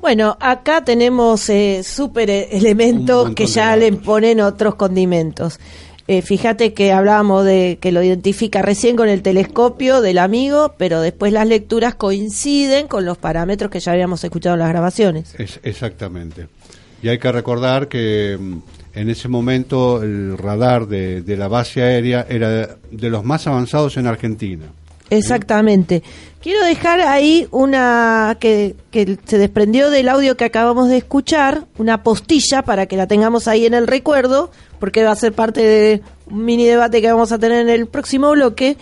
Bueno, 0.02 0.38
acá 0.40 0.84
tenemos 0.84 1.50
eh, 1.50 1.82
súper 1.84 2.30
elementos 2.30 3.32
que 3.32 3.46
ya 3.46 3.76
le 3.78 3.94
ponen 3.94 4.42
otros 4.42 4.76
condimentos. 4.76 5.60
Eh, 6.08 6.22
fíjate 6.22 6.74
que 6.74 6.94
hablábamos 6.94 7.44
de 7.44 7.80
que 7.82 7.92
lo 7.92 8.02
identifica 8.02 8.62
recién 8.62 8.96
con 8.96 9.10
el 9.10 9.22
telescopio 9.22 10.00
del 10.02 10.20
amigo, 10.20 10.74
pero 10.78 11.02
después 11.02 11.34
las 11.34 11.48
lecturas 11.48 11.96
coinciden 11.96 12.88
con 12.88 13.06
los 13.06 13.18
parámetros 13.18 13.70
que 13.70 13.82
ya 13.82 13.92
habíamos 13.92 14.24
escuchado 14.24 14.56
en 14.56 14.60
las 14.60 14.70
grabaciones. 14.70 15.36
Es, 15.38 15.60
exactamente. 15.64 16.48
Y 17.04 17.10
hay 17.10 17.20
que 17.20 17.32
recordar 17.32 17.90
que 17.90 18.38
mm, 18.40 18.58
en 18.94 19.10
ese 19.10 19.28
momento 19.28 20.02
el 20.02 20.38
radar 20.38 20.88
de, 20.88 21.22
de 21.22 21.36
la 21.36 21.50
base 21.50 21.82
aérea 21.84 22.26
era 22.30 22.78
de 22.90 23.10
los 23.10 23.26
más 23.26 23.46
avanzados 23.46 23.98
en 23.98 24.08
Argentina. 24.08 24.66
Exactamente. 25.10 26.04
Quiero 26.42 26.64
dejar 26.64 27.02
ahí 27.02 27.48
una 27.52 28.38
que, 28.40 28.76
se 29.26 29.38
desprendió 29.38 29.90
del 29.90 30.08
audio 30.08 30.38
que 30.38 30.46
acabamos 30.46 30.90
de 30.90 30.98
escuchar, 30.98 31.66
una 31.78 32.04
postilla 32.04 32.62
para 32.62 32.86
que 32.86 32.98
la 32.98 33.08
tengamos 33.08 33.48
ahí 33.48 33.66
en 33.66 33.74
el 33.74 33.88
recuerdo, 33.88 34.52
porque 34.80 35.04
va 35.04 35.12
a 35.12 35.16
ser 35.16 35.34
parte 35.34 35.62
de 35.62 36.02
un 36.30 36.46
mini 36.46 36.66
debate 36.66 37.02
que 37.02 37.12
vamos 37.12 37.32
a 37.32 37.40
tener 37.40 37.62
en 37.62 37.70
el 37.70 37.88
próximo 37.88 38.32
bloque, 38.32 38.78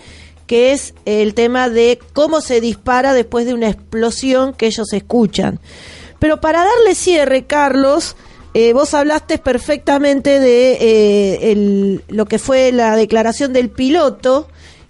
que 0.46 0.72
es 0.72 0.94
el 1.06 1.34
tema 1.34 1.68
de 1.68 1.98
cómo 2.12 2.40
se 2.40 2.60
dispara 2.60 3.14
después 3.14 3.46
de 3.46 3.54
una 3.54 3.68
explosión 3.68 4.52
que 4.52 4.66
ellos 4.66 4.92
escuchan. 4.92 5.58
Pero 6.18 6.40
para 6.40 6.60
darle 6.60 6.94
cierre, 6.94 7.46
Carlos, 7.46 8.16
eh, 8.54 8.72
vos 8.72 8.94
hablaste 8.94 9.38
perfectamente 9.38 10.40
de 10.40 10.72
eh, 10.80 11.52
el, 11.52 12.04
lo 12.08 12.26
que 12.26 12.38
fue 12.38 12.70
la 12.72 12.96
declaración 12.96 13.52
del 13.52 13.70
piloto 13.70 14.48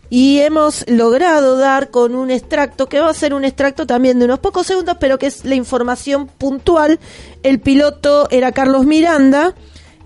y 0.09 0.39
hemos 0.41 0.85
logrado 0.89 1.57
dar 1.57 1.91
con 1.91 2.15
un 2.15 2.31
extracto 2.31 2.89
que 2.89 3.01
va 3.01 3.11
a 3.11 3.15
ser 3.15 3.35
un 3.35 3.45
extracto 3.45 3.87
también 3.87 4.19
de 4.19 4.25
unos 4.25 4.39
pocos 4.39 4.67
segundos, 4.67 4.97
pero 5.01 5.19
que 5.19 5.27
es 5.27 5.45
la 5.45 5.55
información 5.55 6.27
puntual. 6.27 7.01
El 7.43 7.61
piloto 7.61 8.29
era 8.31 8.53
Carlos 8.53 8.87
Miranda 8.87 9.55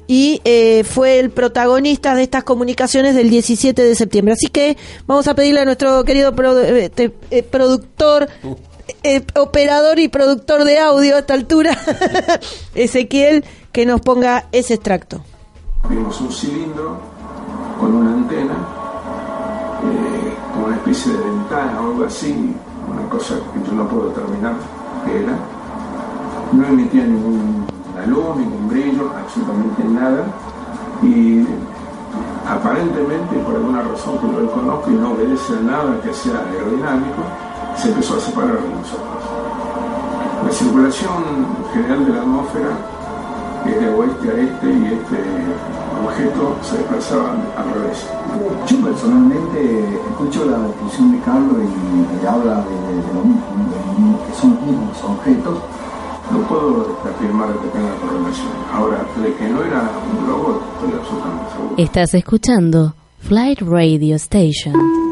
y 0.07 0.41
eh, 0.45 0.85
fue 0.85 1.21
el 1.21 1.31
protagonista 1.31 2.15
de 2.15 2.23
estas 2.23 2.45
comunicaciones 2.45 3.15
del 3.15 3.31
17 3.31 3.83
de 3.83 3.95
septiembre. 3.95 4.35
Así 4.35 4.49
que 4.49 4.77
vamos 5.07 5.29
a 5.29 5.35
pedirle 5.35 5.61
a 5.61 5.65
nuestro 5.65 6.03
querido 6.05 6.35
eh, 6.63 6.91
eh, 7.31 7.43
productor, 7.43 8.29
operador 9.37 9.99
y 9.99 10.09
productor 10.09 10.65
de 10.65 10.79
audio 10.79 11.17
a 11.17 11.21
esta 11.21 11.35
altura, 11.35 11.79
Ezequiel, 12.75 13.45
que 13.71 13.87
nos 13.87 14.01
ponga 14.01 14.47
ese 14.51 14.75
extracto. 14.75 15.23
Vimos 15.89 16.21
un 16.21 16.33
cilindro 16.33 17.01
con 17.79 17.95
una 17.95 18.13
antena 18.13 18.80
especie 20.81 21.13
de 21.13 21.25
ventana 21.25 21.81
o 21.81 21.91
algo 21.93 22.05
así, 22.05 22.57
una 22.89 23.09
cosa 23.11 23.35
que 23.53 23.69
yo 23.69 23.73
no 23.73 23.87
puedo 23.87 24.09
determinar 24.09 24.55
qué 25.05 25.23
era. 25.23 25.37
No 26.53 26.67
emitía 26.67 27.05
ningún 27.05 27.67
luz, 28.07 28.37
ningún 28.37 28.69
brillo, 28.69 29.11
absolutamente 29.17 29.85
nada. 29.85 30.25
Y 31.03 31.47
aparentemente, 32.49 33.37
por 33.45 33.57
alguna 33.57 33.83
razón 33.83 34.19
que 34.19 34.27
yo 34.27 34.51
conozco 34.51 34.91
y 34.91 34.95
no 34.95 35.13
obedece 35.13 35.53
a 35.55 35.61
nada 35.61 36.01
que 36.03 36.13
sea 36.13 36.41
aerodinámico, 36.51 37.23
se 37.77 37.89
empezó 37.89 38.17
a 38.17 38.21
separar 38.21 38.61
de 38.61 38.69
nosotros. 38.69 39.23
La 40.45 40.53
circulación 40.53 41.23
general 41.73 42.07
de 42.07 42.13
la 42.13 42.21
atmósfera 42.23 42.71
es 43.67 43.81
de 43.81 43.89
oeste 43.91 44.29
a 44.29 44.41
este 44.41 44.67
y 44.73 44.85
este 44.87 45.19
objeto 46.05 46.57
se 46.63 46.79
desplazaba 46.79 47.37
al 47.57 47.75
revés. 47.75 48.07
Yo 48.67 48.85
personalmente 48.85 49.99
escucho 50.11 50.45
la 50.47 50.59
descripción 50.59 51.13
de 51.13 51.19
Carlos 51.21 51.59
y, 51.61 52.27
habla 52.27 52.65
de, 52.65 53.15
lo 53.15 53.25
mismo, 53.25 54.19
que 54.27 54.35
son 54.41 54.55
los 54.55 54.63
mismos 54.63 55.05
objetos. 55.05 55.59
No 56.31 56.39
puedo 56.47 56.97
afirmar 57.05 57.49
que 57.49 57.69
tenga 57.69 57.95
correlación. 57.97 58.49
Ahora, 58.73 59.05
de 59.21 59.35
que 59.35 59.49
no 59.49 59.65
era 59.65 59.91
un 60.11 60.27
globo, 60.27 60.61
estoy 60.75 60.99
absolutamente 61.01 61.53
seguro. 61.53 61.75
Estás 61.77 62.15
escuchando 62.15 62.95
Flight 63.19 63.61
Radio 63.63 64.15
Station. 64.17 65.10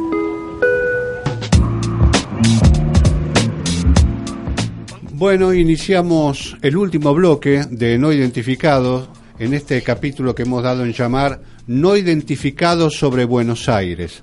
Bueno, 5.19 5.53
iniciamos 5.53 6.57
el 6.63 6.77
último 6.77 7.13
bloque 7.13 7.65
de 7.69 7.99
no 7.99 8.13
identificados 8.13 9.09
en 9.41 9.53
este 9.53 9.83
capítulo 9.83 10.33
que 10.33 10.43
hemos 10.45 10.63
dado 10.63 10.85
en 10.85 10.93
llamar 10.93 11.41
No 11.67 11.97
identificados 11.97 12.95
sobre 12.95 13.25
Buenos 13.25 13.69
Aires. 13.69 14.23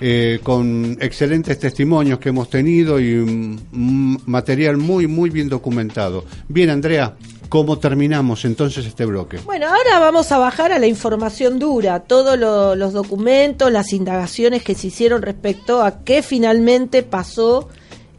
Eh, 0.00 0.38
con 0.44 0.98
excelentes 1.00 1.58
testimonios 1.58 2.20
que 2.20 2.28
hemos 2.28 2.48
tenido 2.48 3.00
y 3.00 3.14
un 3.14 4.22
material 4.26 4.76
muy, 4.76 5.08
muy 5.08 5.30
bien 5.30 5.48
documentado. 5.48 6.24
Bien, 6.46 6.70
Andrea, 6.70 7.16
¿cómo 7.48 7.80
terminamos 7.80 8.44
entonces 8.44 8.86
este 8.86 9.04
bloque? 9.04 9.38
Bueno, 9.44 9.66
ahora 9.66 9.98
vamos 9.98 10.30
a 10.30 10.38
bajar 10.38 10.70
a 10.70 10.78
la 10.78 10.86
información 10.86 11.58
dura, 11.58 12.04
todos 12.04 12.38
los 12.38 12.92
documentos, 12.92 13.72
las 13.72 13.92
indagaciones 13.92 14.62
que 14.62 14.76
se 14.76 14.86
hicieron 14.86 15.22
respecto 15.22 15.82
a 15.82 16.04
qué 16.04 16.22
finalmente 16.22 17.02
pasó 17.02 17.68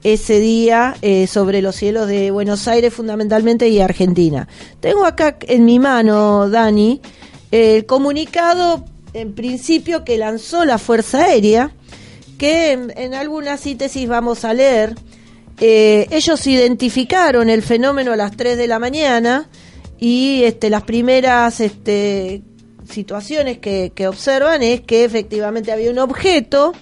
ese 0.03 0.39
día 0.39 0.95
eh, 1.01 1.27
sobre 1.27 1.61
los 1.61 1.75
cielos 1.75 2.07
de 2.07 2.31
Buenos 2.31 2.67
Aires 2.67 2.93
fundamentalmente 2.93 3.67
y 3.69 3.79
Argentina. 3.79 4.47
Tengo 4.79 5.05
acá 5.05 5.37
en 5.41 5.65
mi 5.65 5.79
mano, 5.79 6.49
Dani, 6.49 7.01
el 7.51 7.85
comunicado 7.85 8.85
en 9.13 9.33
principio 9.33 10.03
que 10.03 10.17
lanzó 10.17 10.65
la 10.65 10.77
Fuerza 10.77 11.25
Aérea, 11.25 11.71
que 12.37 12.71
en, 12.73 13.13
alguna 13.13 13.57
síntesis 13.57 14.07
vamos 14.07 14.45
a 14.45 14.53
leer. 14.53 14.95
Eh, 15.59 16.07
ellos 16.11 16.45
identificaron 16.45 17.49
el 17.49 17.63
fenómeno 17.63 18.13
a 18.13 18.15
las 18.15 18.37
3 18.37 18.57
de 18.57 18.67
la 18.67 18.77
mañana 18.77 19.49
y 19.99 20.43
este, 20.43 20.69
las 20.69 20.83
primeras 20.83 21.59
este, 21.59 22.43
situaciones 22.87 23.57
que, 23.57 23.91
que 23.95 24.07
observan 24.07 24.61
es 24.61 24.81
que 24.81 25.03
efectivamente 25.03 25.71
había 25.71 25.89
un 25.89 25.97
objeto 25.97 26.73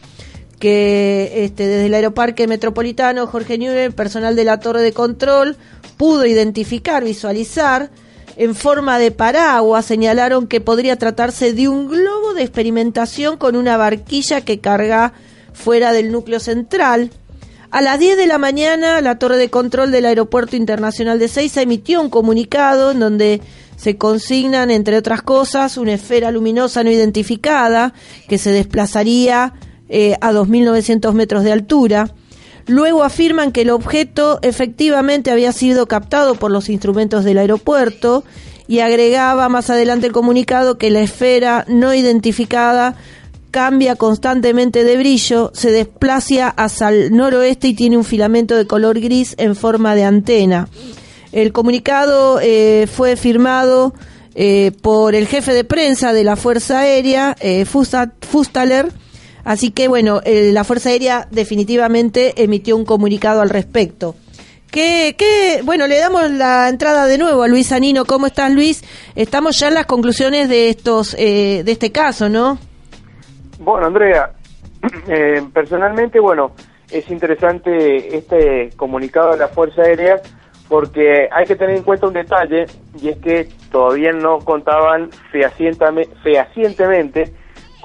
que 0.60 1.44
este, 1.46 1.68
desde 1.68 1.88
el 1.88 1.94
Aeroparque 1.94 2.48
Metropolitano 2.48 3.28
Jorge 3.28 3.58
Newell, 3.58 3.94
personal 3.94 4.36
de 4.36 4.44
la 4.46 4.60
torre 4.60 4.82
de 4.82 4.94
control, 4.94 5.58
pudo 5.98 6.26
identificar, 6.26 7.04
visualizar 7.04 7.90
en 8.38 8.56
forma 8.56 9.00
de 9.00 9.12
paraguas, 9.12 9.86
señalaron 9.86 10.48
que 10.48 10.62
podría 10.62 10.98
tratarse 10.98 11.54
de 11.54 11.70
un 11.70 11.88
globo 11.88 12.34
de 12.34 12.44
experimentación 12.44 13.38
con 13.38 13.56
una 13.56 13.78
barquilla 13.78 14.42
que 14.42 14.60
carga 14.60 15.14
fuera 15.54 15.94
del 15.94 16.12
núcleo 16.12 16.40
central. 16.40 17.12
A 17.72 17.82
las 17.82 18.00
10 18.00 18.18
de 18.18 18.28
la 18.28 18.38
mañana, 18.38 19.02
la 19.02 19.20
torre 19.20 19.38
de 19.38 19.50
control 19.50 19.92
del 19.92 20.06
Aeropuerto 20.06 20.56
Internacional 20.56 21.20
de 21.20 21.28
Seiza 21.28 21.62
emitió 21.62 22.02
un 22.02 22.10
comunicado 22.10 22.92
en 22.92 23.00
donde 23.00 23.42
se 23.78 23.98
consignan, 23.98 24.72
entre 24.72 24.98
otras 24.98 25.22
cosas, 25.22 25.78
una 25.78 25.94
esfera 25.94 26.32
luminosa 26.32 26.84
no 26.84 26.92
identificada 26.92 27.94
que 28.28 28.38
se 28.38 28.52
desplazaría 28.52 29.54
eh, 29.90 30.16
a 30.22 30.32
2.900 30.32 31.14
metros 31.14 31.44
de 31.44 31.52
altura. 31.52 32.10
Luego 32.68 33.04
afirman 33.04 33.52
que 33.52 33.62
el 33.62 33.70
objeto 33.70 34.40
efectivamente 34.42 35.32
había 35.32 35.52
sido 35.52 35.88
captado 35.88 36.36
por 36.36 36.52
los 36.52 36.70
instrumentos 36.70 37.24
del 37.24 37.38
aeropuerto 37.38 38.24
y 38.68 38.80
agregaba 38.80 39.50
más 39.50 39.70
adelante 39.70 40.08
el 40.08 40.14
comunicado 40.14 40.78
que 40.78 40.90
la 40.90 41.02
esfera 41.02 41.66
no 41.68 41.94
identificada 41.94 42.96
cambia 43.56 43.96
constantemente 43.96 44.84
de 44.84 44.98
brillo, 44.98 45.52
se 45.54 45.72
desplaza 45.72 46.50
hacia 46.50 46.90
el 46.90 47.16
noroeste 47.16 47.70
y 47.70 47.74
tiene 47.74 47.96
un 47.96 48.04
filamento 48.04 48.58
de 48.58 48.68
color 48.68 49.00
gris 49.00 49.34
en 49.38 49.56
forma 49.56 49.96
de 49.96 50.04
antena. 50.04 50.68
El 51.32 51.54
comunicado 51.54 52.40
eh, 52.42 52.86
fue 52.94 53.16
firmado 53.16 53.94
eh, 54.36 54.74
por 54.82 55.16
el 55.16 55.28
jefe 55.28 55.54
de 55.54 55.64
prensa 55.64 56.12
de 56.12 56.26
la 56.26 56.36
Fuerza 56.36 56.80
Aérea, 56.80 57.38
eh, 57.40 57.64
Fustaler, 57.64 58.92
así 59.46 59.72
que 59.72 59.88
bueno, 59.88 60.20
eh, 60.26 60.52
la 60.52 60.66
Fuerza 60.66 60.90
Aérea 60.90 61.28
definitivamente 61.32 62.44
emitió 62.44 62.76
un 62.76 62.84
comunicado 62.84 63.42
al 63.42 63.50
respecto. 63.50 64.16
¿Qué, 64.70 65.16
qué? 65.18 65.62
Bueno, 65.64 65.88
le 65.88 65.98
damos 65.98 66.30
la 66.32 66.68
entrada 66.68 67.06
de 67.06 67.18
nuevo 67.18 67.44
a 67.44 67.48
Luis 67.48 67.72
Anino. 67.72 68.04
¿Cómo 68.04 68.28
estás, 68.28 68.52
Luis? 68.52 68.84
Estamos 69.16 69.58
ya 69.58 69.70
en 69.70 69.76
las 69.76 69.86
conclusiones 69.86 70.50
de 70.50 70.68
estos, 70.68 71.16
eh, 71.18 71.64
de 71.64 71.72
este 71.72 71.94
caso, 71.94 72.28
¿no? 72.28 72.58
Bueno, 73.60 73.88
Andrea, 73.88 74.32
eh, 75.08 75.42
personalmente, 75.54 76.20
bueno, 76.20 76.52
es 76.92 77.10
interesante 77.10 78.18
este 78.18 78.72
comunicado 78.76 79.32
de 79.32 79.38
la 79.38 79.48
Fuerza 79.48 79.84
Aérea 79.84 80.22
porque 80.68 81.30
hay 81.32 81.46
que 81.46 81.56
tener 81.56 81.78
en 81.78 81.84
cuenta 81.84 82.08
un 82.08 82.14
detalle 82.14 82.66
y 83.00 83.10
es 83.10 83.18
que 83.20 83.48
todavía 83.72 84.12
no 84.12 84.40
contaban 84.40 85.10
fehacientemente 85.32 87.32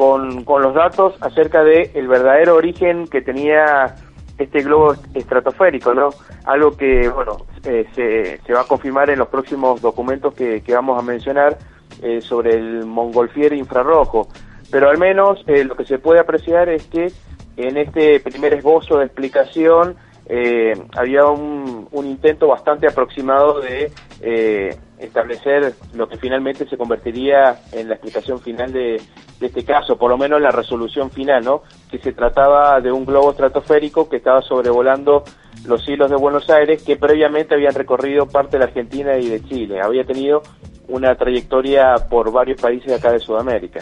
con, 0.00 0.44
con 0.44 0.62
los 0.62 0.72
datos 0.72 1.14
acerca 1.20 1.62
de 1.62 1.90
el 1.92 2.08
verdadero 2.08 2.54
origen 2.54 3.06
que 3.06 3.20
tenía 3.20 3.96
este 4.38 4.62
globo 4.62 4.94
estratosférico, 5.12 5.92
¿no? 5.92 6.08
Algo 6.46 6.74
que, 6.74 7.06
bueno, 7.10 7.44
eh, 7.64 7.84
se, 7.94 8.38
se 8.38 8.52
va 8.54 8.62
a 8.62 8.64
confirmar 8.64 9.10
en 9.10 9.18
los 9.18 9.28
próximos 9.28 9.82
documentos 9.82 10.32
que, 10.32 10.62
que 10.62 10.72
vamos 10.72 10.98
a 10.98 11.02
mencionar 11.02 11.58
eh, 12.00 12.22
sobre 12.22 12.54
el 12.54 12.86
Montgolfier 12.86 13.52
infrarrojo. 13.52 14.28
Pero 14.70 14.88
al 14.88 14.96
menos 14.96 15.44
eh, 15.46 15.64
lo 15.64 15.76
que 15.76 15.84
se 15.84 15.98
puede 15.98 16.18
apreciar 16.18 16.70
es 16.70 16.86
que 16.86 17.12
en 17.58 17.76
este 17.76 18.20
primer 18.20 18.54
esbozo 18.54 19.00
de 19.00 19.04
explicación 19.04 19.96
eh, 20.24 20.82
había 20.96 21.26
un, 21.26 21.88
un 21.90 22.06
intento 22.06 22.48
bastante 22.48 22.86
aproximado 22.86 23.60
de 23.60 23.92
eh, 24.22 24.74
establecer 25.00 25.74
lo 25.94 26.08
que 26.08 26.16
finalmente 26.16 26.68
se 26.68 26.76
convertiría 26.76 27.60
en 27.72 27.88
la 27.88 27.94
explicación 27.94 28.40
final 28.40 28.72
de, 28.72 29.00
de 29.40 29.46
este 29.46 29.64
caso, 29.64 29.96
por 29.96 30.10
lo 30.10 30.18
menos 30.18 30.40
la 30.40 30.50
resolución 30.50 31.10
final, 31.10 31.44
¿no? 31.44 31.62
Que 31.90 31.98
se 31.98 32.12
trataba 32.12 32.80
de 32.80 32.92
un 32.92 33.04
globo 33.04 33.30
estratosférico 33.30 34.08
que 34.08 34.16
estaba 34.16 34.42
sobrevolando 34.42 35.24
los 35.66 35.84
cielos 35.84 36.10
de 36.10 36.16
Buenos 36.16 36.48
Aires, 36.50 36.82
que 36.82 36.96
previamente 36.96 37.54
habían 37.54 37.74
recorrido 37.74 38.26
parte 38.26 38.52
de 38.52 38.58
la 38.60 38.64
Argentina 38.66 39.16
y 39.18 39.28
de 39.28 39.42
Chile. 39.44 39.80
Había 39.82 40.04
tenido 40.04 40.42
una 40.88 41.14
trayectoria 41.14 41.94
por 42.08 42.32
varios 42.32 42.60
países 42.60 42.92
acá 42.92 43.12
de 43.12 43.18
Sudamérica. 43.18 43.80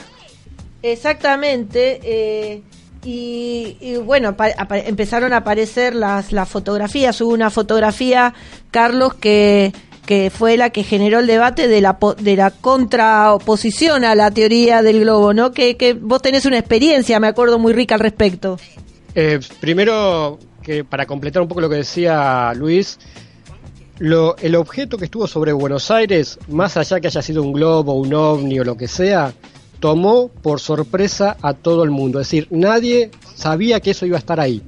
Exactamente. 0.82 2.00
eh, 2.02 2.62
y, 3.04 3.76
y 3.80 3.96
bueno, 3.96 4.34
empezaron 4.84 5.32
a 5.32 5.38
aparecer 5.38 5.94
las, 5.94 6.32
las 6.32 6.48
fotografías. 6.48 7.20
Hubo 7.20 7.32
una 7.32 7.48
fotografía, 7.48 8.34
Carlos, 8.70 9.14
que, 9.14 9.72
que 10.08 10.30
fue 10.30 10.56
la 10.56 10.70
que 10.70 10.84
generó 10.84 11.18
el 11.18 11.26
debate 11.26 11.68
de 11.68 11.82
la, 11.82 11.98
de 12.18 12.34
la 12.34 12.50
contraoposición 12.50 14.06
a 14.06 14.14
la 14.14 14.30
teoría 14.30 14.80
del 14.80 15.00
globo, 15.00 15.34
¿no? 15.34 15.52
Que, 15.52 15.76
que 15.76 15.92
vos 15.92 16.22
tenés 16.22 16.46
una 16.46 16.56
experiencia, 16.58 17.20
me 17.20 17.26
acuerdo, 17.26 17.58
muy 17.58 17.74
rica 17.74 17.94
al 17.94 18.00
respecto. 18.00 18.58
Eh, 19.14 19.38
primero, 19.60 20.38
que 20.62 20.82
para 20.82 21.04
completar 21.04 21.42
un 21.42 21.48
poco 21.48 21.60
lo 21.60 21.68
que 21.68 21.76
decía 21.76 22.54
Luis, 22.54 22.98
lo, 23.98 24.34
el 24.38 24.56
objeto 24.56 24.96
que 24.96 25.04
estuvo 25.04 25.26
sobre 25.26 25.52
Buenos 25.52 25.90
Aires, 25.90 26.38
más 26.48 26.78
allá 26.78 27.00
que 27.00 27.08
haya 27.08 27.20
sido 27.20 27.42
un 27.42 27.52
globo, 27.52 27.92
un 27.92 28.14
ovni 28.14 28.58
o 28.60 28.64
lo 28.64 28.78
que 28.78 28.88
sea, 28.88 29.34
tomó 29.78 30.28
por 30.28 30.58
sorpresa 30.58 31.36
a 31.42 31.52
todo 31.52 31.84
el 31.84 31.90
mundo. 31.90 32.18
Es 32.18 32.28
decir, 32.28 32.48
nadie 32.48 33.10
sabía 33.34 33.80
que 33.80 33.90
eso 33.90 34.06
iba 34.06 34.16
a 34.16 34.20
estar 34.20 34.40
ahí. 34.40 34.62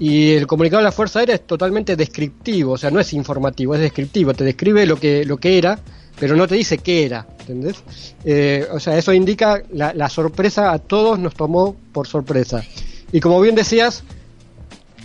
Y 0.00 0.32
el 0.32 0.46
comunicado 0.46 0.80
de 0.80 0.84
la 0.84 0.92
Fuerza 0.92 1.18
Aérea 1.18 1.34
es 1.34 1.46
totalmente 1.46 1.94
descriptivo, 1.94 2.72
o 2.72 2.78
sea, 2.78 2.90
no 2.90 3.00
es 3.00 3.12
informativo, 3.12 3.74
es 3.74 3.82
descriptivo, 3.82 4.32
te 4.32 4.44
describe 4.44 4.86
lo 4.86 4.96
que, 4.96 5.26
lo 5.26 5.36
que 5.36 5.58
era, 5.58 5.78
pero 6.18 6.34
no 6.36 6.48
te 6.48 6.54
dice 6.54 6.78
qué 6.78 7.04
era, 7.04 7.26
¿entendés? 7.40 7.84
Eh, 8.24 8.66
o 8.72 8.80
sea, 8.80 8.96
eso 8.96 9.12
indica 9.12 9.62
la, 9.72 9.92
la 9.92 10.08
sorpresa, 10.08 10.72
a 10.72 10.78
todos 10.78 11.18
nos 11.18 11.34
tomó 11.34 11.76
por 11.92 12.06
sorpresa. 12.06 12.64
Y 13.12 13.20
como 13.20 13.38
bien 13.42 13.54
decías, 13.54 14.02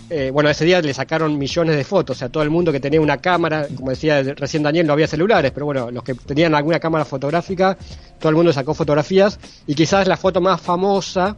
eh, 0.08 0.30
bueno, 0.32 0.48
ese 0.48 0.64
día 0.64 0.80
le 0.80 0.94
sacaron 0.94 1.36
millones 1.36 1.76
de 1.76 1.84
fotos, 1.84 2.16
o 2.16 2.18
sea, 2.18 2.30
todo 2.30 2.42
el 2.42 2.50
mundo 2.50 2.72
que 2.72 2.80
tenía 2.80 3.00
una 3.00 3.18
cámara, 3.18 3.66
como 3.76 3.90
decía 3.90 4.22
recién 4.22 4.62
Daniel, 4.62 4.86
no 4.86 4.94
había 4.94 5.08
celulares, 5.08 5.50
pero 5.52 5.66
bueno, 5.66 5.90
los 5.90 6.04
que 6.04 6.14
tenían 6.14 6.54
alguna 6.54 6.80
cámara 6.80 7.04
fotográfica, 7.04 7.76
todo 8.18 8.30
el 8.30 8.36
mundo 8.36 8.50
sacó 8.50 8.72
fotografías, 8.72 9.38
y 9.66 9.74
quizás 9.74 10.06
la 10.06 10.16
foto 10.16 10.40
más 10.40 10.60
famosa, 10.60 11.36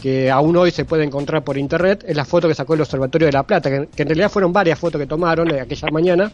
que 0.00 0.30
aún 0.30 0.56
hoy 0.56 0.70
se 0.70 0.84
puede 0.84 1.04
encontrar 1.04 1.42
por 1.42 1.56
internet, 1.58 2.04
es 2.06 2.16
la 2.16 2.24
foto 2.24 2.48
que 2.48 2.54
sacó 2.54 2.74
el 2.74 2.80
Observatorio 2.82 3.26
de 3.26 3.32
La 3.32 3.42
Plata, 3.44 3.70
que, 3.70 3.88
que 3.94 4.02
en 4.02 4.08
realidad 4.08 4.30
fueron 4.30 4.52
varias 4.52 4.78
fotos 4.78 5.00
que 5.00 5.06
tomaron 5.06 5.50
eh, 5.54 5.60
aquella 5.60 5.88
mañana, 5.90 6.32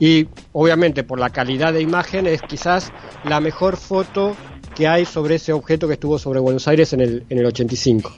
y 0.00 0.26
obviamente 0.52 1.04
por 1.04 1.18
la 1.18 1.30
calidad 1.30 1.72
de 1.72 1.80
imagen 1.82 2.26
es 2.26 2.40
quizás 2.42 2.92
la 3.24 3.40
mejor 3.40 3.76
foto 3.76 4.34
que 4.74 4.88
hay 4.88 5.04
sobre 5.04 5.36
ese 5.36 5.52
objeto 5.52 5.86
que 5.86 5.94
estuvo 5.94 6.18
sobre 6.18 6.40
Buenos 6.40 6.66
Aires 6.66 6.92
en 6.94 7.00
el, 7.00 7.24
en 7.28 7.38
el 7.38 7.46
85. 7.46 8.12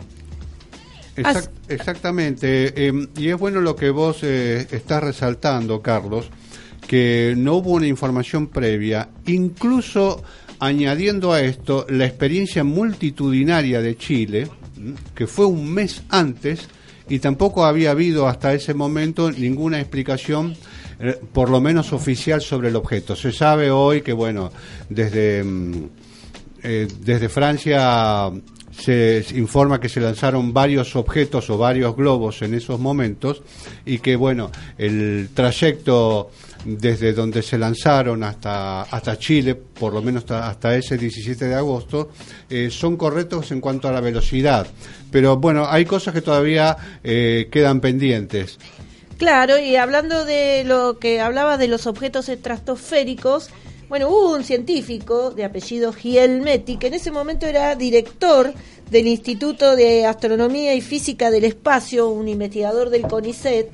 Exact- 1.16 1.51
exactamente, 1.68 2.72
eh, 2.89 2.93
y 3.16 3.28
es 3.28 3.39
bueno 3.39 3.61
lo 3.61 3.74
que 3.76 3.91
vos 3.91 4.18
eh, 4.22 4.66
estás 4.70 5.03
resaltando, 5.03 5.80
Carlos, 5.82 6.28
que 6.87 7.34
no 7.37 7.55
hubo 7.57 7.72
una 7.72 7.87
información 7.87 8.47
previa, 8.49 9.09
incluso 9.26 10.22
añadiendo 10.61 11.32
a 11.32 11.41
esto 11.41 11.87
la 11.89 12.07
experiencia 12.07 12.64
multitudinaria 12.64 13.80
de 13.80 13.97
Chile. 13.97 14.49
Que 15.14 15.27
fue 15.27 15.47
un 15.47 15.72
mes 15.72 16.03
antes 16.09 16.68
y 17.09 17.18
tampoco 17.18 17.64
había 17.64 17.93
habido 17.93 18.27
hasta 18.27 18.53
ese 18.53 18.74
momento 18.74 19.31
ninguna 19.31 19.81
explicación 19.81 20.57
eh, 20.99 21.18
por 21.33 21.51
lo 21.51 21.61
menos 21.61 21.93
oficial 21.93 22.41
sobre 22.41 22.68
el 22.68 22.77
objeto. 22.77 23.14
Se 23.14 23.33
sabe 23.33 23.70
hoy 23.70 24.03
que, 24.03 24.12
bueno, 24.12 24.51
desde, 24.89 25.45
mm, 25.45 25.85
eh, 26.62 26.89
desde 27.01 27.29
Francia 27.29 28.31
se 28.79 29.24
informa 29.35 29.81
que 29.81 29.89
se 29.89 30.01
lanzaron 30.01 30.53
varios 30.53 30.97
objetos 30.97 31.49
o 31.51 31.59
varios 31.59 31.97
globos 31.97 32.43
en 32.43 32.55
esos 32.55 32.79
momentos 32.79 33.43
y 33.85 33.99
que 33.99 34.16
bueno 34.16 34.51
el 34.77 35.31
trayecto 35.33 36.31
desde 36.64 37.12
donde 37.12 37.43
se 37.43 37.59
lanzaron 37.59 38.22
hasta 38.22 38.83
hasta 38.83 39.18
Chile 39.18 39.55
por 39.55 39.93
lo 39.93 40.03
menos 40.03 40.31
hasta, 40.31 40.77
ese 40.77 40.99
17 40.99 41.47
de 41.47 41.55
agosto 41.55 42.11
eh, 42.51 42.68
son 42.70 42.97
correctos 42.97 43.51
en 43.53 43.61
cuanto 43.61 43.89
a 43.89 43.93
la 43.93 44.01
velocidad. 44.01 44.66
Pero 45.11 45.37
bueno 45.37 45.66
hay 45.68 45.85
cosas 45.85 46.12
que 46.12 46.20
todavía 46.20 46.77
eh, 47.03 47.49
quedan 47.51 47.81
pendientes. 47.81 48.59
Claro, 49.18 49.59
y 49.59 49.77
hablando 49.77 50.27
de 50.27 50.64
lo 50.64 50.99
que 50.99 51.22
hablaba 51.22 51.57
de 51.57 51.68
los 51.68 51.87
objetos 51.87 52.29
estratosféricos, 52.29 53.49
bueno, 53.89 54.09
hubo 54.09 54.34
un 54.34 54.45
científico 54.45 55.30
de 55.30 55.45
apellido 55.45 55.93
Gielmetti 55.93 56.76
que 56.76 56.89
en 56.89 56.95
ese 56.95 57.11
momento 57.11 57.47
era 57.47 57.74
director 57.74 58.53
del 58.91 59.07
Instituto 59.07 59.76
de 59.76 60.07
Astronomía 60.07 60.74
y 60.74 60.80
Física 60.80 61.30
del 61.30 61.45
Espacio, 61.45 62.09
un 62.09 62.28
investigador 62.28 62.91
del 62.91 63.03
CONICET, 63.03 63.70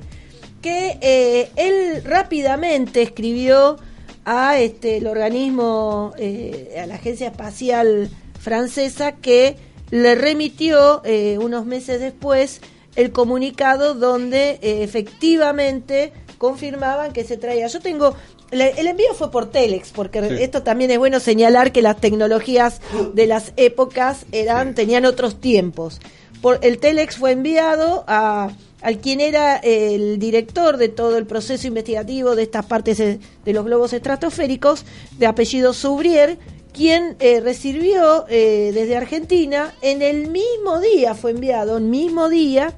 que 0.61 0.97
eh, 1.01 1.49
él 1.55 2.03
rápidamente 2.03 3.01
escribió 3.01 3.77
a 4.25 4.59
este 4.59 4.97
el 4.97 5.07
organismo, 5.07 6.13
eh, 6.17 6.79
a 6.81 6.85
la 6.85 6.95
Agencia 6.95 7.27
Espacial 7.27 8.09
Francesa, 8.39 9.13
que 9.13 9.57
le 9.91 10.15
remitió 10.15 11.01
eh, 11.05 11.37
unos 11.39 11.65
meses 11.65 11.99
después 11.99 12.61
el 12.95 13.11
comunicado 13.11 13.93
donde 13.93 14.59
eh, 14.61 14.83
efectivamente 14.83 16.13
confirmaban 16.37 17.13
que 17.13 17.23
se 17.23 17.37
traía. 17.37 17.67
Yo 17.67 17.79
tengo 17.79 18.15
el 18.61 18.87
envío 18.87 19.13
fue 19.13 19.31
por 19.31 19.49
Telex, 19.51 19.91
porque 19.91 20.21
Sí. 20.21 20.43
esto 20.43 20.63
también 20.63 20.91
es 20.91 20.97
bueno 20.99 21.19
señalar 21.19 21.71
que 21.71 21.81
las 21.81 21.97
tecnologías 21.99 22.81
de 23.13 23.27
las 23.27 23.53
épocas 23.57 24.25
eran 24.31 24.75
tenían 24.75 25.05
otros 25.05 25.39
tiempos. 25.39 25.99
Por 26.41 26.59
el 26.61 26.77
Telex 26.79 27.17
fue 27.17 27.31
enviado 27.31 28.03
a 28.07 28.51
al 28.81 28.97
quien 28.97 29.21
era 29.21 29.55
el 29.57 30.19
director 30.19 30.75
de 30.75 30.89
todo 30.89 31.17
el 31.17 31.25
proceso 31.25 31.67
investigativo 31.67 32.35
de 32.35 32.43
estas 32.43 32.65
partes 32.65 32.97
de, 32.97 33.19
de 33.45 33.53
los 33.53 33.63
globos 33.63 33.93
estratosféricos, 33.93 34.83
de 35.17 35.25
apellido 35.25 35.71
Soubrier, 35.71 36.37
quien 36.73 37.15
eh, 37.19 37.39
recibió 37.39 38.25
eh, 38.27 38.71
desde 38.73 38.97
Argentina 38.97 39.73
en 39.81 40.01
el 40.01 40.27
mismo 40.27 40.81
día, 40.81 41.15
fue 41.15 41.31
enviado 41.31 41.77
el 41.77 41.83
mismo 41.85 42.27
día, 42.27 42.73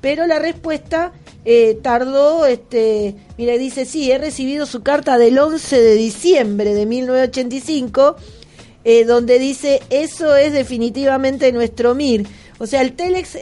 pero 0.00 0.26
la 0.26 0.38
respuesta 0.38 1.12
eh, 1.44 1.78
tardó, 1.82 2.46
este, 2.46 3.14
mira, 3.36 3.54
dice, 3.54 3.84
sí, 3.84 4.10
he 4.10 4.18
recibido 4.18 4.66
su 4.66 4.82
carta 4.82 5.18
del 5.18 5.38
11 5.38 5.80
de 5.80 5.94
diciembre 5.94 6.74
de 6.74 6.86
1985, 6.86 8.16
eh, 8.84 9.04
donde 9.04 9.38
dice, 9.38 9.80
eso 9.90 10.36
es 10.36 10.52
definitivamente 10.52 11.52
nuestro 11.52 11.94
MIR. 11.94 12.26
O 12.58 12.66
sea, 12.66 12.82
el 12.82 12.94
Telex 12.94 13.36
eh, 13.36 13.40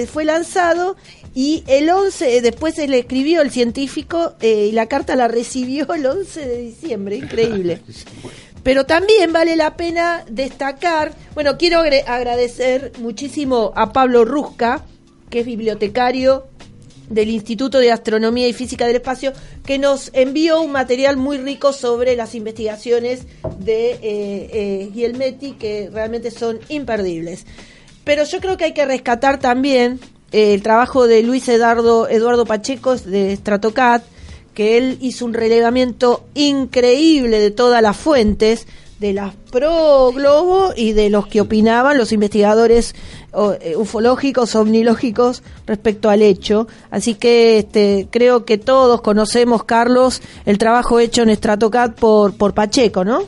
eh, 0.00 0.06
fue 0.06 0.24
lanzado 0.24 0.96
y 1.34 1.64
el 1.66 1.90
11, 1.90 2.36
eh, 2.36 2.40
después 2.40 2.76
se 2.76 2.86
le 2.86 3.00
escribió 3.00 3.42
el 3.42 3.50
científico 3.50 4.34
eh, 4.40 4.68
y 4.70 4.72
la 4.72 4.86
carta 4.86 5.16
la 5.16 5.26
recibió 5.26 5.92
el 5.92 6.06
11 6.06 6.46
de 6.46 6.58
diciembre, 6.58 7.16
increíble. 7.16 7.80
Pero 8.62 8.86
también 8.86 9.32
vale 9.32 9.56
la 9.56 9.76
pena 9.76 10.24
destacar, 10.30 11.12
bueno, 11.34 11.58
quiero 11.58 11.80
agradecer 11.80 12.92
muchísimo 12.98 13.72
a 13.76 13.92
Pablo 13.92 14.24
Rusca, 14.24 14.86
que 15.30 15.40
es 15.40 15.46
bibliotecario 15.46 16.46
del 17.08 17.30
Instituto 17.30 17.78
de 17.78 17.92
Astronomía 17.92 18.48
y 18.48 18.52
Física 18.52 18.86
del 18.86 18.96
Espacio, 18.96 19.32
que 19.64 19.78
nos 19.78 20.10
envió 20.14 20.60
un 20.60 20.72
material 20.72 21.16
muy 21.16 21.38
rico 21.38 21.72
sobre 21.72 22.16
las 22.16 22.34
investigaciones 22.34 23.26
de 23.58 23.92
eh, 23.92 23.98
eh, 24.02 24.90
Gielmetti, 24.92 25.52
que 25.52 25.90
realmente 25.92 26.30
son 26.30 26.60
imperdibles. 26.68 27.46
Pero 28.04 28.24
yo 28.24 28.40
creo 28.40 28.56
que 28.56 28.64
hay 28.64 28.74
que 28.74 28.86
rescatar 28.86 29.38
también 29.38 30.00
eh, 30.32 30.54
el 30.54 30.62
trabajo 30.62 31.06
de 31.06 31.22
Luis 31.22 31.48
Eduardo, 31.48 32.08
Eduardo 32.08 32.44
Pacheco 32.44 32.96
de 32.96 33.36
Stratocat, 33.36 34.04
que 34.54 34.78
él 34.78 34.98
hizo 35.00 35.24
un 35.24 35.34
relevamiento 35.34 36.26
increíble 36.34 37.40
de 37.40 37.50
todas 37.50 37.82
las 37.82 37.96
fuentes, 37.96 38.66
de 39.04 39.12
las 39.12 39.34
pro 39.52 40.12
globo 40.12 40.72
y 40.74 40.94
de 40.94 41.10
los 41.10 41.26
que 41.26 41.42
opinaban 41.42 41.98
los 41.98 42.10
investigadores 42.10 42.94
eh, 43.60 43.76
ufológicos, 43.76 44.54
omnilógicos 44.54 45.42
respecto 45.66 46.08
al 46.08 46.22
hecho. 46.22 46.66
Así 46.90 47.14
que 47.14 47.58
este, 47.58 48.08
creo 48.10 48.46
que 48.46 48.56
todos 48.56 49.02
conocemos, 49.02 49.64
Carlos, 49.64 50.22
el 50.46 50.56
trabajo 50.56 51.00
hecho 51.00 51.22
en 51.22 51.36
Stratocat 51.36 51.94
por, 51.98 52.34
por 52.38 52.54
Pacheco, 52.54 53.04
¿no? 53.04 53.24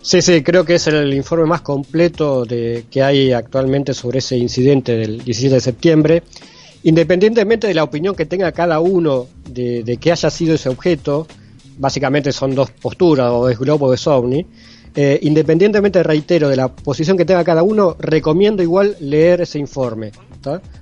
Sí, 0.00 0.22
sí, 0.22 0.44
creo 0.44 0.64
que 0.64 0.76
es 0.76 0.86
el 0.86 1.12
informe 1.12 1.46
más 1.46 1.62
completo 1.62 2.44
de, 2.44 2.84
que 2.88 3.02
hay 3.02 3.32
actualmente 3.32 3.94
sobre 3.94 4.20
ese 4.20 4.36
incidente 4.36 4.96
del 4.96 5.24
17 5.24 5.56
de 5.56 5.60
septiembre. 5.60 6.22
Independientemente 6.84 7.66
de 7.66 7.74
la 7.74 7.82
opinión 7.82 8.14
que 8.14 8.26
tenga 8.26 8.52
cada 8.52 8.78
uno 8.78 9.26
de, 9.50 9.82
de 9.82 9.96
que 9.96 10.12
haya 10.12 10.30
sido 10.30 10.54
ese 10.54 10.68
objeto, 10.68 11.26
básicamente 11.78 12.32
son 12.32 12.54
dos 12.54 12.70
posturas, 12.70 13.30
o 13.30 13.48
es 13.48 13.58
globo 13.58 13.86
o 13.86 13.94
es 13.94 14.06
ovni, 14.06 14.46
eh, 14.96 15.18
independientemente, 15.22 16.02
reitero, 16.02 16.48
de 16.48 16.56
la 16.56 16.68
posición 16.68 17.16
que 17.16 17.24
tenga 17.24 17.42
cada 17.42 17.62
uno, 17.62 17.96
recomiendo 17.98 18.62
igual 18.62 18.96
leer 19.00 19.40
ese 19.40 19.58
informe, 19.58 20.12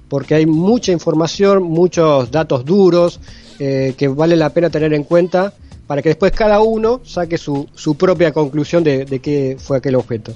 porque 0.09 0.35
hay 0.35 0.45
mucha 0.45 0.93
información, 0.93 1.63
muchos 1.63 2.31
datos 2.31 2.65
duros 2.65 3.21
eh, 3.59 3.95
que 3.97 4.09
vale 4.09 4.37
la 4.37 4.51
pena 4.51 4.69
tener 4.69 4.93
en 4.93 5.05
cuenta 5.05 5.55
para 5.87 6.03
que 6.03 6.11
después 6.11 6.33
cada 6.33 6.61
uno 6.61 7.01
saque 7.05 7.39
su, 7.39 7.69
su 7.75 7.97
propia 7.97 8.33
conclusión 8.33 8.85
de, 8.85 9.05
de 9.05 9.21
qué 9.21 9.57
fue 9.59 9.79
aquel 9.79 9.95
objeto. 9.95 10.33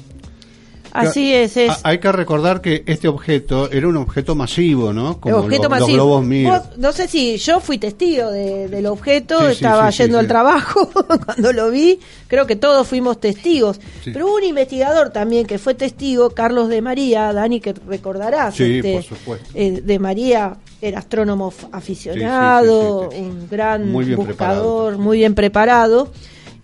Así 0.97 1.35
es, 1.35 1.57
Hay 1.83 1.99
que 1.99 2.11
recordar 2.13 2.61
que 2.61 2.83
este 2.87 3.09
objeto 3.09 3.71
era 3.71 3.89
un 3.89 3.97
objeto 3.97 4.35
masivo, 4.35 4.93
¿no? 4.93 5.21
Como 5.21 5.37
objeto 5.37 5.69
los 5.69 5.89
globos 5.89 6.25
Mir. 6.25 6.51
no 6.77 6.93
sé 6.93 7.09
si 7.09 7.37
yo 7.37 7.61
fui 7.61 7.79
testigo 7.79 8.31
del 8.31 8.87
objeto, 8.87 9.49
estaba 9.49 9.91
yendo 9.91 10.19
al 10.19 10.27
trabajo 10.27 10.91
cuando 11.25 11.53
lo 11.53 11.71
vi, 11.71 11.99
creo 12.29 12.47
que 12.47 12.57
todos 12.57 12.87
fuimos 12.87 13.21
testigos. 13.21 13.81
Pero 14.05 14.27
hubo 14.27 14.37
un 14.37 14.45
investigador 14.45 15.11
también 15.11 15.47
que 15.47 15.59
fue 15.59 15.75
testigo, 15.75 16.31
Carlos 16.31 16.69
de 16.69 16.81
María, 16.81 17.33
Dani, 17.33 17.61
que 17.61 17.75
recordarás. 17.87 18.59
Este, 18.59 19.07
eh, 19.55 19.81
de 19.83 19.99
María 19.99 20.57
era 20.81 20.99
astrónomo 20.99 21.53
aficionado, 21.73 23.09
un 23.11 23.49
gran 23.51 23.93
buscador, 23.93 24.99
muy 24.99 25.19
bien 25.19 25.35
preparado. 25.35 26.11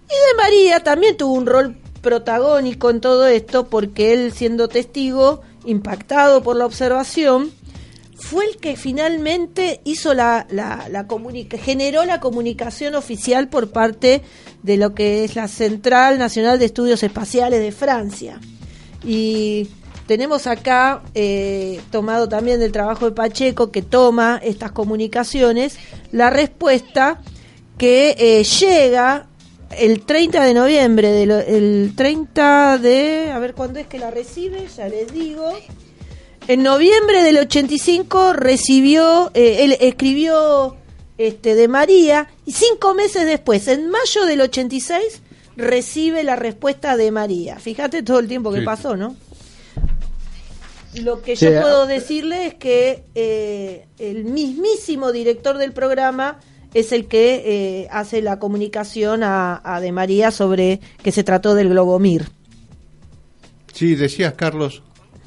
Y 0.06 0.14
de 0.14 0.42
María 0.42 0.80
también 0.80 1.16
tuvo 1.16 1.34
un 1.34 1.46
rol 1.46 1.76
protagónico 2.02 2.90
en 2.90 3.00
todo 3.00 3.26
esto 3.26 3.68
porque 3.68 4.12
él 4.12 4.32
siendo 4.32 4.68
testigo, 4.68 5.40
impactado 5.64 6.42
por 6.42 6.56
la 6.56 6.66
observación, 6.66 7.50
fue 8.16 8.46
el 8.46 8.56
que 8.56 8.76
finalmente 8.76 9.80
hizo 9.84 10.14
la, 10.14 10.46
la, 10.50 10.88
la 10.90 11.06
generó 11.58 12.04
la 12.04 12.20
comunicación 12.20 12.94
oficial 12.94 13.48
por 13.48 13.70
parte 13.70 14.22
de 14.62 14.76
lo 14.76 14.94
que 14.94 15.24
es 15.24 15.34
la 15.34 15.48
Central 15.48 16.18
Nacional 16.18 16.58
de 16.58 16.66
Estudios 16.66 17.02
Espaciales 17.02 17.60
de 17.60 17.72
Francia. 17.72 18.38
Y 19.04 19.68
tenemos 20.06 20.46
acá, 20.46 21.02
eh, 21.14 21.80
tomado 21.90 22.28
también 22.28 22.60
del 22.60 22.70
trabajo 22.70 23.06
de 23.06 23.12
Pacheco, 23.12 23.72
que 23.72 23.82
toma 23.82 24.40
estas 24.42 24.70
comunicaciones, 24.70 25.76
la 26.12 26.30
respuesta 26.30 27.20
que 27.76 28.14
eh, 28.18 28.44
llega 28.44 29.26
el 29.78 30.02
30 30.04 30.44
de 30.44 30.54
noviembre, 30.54 31.22
el 31.22 31.92
30 31.96 32.78
de... 32.78 33.30
A 33.32 33.38
ver 33.38 33.54
cuándo 33.54 33.78
es 33.78 33.86
que 33.86 33.98
la 33.98 34.10
recibe, 34.10 34.66
ya 34.76 34.88
les 34.88 35.12
digo. 35.12 35.52
En 36.48 36.62
noviembre 36.62 37.22
del 37.22 37.38
85 37.38 38.32
recibió, 38.32 39.30
eh, 39.34 39.58
él 39.60 39.76
escribió 39.80 40.76
este, 41.18 41.54
de 41.54 41.68
María 41.68 42.28
y 42.44 42.52
cinco 42.52 42.94
meses 42.94 43.26
después, 43.26 43.68
en 43.68 43.90
mayo 43.90 44.26
del 44.26 44.40
86, 44.40 45.22
recibe 45.56 46.24
la 46.24 46.36
respuesta 46.36 46.96
de 46.96 47.10
María. 47.12 47.58
Fíjate 47.60 48.02
todo 48.02 48.18
el 48.18 48.28
tiempo 48.28 48.52
que 48.52 48.62
pasó, 48.62 48.96
¿no? 48.96 49.14
Lo 50.94 51.22
que 51.22 51.36
yo 51.36 51.48
puedo 51.60 51.86
decirle 51.86 52.48
es 52.48 52.54
que 52.54 53.04
eh, 53.14 53.86
el 53.98 54.24
mismísimo 54.24 55.12
director 55.12 55.56
del 55.58 55.72
programa 55.72 56.38
es 56.74 56.92
el 56.92 57.06
que 57.06 57.82
eh, 57.82 57.88
hace 57.90 58.22
la 58.22 58.38
comunicación 58.38 59.22
a, 59.22 59.78
De 59.80 59.92
María 59.92 60.30
sobre 60.30 60.80
que 61.02 61.12
se 61.12 61.24
trató 61.24 61.54
del 61.54 61.68
Globomir. 61.68 62.28
Sí, 63.72 63.94
decías, 63.94 64.34
Carlos. 64.34 64.82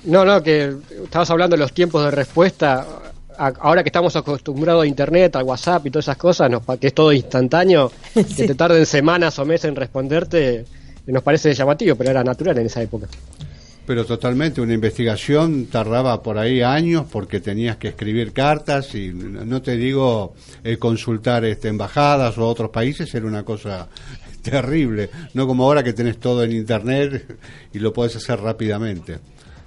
No, 0.05 0.23
no, 0.23 0.41
que 0.41 0.75
estabas 1.03 1.29
hablando 1.31 1.55
de 1.55 1.61
los 1.61 1.73
tiempos 1.73 2.03
de 2.05 2.11
respuesta. 2.11 2.85
ahora 3.37 3.83
que 3.83 3.89
estamos 3.89 4.15
acostumbrados 4.15 4.83
a 4.83 4.87
Internet, 4.87 5.35
a 5.35 5.43
WhatsApp 5.43 5.85
y 5.87 5.91
todas 5.91 6.05
esas 6.05 6.17
cosas, 6.17 6.51
que 6.79 6.87
es 6.87 6.93
todo 6.93 7.11
instantáneo, 7.11 7.91
que 8.13 8.47
te 8.47 8.55
tarden 8.55 8.85
semanas 8.85 9.37
o 9.39 9.45
meses 9.45 9.65
en 9.65 9.75
responderte, 9.75 10.65
nos 11.07 11.23
parece 11.23 11.53
llamativo, 11.53 11.95
pero 11.95 12.11
era 12.11 12.23
natural 12.23 12.57
en 12.59 12.67
esa 12.67 12.81
época. 12.81 13.07
Pero 13.85 14.03
totalmente, 14.03 14.61
una 14.61 14.73
investigación 14.73 15.67
tardaba 15.67 16.23
por 16.23 16.39
ahí 16.39 16.61
años 16.61 17.05
porque 17.11 17.39
tenías 17.39 17.77
que 17.77 17.89
escribir 17.89 18.33
cartas 18.33 18.95
y 18.95 19.09
no 19.13 19.61
te 19.61 19.77
digo 19.77 20.33
eh, 20.63 20.77
consultar 20.77 21.45
este, 21.45 21.67
embajadas 21.67 22.37
o 22.37 22.47
otros 22.47 22.71
países, 22.71 23.13
era 23.13 23.27
una 23.27 23.43
cosa 23.43 23.87
terrible, 24.41 25.09
no 25.33 25.45
como 25.45 25.65
ahora 25.65 25.83
que 25.83 25.93
tenés 25.93 26.19
todo 26.19 26.43
en 26.43 26.53
internet 26.53 27.37
y 27.73 27.79
lo 27.79 27.93
puedes 27.93 28.15
hacer 28.15 28.39
rápidamente. 28.39 29.19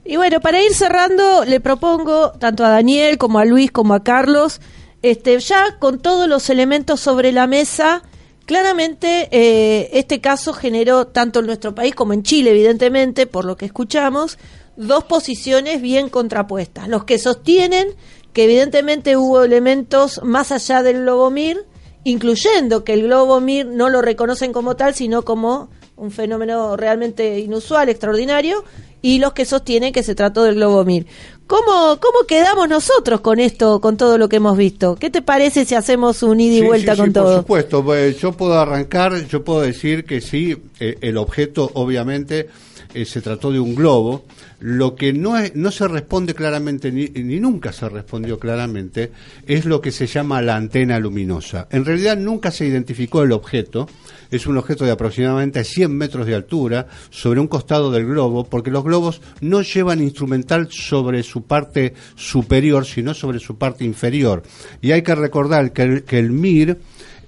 Y 0.05 0.17
bueno, 0.17 0.41
para 0.41 0.63
ir 0.63 0.73
cerrando, 0.73 1.45
le 1.45 1.61
propongo 1.61 2.33
tanto 2.33 2.65
a 2.65 2.71
Daniel 2.71 3.19
como 3.19 3.39
a 3.39 3.45
Luis 3.45 3.71
como 3.71 3.95
a 3.95 4.03
Carlos, 4.03 4.61
este, 5.03 5.39
ya 5.39 5.77
con 5.79 6.01
todos 6.01 6.27
los 6.27 6.51
elementos 6.51 6.99
sobre 6.99 7.31
la 7.31 7.47
mesa, 7.47 8.03
Claramente, 8.49 9.29
eh, 9.31 9.91
este 9.93 10.23
caso 10.23 10.55
generó, 10.55 11.09
tanto 11.09 11.41
en 11.41 11.47
nuestro 11.47 11.75
país 11.75 11.95
como 11.95 12.15
en 12.15 12.23
Chile, 12.23 12.53
evidentemente, 12.53 13.27
por 13.27 13.45
lo 13.45 13.59
que 13.59 13.67
escuchamos, 13.67 14.39
dos 14.75 15.05
posiciones 15.05 15.83
bien 15.83 16.09
contrapuestas. 16.09 16.89
Los 16.89 17.05
que 17.05 17.19
sostienen 17.19 17.89
que 18.33 18.45
evidentemente 18.45 19.19
hubo 19.19 19.43
elementos 19.43 20.23
más 20.25 20.51
allá 20.51 20.83
del 20.83 21.03
globo 21.03 21.31
Mir, 21.31 21.67
incluyendo 22.05 22.85
que 22.85 22.95
el 22.95 23.03
globo 23.03 23.39
Mir 23.39 23.67
no 23.67 23.91
lo 23.91 24.01
reconocen 24.01 24.55
como 24.55 24.77
tal, 24.77 24.95
sino 24.95 25.27
como 25.27 25.69
un 25.97 26.11
fenómeno 26.11 26.75
realmente 26.75 27.41
inusual, 27.41 27.91
extraordinario, 27.91 28.65
y 29.03 29.19
los 29.19 29.35
que 29.35 29.45
sostienen 29.45 29.93
que 29.93 30.03
se 30.03 30.15
trató 30.15 30.45
del 30.45 30.55
globo 30.55 30.87
Mir. 30.87 31.07
¿Cómo, 31.49 31.99
¿Cómo 31.99 32.27
quedamos 32.29 32.69
nosotros 32.69 33.23
con 33.23 33.41
esto, 33.41 33.81
con 33.81 33.97
todo 33.97 34.19
lo 34.19 34.29
que 34.29 34.37
hemos 34.37 34.55
visto? 34.59 34.97
¿Qué 34.97 35.09
te 35.09 35.23
parece 35.23 35.65
si 35.65 35.75
hacemos 35.75 36.23
un 36.23 36.39
ida 36.41 36.57
y 36.57 36.61
vuelta 36.61 36.95
con 36.95 37.11
todo? 37.11 37.25
Por 37.25 37.37
supuesto, 37.37 37.83
pues, 37.83 38.21
yo 38.21 38.33
puedo 38.33 38.53
arrancar, 38.61 39.27
yo 39.27 39.43
puedo 39.43 39.63
decir 39.63 40.05
que 40.05 40.21
sí, 40.21 40.59
eh, 40.79 40.99
el 41.01 41.17
objeto 41.17 41.71
obviamente 41.73 42.51
eh, 42.95 43.05
se 43.05 43.21
trató 43.21 43.53
de 43.53 43.61
un 43.61 43.75
globo. 43.75 44.25
Lo 44.61 44.95
que 44.95 45.13
no, 45.13 45.35
no 45.55 45.71
se 45.71 45.87
responde 45.87 46.35
claramente, 46.35 46.91
ni, 46.91 47.07
ni, 47.09 47.39
nunca 47.39 47.73
se 47.73 47.89
respondió 47.89 48.39
claramente, 48.39 49.13
es 49.47 49.65
lo 49.65 49.81
que 49.81 49.93
se 49.93 50.07
llama 50.07 50.43
la 50.43 50.57
antena 50.57 50.99
luminosa. 50.99 51.69
En 51.71 51.85
realidad 51.85 52.17
nunca 52.17 52.51
se 52.51 52.67
identificó 52.67 53.23
el 53.23 53.33
objeto, 53.33 53.89
es 54.31 54.47
un 54.47 54.57
objeto 54.57 54.85
de 54.85 54.91
aproximadamente 54.91 55.63
100 55.63 55.97
metros 55.97 56.27
de 56.27 56.35
altura 56.35 56.89
sobre 57.11 57.41
un 57.41 57.47
costado 57.47 57.91
del 57.93 58.07
globo, 58.07 58.45
porque 58.45 58.71
los 58.71 58.85
globos 58.85 59.21
no 59.41 59.63
llevan 59.63 60.03
instrumental 60.03 60.69
sobre 60.71 61.23
su 61.23 61.43
parte 61.43 61.95
superior, 62.17 62.85
sino 62.85 63.15
sobre 63.15 63.39
su 63.39 63.57
parte 63.57 63.85
inferior. 63.85 64.43
Y 64.83 64.93
hay 64.93 65.03
que 65.03 65.15
recordar 65.15 65.73
que 65.73 66.19
el 66.19 66.33
MIR 66.33 66.79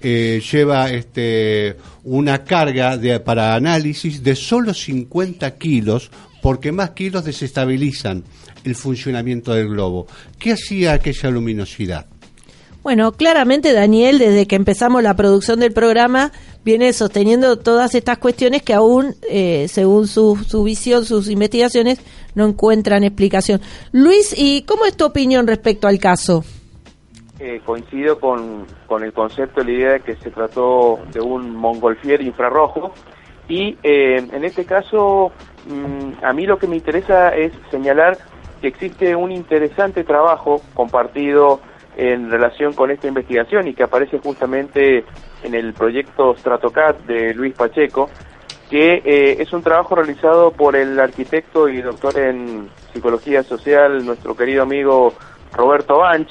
eh, 0.01 0.41
lleva 0.51 0.91
este, 0.91 1.77
una 2.03 2.43
carga 2.43 2.97
de, 2.97 3.19
para 3.19 3.55
análisis 3.55 4.23
de 4.23 4.35
solo 4.35 4.73
50 4.73 5.57
kilos, 5.57 6.11
porque 6.41 6.71
más 6.71 6.91
kilos 6.91 7.25
desestabilizan 7.25 8.23
el 8.63 8.75
funcionamiento 8.75 9.53
del 9.53 9.69
globo. 9.69 10.07
¿Qué 10.39 10.53
hacía 10.53 10.93
aquella 10.93 11.29
luminosidad? 11.29 12.07
Bueno, 12.83 13.11
claramente 13.11 13.73
Daniel, 13.73 14.17
desde 14.17 14.47
que 14.47 14.55
empezamos 14.55 15.03
la 15.03 15.15
producción 15.15 15.59
del 15.59 15.71
programa, 15.71 16.31
viene 16.65 16.93
sosteniendo 16.93 17.59
todas 17.59 17.93
estas 17.93 18.17
cuestiones 18.17 18.63
que 18.63 18.73
aún, 18.73 19.15
eh, 19.29 19.67
según 19.69 20.07
su, 20.07 20.43
su 20.47 20.63
visión, 20.63 21.05
sus 21.05 21.29
investigaciones, 21.29 21.99
no 22.33 22.47
encuentran 22.47 23.03
explicación. 23.03 23.61
Luis, 23.91 24.33
¿y 24.35 24.63
cómo 24.63 24.85
es 24.85 24.97
tu 24.97 25.05
opinión 25.05 25.45
respecto 25.45 25.87
al 25.87 25.99
caso? 25.99 26.43
Eh, 27.43 27.59
coincido 27.65 28.19
con, 28.19 28.67
con 28.85 29.03
el 29.03 29.13
concepto, 29.13 29.63
la 29.63 29.71
idea 29.71 29.91
de 29.93 30.01
que 30.01 30.15
se 30.17 30.29
trató 30.29 30.99
de 31.11 31.21
un 31.21 31.55
mongolfier 31.55 32.21
infrarrojo. 32.21 32.93
Y 33.49 33.79
eh, 33.81 34.17
en 34.31 34.43
este 34.43 34.63
caso, 34.63 35.31
mm, 35.65 36.23
a 36.23 36.33
mí 36.33 36.45
lo 36.45 36.59
que 36.59 36.67
me 36.67 36.75
interesa 36.75 37.29
es 37.29 37.51
señalar 37.71 38.19
que 38.61 38.67
existe 38.67 39.15
un 39.15 39.31
interesante 39.31 40.03
trabajo 40.03 40.61
compartido 40.75 41.61
en 41.97 42.29
relación 42.29 42.73
con 42.73 42.91
esta 42.91 43.07
investigación 43.07 43.67
y 43.67 43.73
que 43.73 43.81
aparece 43.81 44.19
justamente 44.19 45.03
en 45.41 45.55
el 45.55 45.73
proyecto 45.73 46.37
Stratocat 46.37 46.99
de 47.07 47.33
Luis 47.33 47.55
Pacheco, 47.55 48.07
que 48.69 49.01
eh, 49.03 49.37
es 49.39 49.51
un 49.51 49.63
trabajo 49.63 49.95
realizado 49.95 50.51
por 50.51 50.75
el 50.75 50.99
arquitecto 50.99 51.67
y 51.69 51.81
doctor 51.81 52.19
en 52.19 52.69
psicología 52.93 53.41
social, 53.41 54.05
nuestro 54.05 54.35
querido 54.35 54.61
amigo 54.61 55.15
Roberto 55.53 55.97
Banch, 55.97 56.29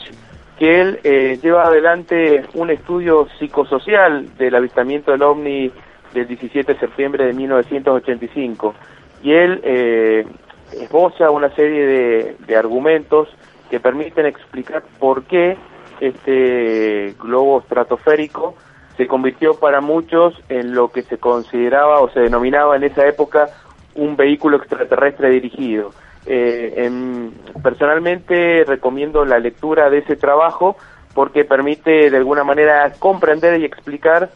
que 0.61 0.78
él 0.78 1.00
eh, 1.04 1.38
lleva 1.42 1.64
adelante 1.64 2.44
un 2.52 2.68
estudio 2.68 3.26
psicosocial 3.38 4.36
del 4.36 4.54
avistamiento 4.54 5.11
del 5.11 5.22
ovni 5.22 5.72
del 6.12 6.28
17 6.28 6.74
de 6.74 6.78
septiembre 6.78 7.24
de 7.24 7.32
1985. 7.32 8.74
Y 9.22 9.32
él 9.32 9.62
eh, 9.64 10.26
esboza 10.72 11.30
una 11.30 11.48
serie 11.54 11.86
de, 11.86 12.36
de 12.46 12.56
argumentos 12.56 13.28
que 13.70 13.80
permiten 13.80 14.26
explicar 14.26 14.82
por 14.98 15.24
qué 15.24 15.56
este 15.98 17.14
globo 17.18 17.61
estratosférico 17.61 18.54
se 18.98 19.06
convirtió 19.06 19.54
para 19.54 19.80
muchos 19.80 20.34
en 20.50 20.74
lo 20.74 20.92
que 20.92 21.00
se 21.00 21.16
consideraba 21.16 22.00
o 22.00 22.11
se 22.11 22.20
denominaba 22.20 22.76
en 22.76 22.84
esa 22.84 23.06
época 23.06 23.48
un 23.94 24.14
vehículo 24.14 24.58
extraterrestre 24.58 25.30
dirigido. 25.30 25.92
Eh, 26.27 26.75
en, 26.77 27.33
personalmente 27.62 28.64
recomiendo 28.66 29.25
la 29.25 29.39
lectura 29.39 29.89
de 29.89 29.99
ese 29.99 30.16
trabajo 30.16 30.77
porque 31.14 31.45
permite 31.45 32.11
de 32.11 32.16
alguna 32.16 32.45
manera 32.45 32.93
comprender 32.99 33.59
y 33.61 33.64
explicar 33.64 34.31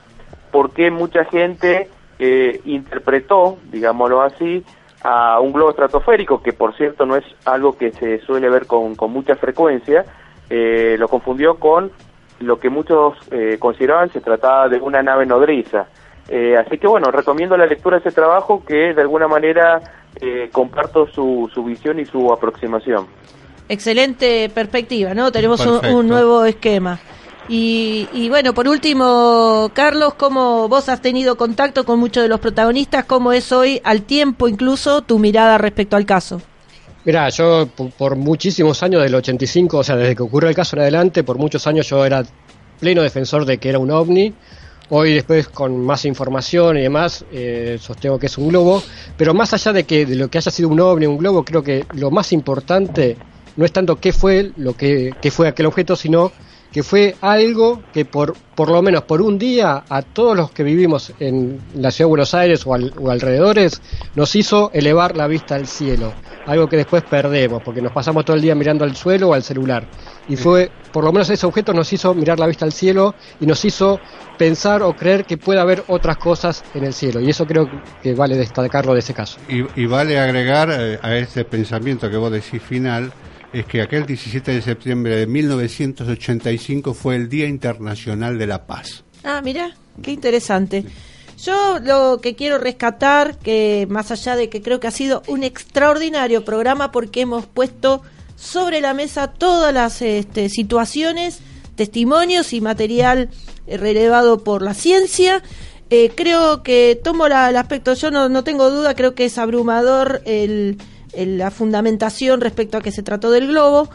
por 0.51 0.73
qué 0.73 0.91
mucha 0.91 1.25
gente 1.27 1.89
eh, 2.19 2.61
interpretó, 2.65 3.59
digámoslo 3.71 4.23
así, 4.23 4.65
a 5.03 5.39
un 5.41 5.53
globo 5.53 5.71
estratosférico, 5.71 6.43
que 6.43 6.53
por 6.53 6.75
cierto 6.77 7.05
no 7.05 7.17
es 7.17 7.25
algo 7.45 7.77
que 7.77 7.93
se 7.93 8.21
suele 8.21 8.49
ver 8.49 8.67
con, 8.67 8.95
con 8.95 9.13
mucha 9.13 9.37
frecuencia, 9.37 10.05
eh, 10.49 10.97
lo 10.99 11.09
confundió 11.09 11.57
con 11.57 11.93
lo 12.41 12.59
que 12.59 12.71
muchos 12.71 13.17
eh, 13.31 13.57
consideraban 13.59 14.11
se 14.11 14.21
trataba 14.21 14.69
de 14.69 14.79
una 14.79 15.03
nave 15.03 15.27
nodriza. 15.27 15.87
Eh, 16.29 16.57
así 16.57 16.79
que 16.79 16.87
bueno, 16.87 17.11
recomiendo 17.11 17.57
la 17.57 17.67
lectura 17.67 17.99
de 17.99 18.09
ese 18.09 18.15
trabajo 18.15 18.65
que 18.65 18.95
de 18.95 19.01
alguna 19.03 19.29
manera 19.29 19.81
eh, 20.21 20.49
comparto 20.53 21.07
su, 21.09 21.51
su 21.53 21.65
visión 21.65 21.99
y 22.01 22.05
su 22.05 22.33
aproximación. 22.33 23.07
Excelente 23.69 24.51
perspectiva, 24.51 25.15
¿no? 25.15 25.33
Tenemos 25.33 25.65
un, 25.65 26.07
nuevo 26.07 26.45
esquema. 26.45 27.01
Y, 27.49 28.09
y 28.13 28.29
bueno, 28.29 28.55
por 28.55 28.69
último, 28.69 29.71
Carlos, 29.75 30.15
¿cómo 30.15 30.69
vos 30.69 30.89
has 30.89 31.01
tenido 31.03 31.37
contacto 31.37 31.85
con 31.85 31.99
muchos 31.99 32.23
de 32.23 32.29
los 32.29 32.41
protagonistas? 32.41 33.05
¿Cómo 33.05 33.33
es 33.33 33.53
hoy, 33.53 33.81
al 33.85 34.03
tiempo 34.03 34.49
incluso, 34.49 35.03
tu 35.03 35.19
mirada 35.19 35.59
respecto 35.59 35.97
al 35.97 36.07
caso? 36.07 36.41
Mira, 37.05 37.29
yo 37.29 37.67
por, 37.75 37.91
por 37.91 38.17
muchísimos 38.17 38.83
años, 38.83 39.03
del 39.03 39.15
85, 39.15 39.79
o 39.79 39.85
sea, 39.85 39.97
desde 39.97 40.17
que 40.17 40.23
ocurrió 40.23 40.49
el 40.49 40.55
caso 40.55 40.77
en 40.77 40.83
adelante, 40.83 41.23
por 41.23 41.37
muchos 41.37 41.67
años 41.67 41.89
yo 41.89 42.05
era 42.05 42.25
pleno 42.81 43.03
defensor 43.03 43.45
de 43.45 43.59
que 43.59 43.69
era 43.69 43.79
un 43.79 43.91
ovni. 43.91 44.33
Hoy 44.91 45.15
después 45.15 45.49
con 45.49 45.85
más 45.85 46.05
información 46.05 46.77
y 46.77 46.83
demás, 46.83 47.25
eh, 47.33 47.79
sostengo 47.81 48.19
que 48.19 48.27
es 48.27 48.37
un 48.37 48.49
globo. 48.49 48.83
Pero 49.17 49.33
más 49.33 49.55
allá 49.55 49.73
de 49.73 49.85
que 49.85 50.05
de 50.05 50.15
lo 50.15 50.29
que 50.29 50.39
haya 50.39 50.51
sido 50.51 50.69
un 50.69 50.81
ovni, 50.81 51.07
un 51.07 51.19
globo, 51.19 51.45
creo 51.45 51.63
que 51.63 51.87
lo 51.95 52.11
más 52.11 52.33
importante 52.33 53.17
no 53.57 53.65
es 53.65 53.73
tanto 53.73 53.97
qué 53.97 54.13
fue 54.13 54.53
lo 54.57 54.75
que, 54.75 55.15
qué 55.21 55.31
fue 55.31 55.49
aquel 55.49 55.67
objeto, 55.67 55.97
sino 55.97 56.33
que 56.75 56.83
fue 56.83 57.15
algo 57.21 57.85
que 57.93 58.05
por, 58.05 58.35
por 58.57 58.69
lo 58.69 58.83
menos 58.83 59.05
por 59.05 59.23
un 59.23 59.39
día 59.39 59.85
a 59.89 60.03
todos 60.03 60.37
los 60.37 60.51
que 60.51 60.65
vivimos 60.65 61.13
en 61.21 61.61
la 61.77 61.93
ciudad 61.93 62.09
de 62.09 62.11
Buenos 62.11 62.35
Aires 62.35 62.67
o, 62.67 62.75
al- 62.75 62.93
o 63.01 63.11
alrededores 63.13 63.81
nos 64.17 64.35
hizo 64.35 64.73
elevar 64.75 65.17
la 65.17 65.29
vista 65.29 65.55
al 65.55 65.69
cielo, 65.69 66.13
algo 66.47 66.69
que 66.69 66.77
después 66.77 67.05
perdemos 67.05 67.63
porque 67.63 67.81
nos 67.81 67.93
pasamos 67.93 68.25
todo 68.25 68.35
el 68.35 68.43
día 68.43 68.57
mirando 68.57 68.83
al 68.85 68.97
suelo 68.97 69.29
o 69.29 69.35
al 69.35 69.45
celular. 69.45 69.87
Y 70.29 70.35
fue, 70.35 70.69
por 70.93 71.05
lo 71.05 71.13
menos 71.13 71.31
ese 71.31 71.47
objeto 71.47 71.73
nos 71.73 71.93
hizo 71.93 72.13
mirar 72.13 72.41
la 72.41 72.49
vista 72.49 72.65
al 72.65 72.73
cielo 72.73 73.15
y 73.39 73.47
nos 73.47 73.65
hizo 73.65 74.01
pensar 74.37 74.83
o 74.83 74.95
creer 74.95 75.25
que 75.27 75.37
puede 75.37 75.61
haber 75.61 75.85
otras 75.87 76.17
cosas 76.17 76.65
en 76.75 76.83
el 76.85 76.93
cielo. 76.93 77.21
Y 77.21 77.31
eso 77.31 77.47
creo 77.47 77.71
que 78.03 78.15
vale 78.15 78.37
destacarlo 78.37 78.95
de 78.95 78.99
ese 78.99 79.15
caso. 79.15 79.39
Y, 79.49 79.65
y 79.81 79.87
vale 79.87 80.19
agregar 80.19 80.71
eh, 80.73 80.99
a 81.01 81.15
ese 81.15 81.45
pensamiento 81.45 82.11
que 82.11 82.17
vos 82.17 82.33
decís 82.33 82.61
final, 82.61 83.13
es 83.55 83.67
que 83.67 83.81
aquel 83.83 84.05
17 84.07 84.53
de 84.53 84.63
septiembre 84.63 85.17
de 85.17 85.27
1985 85.27 86.95
fue 86.95 87.17
el 87.17 87.29
Día 87.29 87.47
Internacional 87.47 88.39
de 88.39 88.47
la 88.47 88.67
Paz. 88.67 89.05
Ah, 89.23 89.41
mira, 89.43 89.71
qué 90.03 90.11
interesante. 90.13 90.85
Yo 91.43 91.79
lo 91.81 92.21
que 92.21 92.35
quiero 92.37 92.59
rescatar, 92.59 93.39
que 93.39 93.87
más 93.91 94.11
allá 94.11 94.37
de 94.37 94.49
que 94.49 94.63
creo 94.63 94.81
que 94.81 94.87
ha 94.87 94.93
sido 94.93 95.23
un 95.27 95.43
extraordinario 95.43 96.45
programa 96.45 96.93
porque 96.93 97.23
hemos 97.23 97.47
puesto 97.47 98.03
sobre 98.37 98.81
la 98.81 98.95
mesa 98.95 99.29
todas 99.29 99.73
las 99.73 100.01
este, 100.03 100.49
situaciones, 100.49 101.41
testimonios 101.77 102.53
y 102.53 102.61
material 102.61 103.31
eh, 103.67 103.77
relevado 103.77 104.45
por 104.45 104.63
la 104.63 104.75
ciencia. 104.75 105.43
Eh, 105.91 106.11
creo 106.15 106.63
que 106.63 106.99
tomo 107.03 107.29
la- 107.29 107.51
el 107.51 107.57
aspecto, 107.57 107.95
yo 107.95 108.11
no, 108.11 108.29
no 108.29 108.43
tengo 108.45 108.71
duda, 108.71 108.95
creo 108.95 109.15
que 109.15 109.27
es 109.27 109.39
abrumador 109.39 110.23
el, 110.25 110.79
el- 111.04 111.04
la 111.17 111.51
fundamentación 111.51 112.41
respecto 112.41 112.79
a 112.79 112.81
que 112.83 112.93
se 112.93 113.03
trató 113.03 113.31
del 113.31 113.49
globo, 113.49 113.89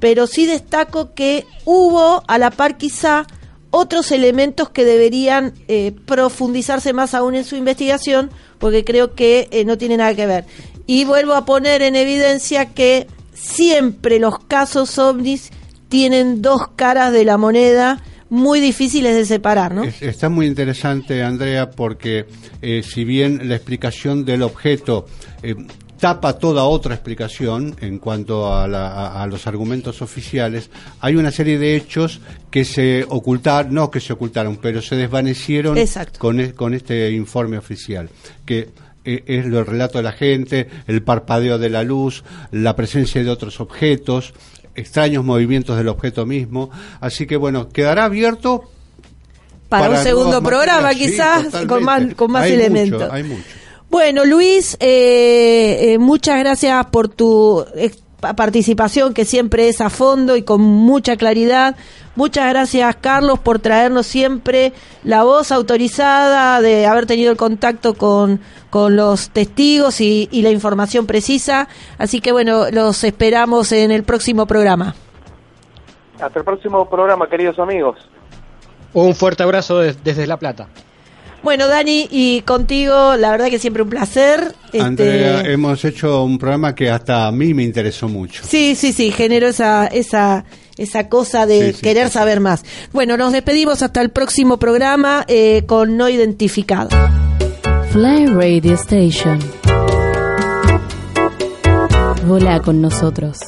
pero 0.00 0.26
sí 0.26 0.46
destaco 0.46 1.14
que 1.14 1.44
hubo 1.64 2.22
a 2.28 2.38
la 2.38 2.50
par 2.50 2.76
quizá 2.76 3.26
otros 3.70 4.10
elementos 4.12 4.70
que 4.70 4.84
deberían 4.84 5.52
eh, 5.68 5.92
profundizarse 6.06 6.92
más 6.92 7.14
aún 7.14 7.34
en 7.34 7.44
su 7.44 7.56
investigación, 7.56 8.30
porque 8.58 8.84
creo 8.84 9.14
que 9.14 9.48
eh, 9.50 9.64
no 9.64 9.76
tiene 9.78 9.96
nada 9.96 10.14
que 10.14 10.26
ver. 10.26 10.44
Y 10.86 11.04
vuelvo 11.04 11.34
a 11.34 11.44
poner 11.44 11.82
en 11.82 11.96
evidencia 11.96 12.66
que 12.66 13.06
siempre 13.34 14.18
los 14.18 14.38
casos 14.38 14.98
ovnis 14.98 15.50
tienen 15.88 16.42
dos 16.42 16.62
caras 16.74 17.12
de 17.12 17.24
la 17.24 17.36
moneda 17.36 18.02
muy 18.28 18.58
difíciles 18.60 19.14
de 19.14 19.24
separar, 19.24 19.74
¿no? 19.74 19.84
Es- 19.84 20.02
está 20.02 20.28
muy 20.28 20.46
interesante, 20.46 21.22
Andrea, 21.22 21.70
porque 21.70 22.26
eh, 22.62 22.82
si 22.82 23.04
bien 23.04 23.48
la 23.48 23.54
explicación 23.56 24.24
del 24.24 24.42
objeto 24.42 25.06
eh, 25.42 25.54
tapa 25.98 26.34
toda 26.38 26.64
otra 26.64 26.94
explicación 26.94 27.74
en 27.80 27.98
cuanto 27.98 28.54
a, 28.54 28.68
la- 28.68 28.88
a- 28.88 29.22
a 29.22 29.26
los 29.26 29.46
argumentos 29.46 30.02
oficiales, 30.02 30.70
hay 31.00 31.16
una 31.16 31.30
serie 31.30 31.58
de 31.58 31.76
hechos 31.76 32.20
que 32.50 32.64
se 32.64 33.04
ocultaron, 33.08 33.72
no 33.74 33.90
que 33.90 34.00
se 34.00 34.12
ocultaron, 34.12 34.56
pero 34.56 34.82
se 34.82 34.96
desvanecieron 34.96 35.76
Exacto. 35.78 36.18
con, 36.18 36.40
e- 36.40 36.52
con 36.52 36.74
este 36.74 37.10
informe 37.12 37.56
oficial, 37.58 38.10
que 38.44 38.70
eh, 39.04 39.22
es 39.26 39.46
el 39.46 39.64
relato 39.64 39.98
de 39.98 40.04
la 40.04 40.12
gente, 40.12 40.68
el 40.86 41.02
parpadeo 41.02 41.58
de 41.58 41.70
la 41.70 41.82
luz, 41.82 42.24
la 42.50 42.74
presencia 42.76 43.22
de 43.22 43.30
otros 43.30 43.60
objetos, 43.60 44.34
extraños 44.74 45.24
movimientos 45.24 45.76
del 45.76 45.88
objeto 45.88 46.26
mismo. 46.26 46.70
Así 47.00 47.26
que 47.26 47.36
bueno, 47.36 47.68
quedará 47.70 48.04
abierto 48.04 48.64
Para, 49.68 49.84
un 49.84 49.90
para 49.92 50.02
segundo 50.02 50.40
nuevas 50.40 50.48
programa 50.48 50.92
sí, 50.92 50.98
quizás 50.98 51.46
con 51.66 51.82
más, 51.84 52.14
con 52.14 52.30
más 52.32 52.42
Hay 52.44 52.52
elementos. 52.52 53.00
mucho, 53.02 53.12
hay 53.12 53.22
mucho. 53.22 53.42
Bueno, 53.90 54.24
Luis, 54.24 54.76
eh, 54.80 55.92
eh, 55.94 55.98
muchas 55.98 56.38
gracias 56.40 56.86
por 56.86 57.08
tu 57.08 57.64
pa- 58.20 58.34
participación, 58.34 59.14
que 59.14 59.24
siempre 59.24 59.68
es 59.68 59.80
a 59.80 59.90
fondo 59.90 60.36
y 60.36 60.42
con 60.42 60.60
mucha 60.60 61.16
claridad. 61.16 61.76
Muchas 62.16 62.48
gracias, 62.48 62.96
Carlos, 62.96 63.38
por 63.38 63.58
traernos 63.58 64.06
siempre 64.06 64.72
la 65.04 65.22
voz 65.22 65.52
autorizada 65.52 66.60
de 66.60 66.86
haber 66.86 67.06
tenido 67.06 67.30
el 67.30 67.36
contacto 67.36 67.94
con, 67.94 68.40
con 68.70 68.96
los 68.96 69.30
testigos 69.30 70.00
y, 70.00 70.28
y 70.32 70.42
la 70.42 70.50
información 70.50 71.06
precisa. 71.06 71.68
Así 71.98 72.20
que, 72.20 72.32
bueno, 72.32 72.70
los 72.70 73.04
esperamos 73.04 73.70
en 73.72 73.90
el 73.92 74.02
próximo 74.02 74.46
programa. 74.46 74.94
Hasta 76.20 76.38
el 76.38 76.44
próximo 76.44 76.88
programa, 76.88 77.28
queridos 77.28 77.58
amigos. 77.58 77.98
Un 78.94 79.14
fuerte 79.14 79.42
abrazo 79.42 79.78
des- 79.78 80.02
desde 80.02 80.26
La 80.26 80.38
Plata. 80.38 80.68
Bueno, 81.46 81.68
Dani, 81.68 82.08
y 82.10 82.40
contigo, 82.40 83.14
la 83.14 83.30
verdad 83.30 83.46
que 83.50 83.60
siempre 83.60 83.84
un 83.84 83.88
placer. 83.88 84.52
Este, 84.64 84.80
Andrea, 84.80 85.42
hemos 85.42 85.84
hecho 85.84 86.24
un 86.24 86.38
programa 86.38 86.74
que 86.74 86.90
hasta 86.90 87.28
a 87.28 87.30
mí 87.30 87.54
me 87.54 87.62
interesó 87.62 88.08
mucho. 88.08 88.42
Sí, 88.44 88.74
sí, 88.74 88.92
sí, 88.92 89.12
generó 89.12 89.46
esa, 89.46 89.86
esa, 89.86 90.44
esa 90.76 91.08
cosa 91.08 91.46
de 91.46 91.68
Sí, 91.68 91.74
sí, 91.74 91.82
querer 91.82 92.10
saber 92.10 92.40
más. 92.40 92.64
Bueno, 92.92 93.16
nos 93.16 93.30
despedimos 93.32 93.84
hasta 93.84 94.00
el 94.00 94.10
próximo 94.10 94.58
programa 94.58 95.24
eh, 95.28 95.62
con 95.66 95.96
No 95.96 96.08
Identificado. 96.08 96.88
Fly 97.92 98.26
Radio 98.26 98.74
Station. 98.74 99.38
Volá 102.26 102.58
con 102.60 102.80
nosotros. 102.80 103.38